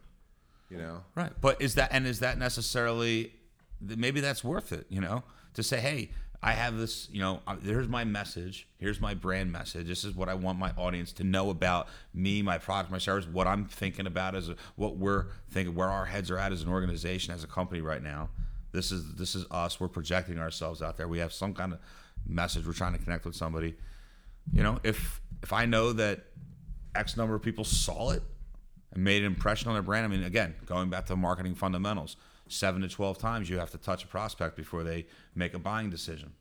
you 0.69 0.77
know, 0.77 1.03
Right. 1.15 1.33
But 1.41 1.61
is 1.61 1.75
that 1.75 1.89
and 1.91 2.07
is 2.07 2.21
that 2.21 2.37
necessarily 2.37 3.33
maybe 3.81 4.21
that's 4.21 4.45
worth 4.45 4.71
it, 4.71 4.85
you 4.87 5.01
know, 5.01 5.23
to 5.55 5.61
say, 5.61 5.81
"Hey, 5.81 6.11
I 6.41 6.53
have 6.53 6.77
this, 6.77 7.09
you 7.11 7.19
know, 7.19 7.41
uh, 7.45 7.57
here's 7.57 7.89
my 7.89 8.05
message. 8.05 8.67
Here's 8.77 9.01
my 9.01 9.13
brand 9.13 9.51
message. 9.51 9.87
This 9.87 10.05
is 10.05 10.15
what 10.15 10.29
I 10.29 10.35
want 10.35 10.57
my 10.57 10.71
audience 10.77 11.11
to 11.13 11.25
know 11.25 11.49
about 11.49 11.89
me, 12.13 12.41
my 12.41 12.57
product, 12.57 12.91
my 12.91 12.97
service, 12.97 13.27
what 13.27 13.45
I'm 13.45 13.65
thinking 13.65 14.07
about 14.07 14.35
as 14.35 14.47
a, 14.47 14.55
what 14.77 14.95
we're 14.95 15.25
thinking, 15.51 15.75
where 15.75 15.89
our 15.89 16.05
heads 16.05 16.31
are 16.31 16.37
at 16.37 16.53
as 16.53 16.61
an 16.61 16.69
organization, 16.69 17.33
as 17.33 17.43
a 17.43 17.47
company 17.47 17.81
right 17.81 18.01
now. 18.01 18.29
This 18.71 18.91
is 18.91 19.15
this 19.15 19.35
is 19.35 19.45
us. 19.51 19.79
We're 19.79 19.87
projecting 19.87 20.39
ourselves 20.39 20.81
out 20.81 20.95
there. 20.95 21.07
We 21.07 21.19
have 21.19 21.33
some 21.33 21.53
kind 21.53 21.73
of 21.73 21.79
message. 22.25 22.65
We're 22.65 22.73
trying 22.73 22.93
to 22.93 22.99
connect 22.99 23.25
with 23.25 23.35
somebody. 23.35 23.75
You 24.53 24.63
know, 24.63 24.79
if 24.83 25.19
if 25.43 25.51
I 25.51 25.65
know 25.65 25.91
that 25.93 26.21
X 26.95 27.17
number 27.17 27.35
of 27.35 27.41
people 27.41 27.63
saw 27.63 28.11
it 28.11 28.23
and 28.91 29.03
made 29.03 29.23
an 29.23 29.27
impression 29.27 29.67
on 29.67 29.75
their 29.75 29.83
brand. 29.83 30.05
I 30.05 30.07
mean, 30.07 30.23
again, 30.23 30.55
going 30.65 30.89
back 30.89 31.05
to 31.07 31.15
marketing 31.15 31.55
fundamentals, 31.55 32.15
seven 32.47 32.81
to 32.81 32.89
twelve 32.89 33.17
times 33.17 33.49
you 33.49 33.59
have 33.59 33.71
to 33.71 33.77
touch 33.77 34.03
a 34.03 34.07
prospect 34.07 34.55
before 34.55 34.83
they 34.83 35.05
make 35.35 35.53
a 35.53 35.59
buying 35.59 35.89
decision. 35.89 36.33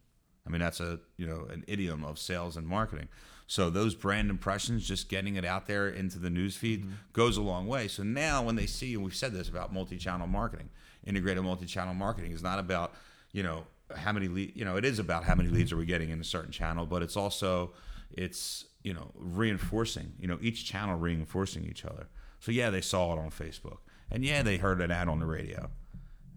I 0.47 0.51
mean, 0.51 0.61
that's 0.61 0.81
a 0.81 1.01
you 1.17 1.27
know 1.27 1.47
an 1.51 1.65
idiom 1.67 2.05
of 2.05 2.19
sales 2.19 2.57
and 2.57 2.67
marketing. 2.67 3.09
So 3.47 3.71
those 3.71 3.95
brand 3.95 4.29
impressions, 4.29 4.87
just 4.87 5.09
getting 5.09 5.37
it 5.37 5.45
out 5.45 5.67
there 5.67 5.89
into 5.89 6.19
the 6.19 6.29
newsfeed, 6.29 6.81
mm-hmm. 6.81 6.93
goes 7.15 7.39
a 7.39 7.43
long 7.43 7.67
way. 7.67 7.89
So 7.89 8.03
now 8.03 8.43
when 8.43 8.57
they 8.57 8.67
see, 8.67 8.93
and 8.93 9.03
we've 9.03 9.15
said 9.15 9.33
this 9.33 9.49
about 9.49 9.73
multi-channel 9.73 10.27
marketing, 10.27 10.69
integrated 11.07 11.43
multi-channel 11.43 11.95
marketing 11.95 12.33
is 12.33 12.43
not 12.43 12.59
about 12.59 12.93
you 13.33 13.43
know 13.43 13.65
how 13.97 14.13
many 14.13 14.29
lead, 14.29 14.55
you 14.55 14.65
know 14.65 14.77
it 14.77 14.85
is 14.85 14.99
about 14.99 15.25
how 15.25 15.35
many 15.35 15.49
leads 15.49 15.73
are 15.73 15.77
we 15.77 15.87
getting 15.87 16.11
in 16.11 16.21
a 16.21 16.25
certain 16.25 16.53
channel, 16.53 16.87
but 16.87 17.03
it's 17.03 17.17
also 17.17 17.73
it's 18.11 18.67
you 18.83 18.93
know 18.93 19.11
reinforcing 19.15 20.13
you 20.19 20.29
know 20.29 20.39
each 20.41 20.65
channel 20.65 20.97
reinforcing 20.99 21.65
each 21.65 21.85
other. 21.85 22.07
So 22.40 22.53
yeah, 22.53 22.70
they 22.70 22.81
saw 22.81 23.12
it 23.12 23.18
on 23.18 23.31
Facebook, 23.31 23.79
and 24.11 24.24
yeah, 24.24 24.42
they 24.42 24.59
heard 24.59 24.81
an 24.81 24.90
ad 24.90 25.09
on 25.09 25.18
the 25.18 25.27
radio, 25.27 25.70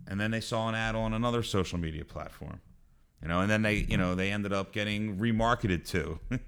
and 0.08 0.20
then 0.20 0.32
they 0.32 0.42
saw 0.42 0.68
an 0.68 0.76
ad 0.76 0.96
on 0.96 1.14
another 1.14 1.44
social 1.44 1.78
media 1.78 2.04
platform, 2.04 2.62
you 3.22 3.28
know, 3.28 3.42
and 3.42 3.50
then 3.50 3.62
they 3.62 3.76
you 3.76 3.98
know 3.98 4.16
they 4.16 4.32
ended 4.32 4.52
up 4.52 4.72
getting 4.74 5.18
remarketed 5.18 5.88
to, 5.90 6.20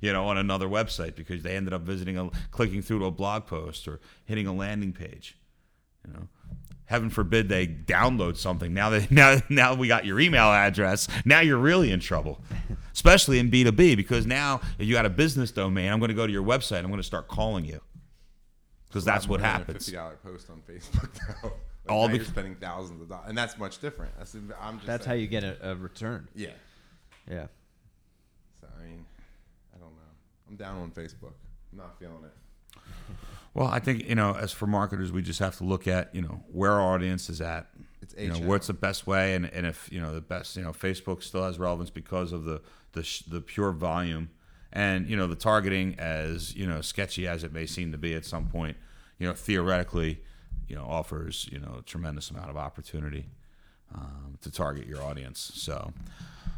you 0.00 0.12
know, 0.12 0.26
on 0.26 0.38
another 0.38 0.66
website 0.66 1.14
because 1.14 1.42
they 1.42 1.56
ended 1.56 1.74
up 1.74 1.82
visiting 1.82 2.16
a 2.16 2.30
clicking 2.50 2.80
through 2.82 3.00
to 3.00 3.04
a 3.06 3.10
blog 3.10 3.46
post 3.46 3.86
or 3.86 4.00
hitting 4.24 4.46
a 4.46 4.52
landing 4.52 4.92
page, 4.92 5.36
you 6.06 6.12
know. 6.12 6.28
Heaven 6.86 7.08
forbid 7.08 7.48
they 7.48 7.66
download 7.66 8.36
something. 8.36 8.74
Now 8.74 8.90
that 8.90 9.10
now 9.10 9.40
now 9.50 9.74
we 9.74 9.88
got 9.88 10.06
your 10.06 10.20
email 10.20 10.50
address. 10.50 11.06
Now 11.24 11.40
you're 11.40 11.58
really 11.58 11.90
in 11.90 12.00
trouble, 12.00 12.40
especially 12.94 13.38
in 13.38 13.50
B 13.50 13.62
two 13.62 13.72
B 13.72 13.94
because 13.94 14.26
now 14.26 14.62
if 14.78 14.86
you 14.86 14.94
got 14.94 15.06
a 15.06 15.10
business 15.10 15.50
domain, 15.52 15.92
I'm 15.92 16.00
going 16.00 16.08
to 16.08 16.14
go 16.14 16.26
to 16.26 16.32
your 16.32 16.42
website. 16.42 16.78
I'm 16.78 16.88
going 16.88 16.96
to 16.96 17.02
start 17.02 17.28
calling 17.28 17.66
you 17.66 17.80
because 18.92 19.04
that's 19.06 19.26
what 19.26 19.40
happens. 19.40 19.86
Fifty 19.86 19.92
dollar 19.92 20.16
post 20.22 20.50
on 20.50 20.62
Facebook 20.68 21.10
though. 21.42 21.48
Like 21.48 21.52
All 21.88 22.02
now 22.06 22.12
bec- 22.12 22.16
you're 22.18 22.26
spending 22.26 22.56
thousands 22.56 23.00
of 23.00 23.08
dollars, 23.08 23.24
and 23.28 23.38
that's 23.38 23.56
much 23.58 23.78
different. 23.78 24.12
That's 24.18 24.34
I'm 24.60 24.76
just 24.76 24.86
That's 24.86 25.06
how 25.06 25.14
you 25.14 25.26
get 25.26 25.42
a, 25.44 25.70
a 25.70 25.74
return. 25.74 26.28
Yeah. 26.34 26.50
Yeah. 27.28 27.46
So 28.60 28.68
I 28.78 28.84
mean, 28.84 29.04
I 29.74 29.78
don't 29.78 29.90
know. 29.90 30.12
I'm 30.48 30.56
down 30.56 30.78
on 30.80 30.90
Facebook. 30.90 31.32
I'm 31.72 31.78
not 31.78 31.98
feeling 31.98 32.24
it. 32.24 32.78
Well, 33.54 33.68
I 33.68 33.80
think 33.80 34.08
you 34.08 34.14
know, 34.14 34.32
as 34.34 34.50
for 34.50 34.66
marketers, 34.66 35.12
we 35.12 35.20
just 35.20 35.38
have 35.40 35.58
to 35.58 35.64
look 35.64 35.86
at 35.86 36.14
you 36.14 36.22
know 36.22 36.42
where 36.50 36.72
our 36.72 36.94
audience 36.94 37.28
is 37.28 37.42
at. 37.42 37.66
It's 38.00 38.14
you 38.16 38.28
know 38.28 38.38
what's 38.38 38.66
the 38.68 38.72
best 38.72 39.06
way, 39.06 39.34
and, 39.34 39.44
and 39.44 39.66
if 39.66 39.90
you 39.92 40.00
know 40.00 40.14
the 40.14 40.22
best, 40.22 40.56
you 40.56 40.62
know, 40.62 40.70
Facebook 40.70 41.22
still 41.22 41.44
has 41.44 41.58
relevance 41.58 41.90
because 41.90 42.32
of 42.32 42.44
the 42.44 42.62
the 42.92 43.02
sh- 43.02 43.24
the 43.28 43.42
pure 43.42 43.72
volume, 43.72 44.30
and 44.72 45.08
you 45.08 45.16
know 45.16 45.26
the 45.26 45.36
targeting, 45.36 45.94
as 45.98 46.54
you 46.56 46.66
know, 46.66 46.80
sketchy 46.80 47.26
as 47.26 47.44
it 47.44 47.52
may 47.52 47.66
seem 47.66 47.92
to 47.92 47.98
be 47.98 48.14
at 48.14 48.24
some 48.24 48.46
point, 48.46 48.76
you 49.18 49.26
know, 49.26 49.34
theoretically, 49.34 50.20
you 50.68 50.76
know, 50.76 50.84
offers 50.84 51.48
you 51.52 51.58
know 51.58 51.76
a 51.78 51.82
tremendous 51.82 52.30
amount 52.30 52.50
of 52.50 52.56
opportunity 52.56 53.26
um, 53.94 54.38
to 54.42 54.50
target 54.50 54.86
your 54.86 55.02
audience. 55.02 55.52
So. 55.54 55.92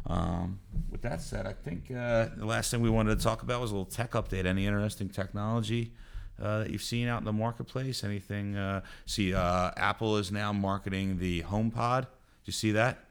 Um, 0.07 0.59
with 0.91 1.01
that 1.01 1.19
said, 1.19 1.47
I 1.47 1.53
think 1.53 1.89
uh, 1.89 2.27
the 2.37 2.45
last 2.45 2.69
thing 2.69 2.81
we 2.81 2.91
wanted 2.91 3.17
to 3.17 3.23
talk 3.23 3.41
about 3.41 3.59
was 3.59 3.71
a 3.71 3.73
little 3.73 3.89
tech 3.89 4.11
update. 4.11 4.45
Any 4.45 4.67
interesting 4.67 5.09
technology 5.09 5.93
uh, 6.39 6.59
that 6.59 6.69
you've 6.69 6.83
seen 6.83 7.07
out 7.07 7.19
in 7.19 7.25
the 7.25 7.33
marketplace? 7.33 8.03
Anything? 8.03 8.55
Uh, 8.55 8.81
see, 9.07 9.33
uh, 9.33 9.71
Apple 9.77 10.17
is 10.17 10.31
now 10.31 10.53
marketing 10.53 11.17
the 11.17 11.41
HomePod. 11.41 12.01
Did 12.01 12.07
you 12.45 12.53
see 12.53 12.71
that? 12.73 13.04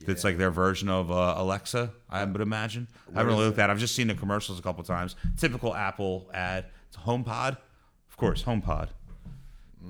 It's 0.00 0.24
Yeah. 0.24 0.30
like 0.30 0.38
their 0.38 0.50
version 0.50 0.88
of 0.88 1.10
uh, 1.10 1.34
Alexa, 1.36 1.92
I 2.10 2.24
would 2.24 2.40
imagine. 2.40 2.88
I 3.14 3.18
haven't 3.18 3.34
really 3.34 3.46
looked 3.46 3.58
at. 3.58 3.68
it. 3.68 3.72
I've 3.72 3.78
just 3.78 3.94
seen 3.94 4.08
the 4.08 4.14
commercials 4.14 4.58
a 4.58 4.62
couple 4.62 4.82
times. 4.84 5.16
Typical 5.36 5.74
Apple 5.74 6.28
ad. 6.34 6.66
It's 6.88 6.96
HomePod, 6.96 7.56
of 8.08 8.16
course. 8.16 8.42
HomePod, 8.42 8.88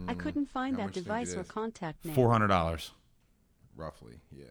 I 0.09 0.15
couldn't 0.15 0.47
find 0.47 0.75
Mm. 0.75 0.79
That 0.79 0.83
much 0.85 0.95
do 0.95 1.01
you 1.01 1.05
think 1.05 1.19
device 1.27 1.35
or 1.35 1.41
is? 1.43 1.49
contact 1.49 2.05
name. 2.05 2.15
four 2.15 2.31
hundred 2.31 2.49
dollars. 2.49 2.91
Roughly, 3.77 4.15
yeah. 4.31 4.45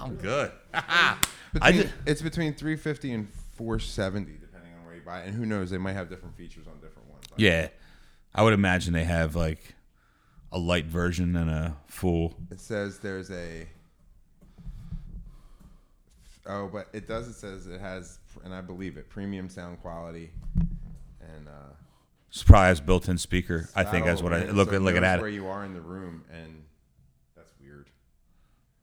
I'm 0.00 0.16
good. 0.16 0.50
I 0.74 1.16
Between, 1.52 1.76
did, 1.76 1.92
it's 2.06 2.22
between 2.22 2.54
350 2.54 3.12
and 3.12 3.28
470, 3.56 4.32
depending 4.40 4.72
on 4.78 4.84
where 4.86 4.94
you 4.94 5.02
buy 5.02 5.20
it. 5.20 5.26
And 5.28 5.34
who 5.36 5.44
knows? 5.46 5.70
They 5.70 5.78
might 5.78 5.92
have 5.92 6.08
different 6.08 6.36
features 6.36 6.66
on 6.66 6.74
different 6.80 7.08
ones. 7.10 7.24
I- 7.30 7.34
yeah, 7.36 7.68
I 8.34 8.42
would 8.42 8.54
imagine 8.54 8.92
they 8.92 9.04
have 9.04 9.36
like 9.36 9.74
a 10.52 10.58
light 10.58 10.86
version 10.86 11.36
and 11.36 11.50
a 11.50 11.76
full. 11.86 12.34
It 12.50 12.60
says 12.60 12.98
there's 13.00 13.30
a. 13.30 13.68
Oh, 16.46 16.68
but 16.68 16.88
it 16.92 17.06
does. 17.08 17.26
It 17.28 17.34
says 17.34 17.66
it 17.66 17.80
has, 17.80 18.18
and 18.44 18.54
I 18.54 18.60
believe 18.60 18.96
it, 18.96 19.08
premium 19.08 19.48
sound 19.48 19.80
quality, 19.80 20.30
and 21.20 21.48
uh, 21.48 21.72
It's 22.28 22.42
probably 22.42 22.66
has 22.68 22.80
built-in 22.80 23.16
speaker. 23.18 23.68
I 23.74 23.84
think 23.84 24.04
that's 24.04 24.20
what 24.22 24.34
I 24.34 24.44
look 24.50 24.68
so 24.70 24.74
at. 24.74 24.80
it 24.80 24.82
Look 24.82 24.94
at 24.96 25.02
knows 25.02 25.10
that. 25.12 25.20
Where 25.20 25.28
you 25.30 25.46
are 25.48 25.64
in 25.64 25.72
the 25.72 25.80
room, 25.80 26.24
and 26.30 26.62
that's 27.34 27.52
weird. 27.60 27.88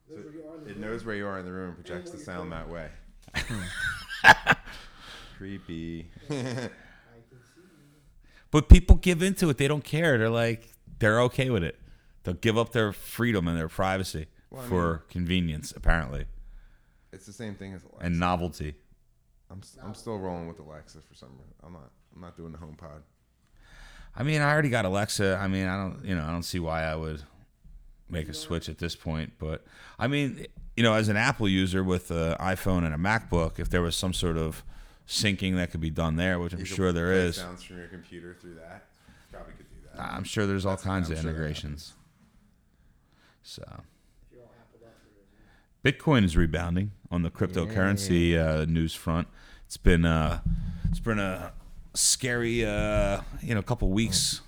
Those 0.09 0.25
where 0.25 0.33
you 0.33 0.41
are 0.49 0.55
in 0.57 0.63
the 0.63 0.69
It 0.69 0.73
room. 0.73 0.81
knows 0.81 1.05
where 1.05 1.15
you 1.15 1.27
are 1.27 1.39
in 1.39 1.45
the 1.45 1.51
room, 1.51 1.75
and 1.75 1.85
projects 1.85 2.11
the 2.11 2.17
sound 2.17 2.51
that 2.51 2.67
way. 2.67 2.89
Creepy. 5.37 6.09
I 6.29 6.33
can 6.33 6.49
see. 6.49 7.61
But 8.51 8.69
people 8.69 8.95
give 8.97 9.21
into 9.21 9.49
it. 9.49 9.57
They 9.57 9.67
don't 9.67 9.83
care. 9.83 10.17
They're 10.17 10.29
like 10.29 10.69
they're 10.99 11.21
okay 11.21 11.49
with 11.49 11.63
it. 11.63 11.79
They'll 12.23 12.33
give 12.35 12.57
up 12.57 12.71
their 12.71 12.91
freedom 12.93 13.47
and 13.47 13.57
their 13.57 13.67
privacy 13.69 14.27
Well, 14.51 14.61
I 14.61 14.65
for 14.67 15.03
convenience, 15.09 15.73
apparently, 15.75 16.25
it's 17.13 17.25
the 17.25 17.33
same 17.33 17.55
thing 17.55 17.73
as 17.73 17.83
Alexa. 17.83 18.05
and 18.05 18.19
novelty. 18.19 18.75
I'm, 19.49 19.61
I'm 19.83 19.93
still 19.95 20.17
rolling 20.17 20.47
with 20.47 20.59
Alexa 20.59 20.99
for 21.01 21.13
some 21.15 21.29
reason. 21.37 21.53
I'm 21.63 21.73
not. 21.73 21.91
I'm 22.15 22.21
not 22.21 22.35
doing 22.37 22.51
the 22.51 22.57
HomePod. 22.57 23.01
I 24.15 24.23
mean, 24.23 24.41
I 24.41 24.51
already 24.51 24.69
got 24.69 24.83
Alexa. 24.85 25.37
I 25.41 25.47
mean, 25.47 25.67
I 25.67 25.77
don't, 25.77 26.03
you 26.03 26.13
know, 26.15 26.23
I 26.23 26.31
don't 26.31 26.43
see 26.43 26.59
why 26.59 26.83
I 26.83 26.95
would 26.95 27.21
make 28.09 28.27
a 28.27 28.33
switch 28.33 28.67
at 28.67 28.77
this 28.77 28.95
point. 28.95 29.33
But 29.39 29.63
I 29.97 30.07
mean, 30.07 30.45
you 30.75 30.83
know, 30.83 30.93
as 30.93 31.07
an 31.07 31.15
Apple 31.17 31.47
user 31.47 31.83
with 31.83 32.11
an 32.11 32.35
iPhone 32.35 32.83
and 32.85 32.93
a 32.93 32.97
MacBook, 32.97 33.59
if 33.59 33.69
there 33.69 33.81
was 33.81 33.95
some 33.95 34.13
sort 34.13 34.35
of 34.37 34.63
syncing 35.07 35.55
that 35.55 35.71
could 35.71 35.79
be 35.81 35.89
done 35.89 36.17
there, 36.17 36.39
which 36.39 36.51
I'm 36.53 36.59
You 36.59 36.65
sure 36.65 36.91
there 36.91 37.13
is. 37.13 37.37
Sounds 37.37 37.63
from 37.63 37.77
your 37.77 37.87
computer 37.87 38.33
through 38.39 38.55
that. 38.55 38.85
Probably 39.31 39.53
could 39.53 39.69
do 39.69 39.75
that. 39.95 40.01
I'm 40.01 40.23
sure 40.25 40.45
there's 40.45 40.65
all 40.65 40.71
That's- 40.75 40.85
kinds 40.87 41.09
of 41.09 41.17
sure 41.19 41.29
integrations. 41.29 41.93
So. 43.43 43.63
If 43.63 44.33
you're 44.33 44.41
all 44.43 44.51
Apple 44.59 44.87
up 44.87 44.93
for 45.01 45.09
it. 45.19 45.27
Bitcoin 45.83 46.23
is 46.23 46.37
rebounding 46.37 46.91
on 47.09 47.23
the 47.23 47.31
cryptocurrency 47.31 48.37
uh, 48.37 48.65
news 48.65 48.93
front. 48.93 49.27
It's 49.65 49.77
been 49.77 50.05
uh, 50.05 50.41
it's 50.89 50.99
been 50.99 51.17
a 51.17 51.53
scary 51.95 52.63
uh, 52.63 53.21
you 53.41 53.55
know 53.55 53.61
couple 53.63 53.89
weeks 53.89 54.41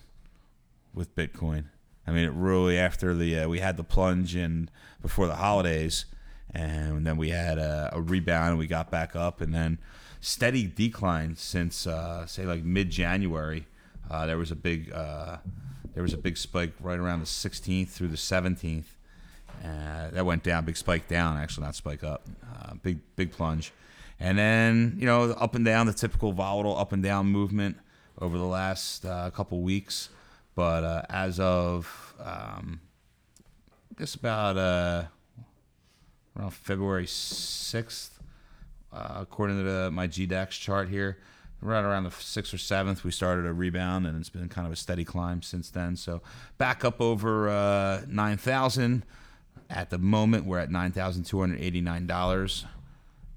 with 0.93 1.15
Bitcoin. 1.15 1.65
I 2.05 2.11
mean, 2.11 2.25
it 2.25 2.34
really 2.34 2.77
after 2.77 3.15
the 3.15 3.39
uh, 3.39 3.49
we 3.49 3.59
had 3.59 3.77
the 3.77 3.84
plunge 3.84 4.36
in 4.36 4.69
before 5.01 5.25
the 5.25 5.36
holidays, 5.36 6.05
and 6.51 7.05
then 7.07 7.17
we 7.17 7.29
had 7.29 7.57
a, 7.57 7.89
a 7.93 8.01
rebound. 8.01 8.59
We 8.59 8.67
got 8.67 8.91
back 8.91 9.15
up, 9.15 9.41
and 9.41 9.55
then 9.55 9.79
steady 10.21 10.67
decline 10.67 11.36
since 11.36 11.88
uh, 11.88 12.27
say 12.27 12.45
like 12.45 12.63
mid 12.63 12.91
January. 12.91 13.65
Uh, 14.07 14.27
there 14.27 14.38
was 14.38 14.51
a 14.51 14.55
big 14.55 14.91
uh, 14.93 15.38
there 15.95 16.03
was 16.03 16.13
a 16.13 16.17
big 16.17 16.38
spike 16.38 16.73
right 16.79 16.99
around 16.99 17.21
the 17.21 17.25
16th 17.25 17.89
through 17.89 18.09
the 18.09 18.17
17th. 18.17 18.86
Uh, 19.64 20.09
that 20.11 20.26
went 20.26 20.43
down, 20.43 20.66
big 20.66 20.76
spike 20.76 21.07
down, 21.07 21.38
actually 21.38 21.66
not 21.66 21.76
spike 21.76 22.03
up, 22.03 22.28
uh, 22.53 22.74
big 22.82 22.99
big 23.16 23.32
plunge, 23.32 23.72
and 24.20 24.38
then 24.38 24.95
you 24.97 25.05
know 25.05 25.32
up 25.32 25.55
and 25.55 25.64
down 25.64 25.88
the 25.88 25.93
typical 25.93 26.34
volatile 26.34 26.78
up 26.78 26.91
and 26.91 27.01
down 27.01 27.28
movement 27.28 27.78
over 28.20 28.38
the 28.38 28.45
last 28.45 29.05
uh, 29.05 29.30
couple 29.32 29.61
weeks. 29.61 30.09
But 30.55 30.84
uh, 30.84 31.01
as 31.09 31.39
of 31.39 32.14
um, 32.20 32.82
guess 33.97 34.16
about 34.16 34.57
uh, 34.57 35.03
around 36.38 36.53
February 36.53 37.05
6th, 37.05 38.11
uh, 38.91 39.18
according 39.22 39.57
to 39.57 39.64
the, 39.64 39.91
my 39.91 40.07
GDAX 40.07 40.51
chart 40.51 40.89
here. 40.89 41.18
Right 41.61 41.86
around 41.86 42.03
the 42.03 42.09
6th 42.09 42.53
or 42.53 42.57
7th, 42.57 43.05
we 43.05 43.11
started 43.11 43.45
a 43.45 43.53
rebound, 43.53 44.05
and 44.05 44.20
it's 44.20 44.30
been 44.30 44.49
kind 44.49 44.68
of 44.68 44.74
a 44.74 44.76
steady 44.76 45.05
climb 45.05 45.41
since 45.41 45.70
then. 45.70 45.95
So 45.95 46.22
back 46.57 46.84
up 46.84 46.99
over 46.99 47.47
uh, 47.47 48.01
9,000. 48.09 49.05
At 49.74 49.89
the 49.89 49.97
moment, 49.97 50.45
we're 50.45 50.59
at 50.59 50.69
$9,289, 50.69 52.65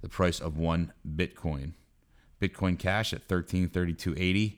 the 0.02 0.08
price 0.08 0.38
of 0.38 0.58
one 0.58 0.92
Bitcoin. 1.06 1.72
Bitcoin 2.40 2.78
Cash 2.78 3.14
at 3.14 3.26
1332.80 3.26 4.56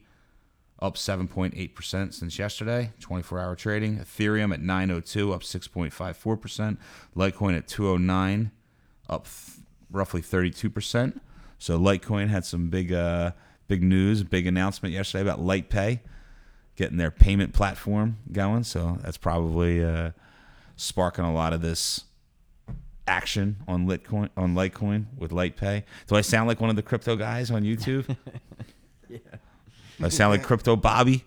up 0.81 0.95
7.8% 0.95 2.15
since 2.15 2.39
yesterday, 2.39 2.93
24 3.01 3.41
hour 3.41 3.57
trading. 3.57 3.99
Ethereum 3.99 4.53
at 4.53 4.61
902, 4.61 5.33
up 5.33 5.43
6.54%. 5.43 6.77
Litecoin 7.17 7.57
at 7.57 7.67
209, 7.67 8.51
up 9.09 9.27
roughly 9.91 10.23
32%. 10.23 11.21
So 11.59 11.79
Litecoin 11.79 12.29
had 12.29 12.45
some 12.45 12.71
big, 12.71 12.93
uh, 12.93 13.33
big 13.67 13.83
news, 13.83 14.23
big 14.23 14.47
announcement 14.47 14.95
yesterday 14.95 15.23
about 15.23 15.41
LitePay 15.41 16.01
getting 16.77 16.97
their 16.97 17.11
payment 17.11 17.53
platform 17.53 18.19
going. 18.31 18.63
So 18.63 18.99
that's 19.03 19.17
probably 19.17 19.85
uh, 19.85 20.13
sparking 20.79 21.25
a 21.25 21.33
lot 21.33 21.53
of 21.53 21.61
this 21.61 22.05
action 23.07 23.57
on 23.67 23.87
Litecoin 23.87 24.31
on 24.37 24.55
Litecoin 24.55 25.07
with 25.19 25.31
LitePay. 25.33 25.83
Do 26.07 26.17
I 26.17 26.23
sound 26.23 26.49
like 26.49 26.61
one 26.61 26.71
of 26.71 26.77
the 26.77 26.83
crypto 26.83 27.17
guys 27.17 27.51
on 27.51 27.63
YouTube? 27.63 28.17
Yeah. 29.11 29.21
I 30.03 30.11
sound 30.11 30.33
like 30.33 30.43
Crypto 30.43 30.77
Bobby, 30.77 31.25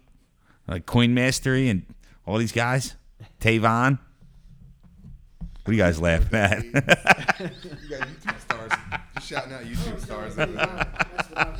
like 0.67 0.85
Coin 0.85 1.15
Mastery, 1.15 1.67
and 1.67 1.83
all 2.27 2.37
these 2.37 2.51
guys. 2.51 2.95
Tavon. 3.39 3.97
What 5.63 5.67
are 5.67 5.73
you 5.73 5.79
guys 5.79 5.99
laughing 5.99 6.37
at? 6.37 6.63
You 6.63 6.71
got 6.71 8.07
YouTube 8.07 8.39
stars. 8.39 8.71
Just 9.15 9.27
shouting 9.27 9.53
out 9.53 9.63
YouTube 9.63 9.95
oh, 9.95 9.97
stars. 9.97 10.37
over 10.37 10.51
there. 10.51 10.65
That's 10.65 11.29
what 11.29 11.37
I 11.37 11.49
was 11.49 11.57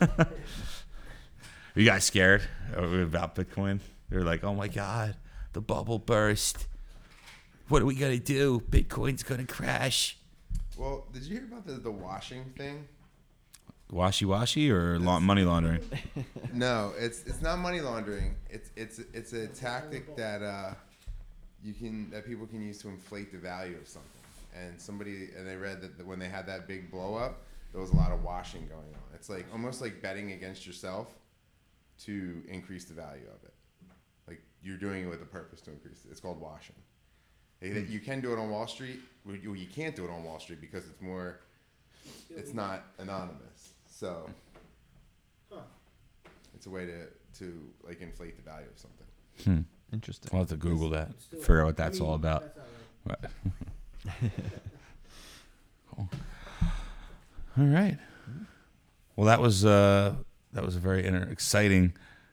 laughing 0.00 0.20
at. 0.20 0.28
Are 1.76 1.80
you 1.80 1.86
guys 1.86 2.04
scared 2.04 2.42
about 2.74 3.34
Bitcoin? 3.34 3.80
They're 4.08 4.24
like, 4.24 4.44
oh 4.44 4.54
my 4.54 4.68
God, 4.68 5.16
the 5.52 5.60
bubble 5.60 5.98
burst. 5.98 6.66
What 7.72 7.80
are 7.80 7.86
we 7.86 7.94
going 7.94 8.12
to 8.12 8.22
do? 8.22 8.60
Bitcoin's 8.68 9.22
going 9.22 9.46
to 9.46 9.50
crash. 9.50 10.18
Well, 10.76 11.06
did 11.10 11.22
you 11.22 11.36
hear 11.36 11.44
about 11.44 11.66
the, 11.66 11.72
the 11.72 11.90
washing 11.90 12.44
thing? 12.54 12.86
Washy 13.90 14.26
washy 14.26 14.70
or 14.70 14.98
la- 14.98 15.20
money 15.20 15.42
laundering? 15.42 15.80
No, 16.52 16.92
it's 16.98 17.24
it's 17.24 17.40
not 17.40 17.60
money 17.60 17.80
laundering. 17.80 18.34
It's 18.50 18.68
it's 18.76 18.98
it's 19.14 19.32
a 19.32 19.46
tactic 19.46 20.16
that 20.16 20.42
uh, 20.42 20.74
you 21.64 21.72
can 21.72 22.10
that 22.10 22.26
people 22.26 22.46
can 22.46 22.60
use 22.60 22.76
to 22.82 22.88
inflate 22.88 23.32
the 23.32 23.38
value 23.38 23.78
of 23.78 23.88
something. 23.88 24.20
And 24.54 24.78
somebody 24.78 25.30
and 25.34 25.48
they 25.48 25.56
read 25.56 25.80
that 25.80 26.06
when 26.06 26.18
they 26.18 26.28
had 26.28 26.46
that 26.48 26.68
big 26.68 26.90
blow 26.90 27.14
up, 27.14 27.40
there 27.72 27.80
was 27.80 27.88
a 27.88 27.96
lot 27.96 28.12
of 28.12 28.22
washing 28.22 28.66
going 28.66 28.92
on. 28.94 29.14
It's 29.14 29.30
like 29.30 29.46
almost 29.50 29.80
like 29.80 30.02
betting 30.02 30.32
against 30.32 30.66
yourself 30.66 31.06
to 32.04 32.42
increase 32.48 32.84
the 32.84 32.92
value 32.92 33.28
of 33.34 33.42
it. 33.44 33.54
Like 34.28 34.42
you're 34.62 34.76
doing 34.76 35.04
it 35.04 35.08
with 35.08 35.22
a 35.22 35.30
purpose 35.40 35.62
to 35.62 35.70
increase 35.70 36.04
it. 36.04 36.10
It's 36.10 36.20
called 36.20 36.38
washing. 36.38 36.76
They- 37.70 37.80
You 37.84 38.00
can 38.00 38.20
do 38.20 38.32
it 38.32 38.38
on 38.38 38.50
Wall 38.50 38.66
Street. 38.66 39.00
Well, 39.24 39.36
You 39.36 39.54
you 39.54 39.66
can't 39.66 39.94
do 39.94 40.04
it 40.04 40.10
on 40.10 40.24
Wall 40.24 40.40
Street 40.40 40.60
because 40.60 40.86
it's 40.88 41.00
more. 41.00 41.38
It's 42.30 42.52
not 42.54 42.84
anonymous. 42.98 43.74
So 43.86 44.28
Huh. 45.50 45.60
it's 46.54 46.66
a 46.66 46.70
way 46.70 46.86
to 46.86 47.06
to 47.38 47.70
like 47.84 48.00
inflate 48.00 48.36
the 48.36 48.42
value 48.42 48.66
of 48.68 48.78
something. 48.78 49.06
Hmm. 49.44 49.94
Interesting. 49.94 50.30
I'll 50.32 50.40
have 50.40 50.48
to 50.48 50.56
Google 50.56 50.88
that. 50.90 51.14
Figure 51.22 51.60
out 51.60 51.66
what 51.66 51.76
that's 51.76 52.00
all 52.00 52.14
about. 52.14 52.42
that's 52.54 52.58
all 53.08 53.16
right. 54.12 54.32
Cool. 55.94 56.08
All 57.58 57.64
right. 57.66 57.98
Well, 59.16 59.26
that 59.26 59.40
was 59.40 59.64
uh, 59.64 60.14
that 60.52 60.64
was 60.64 60.74
a 60.76 60.78
very 60.80 61.04
inter- 61.06 61.28
exciting 61.30 61.92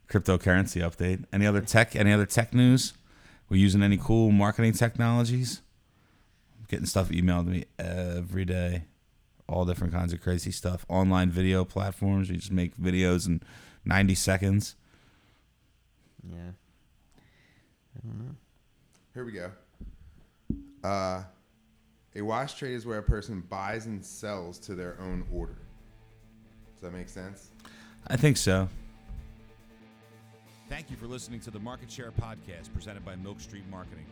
cryptocurrency 0.09 0.81
update. 0.81 1.25
Any 1.33 1.45
other 1.45 1.61
tech? 1.61 1.95
Any 1.95 2.11
other 2.13 2.25
tech 2.25 2.53
news? 2.53 2.93
We 3.49 3.59
using 3.59 3.81
any 3.81 3.97
cool 3.97 4.31
marketing 4.31 4.73
technologies? 4.73 5.61
Getting 6.67 6.85
stuff 6.85 7.09
emailed 7.09 7.45
to 7.45 7.51
me 7.51 7.65
every 7.79 8.45
day. 8.45 8.83
All 9.47 9.65
different 9.65 9.91
kinds 9.91 10.13
of 10.13 10.21
crazy 10.21 10.51
stuff. 10.51 10.85
Online 10.87 11.31
video 11.31 11.65
platforms. 11.65 12.29
You 12.29 12.37
just 12.37 12.51
make 12.51 12.77
videos 12.77 13.25
in 13.25 13.41
ninety 13.83 14.13
seconds. 14.13 14.75
Yeah. 16.23 16.51
I 17.97 18.07
don't 18.07 18.19
know. 18.19 18.35
Here 19.15 19.25
we 19.25 19.31
go. 19.31 19.51
Uh, 20.83 21.23
a 22.15 22.21
wash 22.21 22.53
trade 22.53 22.75
is 22.75 22.85
where 22.85 22.99
a 22.99 23.03
person 23.03 23.41
buys 23.49 23.87
and 23.87 24.05
sells 24.05 24.59
to 24.59 24.75
their 24.75 24.95
own 25.01 25.25
order. 25.33 25.57
Does 26.75 26.83
that 26.83 26.93
make 26.93 27.09
sense? 27.09 27.49
I 28.07 28.15
think 28.15 28.37
so. 28.37 28.69
Thank 30.69 30.91
you 30.91 30.97
for 30.97 31.07
listening 31.07 31.39
to 31.41 31.51
the 31.51 31.59
Market 31.59 31.89
Share 31.89 32.11
Podcast 32.11 32.71
presented 32.71 33.03
by 33.03 33.15
Milk 33.15 33.39
Street 33.39 33.63
Marketing. 33.71 34.05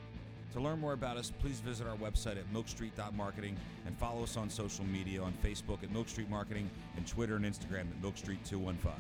To 0.54 0.60
learn 0.60 0.80
more 0.80 0.94
about 0.94 1.16
us, 1.16 1.32
please 1.40 1.60
visit 1.60 1.86
our 1.86 1.96
website 1.98 2.36
at 2.38 2.52
milkstreet.marketing 2.52 3.56
and 3.86 3.96
follow 4.00 4.24
us 4.24 4.38
on 4.38 4.50
social 4.50 4.84
media 4.86 5.22
on 5.22 5.34
Facebook 5.44 5.84
at 5.84 5.92
Milk 5.92 6.10
Street 6.10 6.32
Marketing 6.32 6.68
and 6.96 7.06
Twitter 7.06 7.36
and 7.36 7.46
Instagram 7.46 7.82
at 7.82 8.02
Milk 8.02 8.18
Street 8.18 8.44
215. 8.44 8.92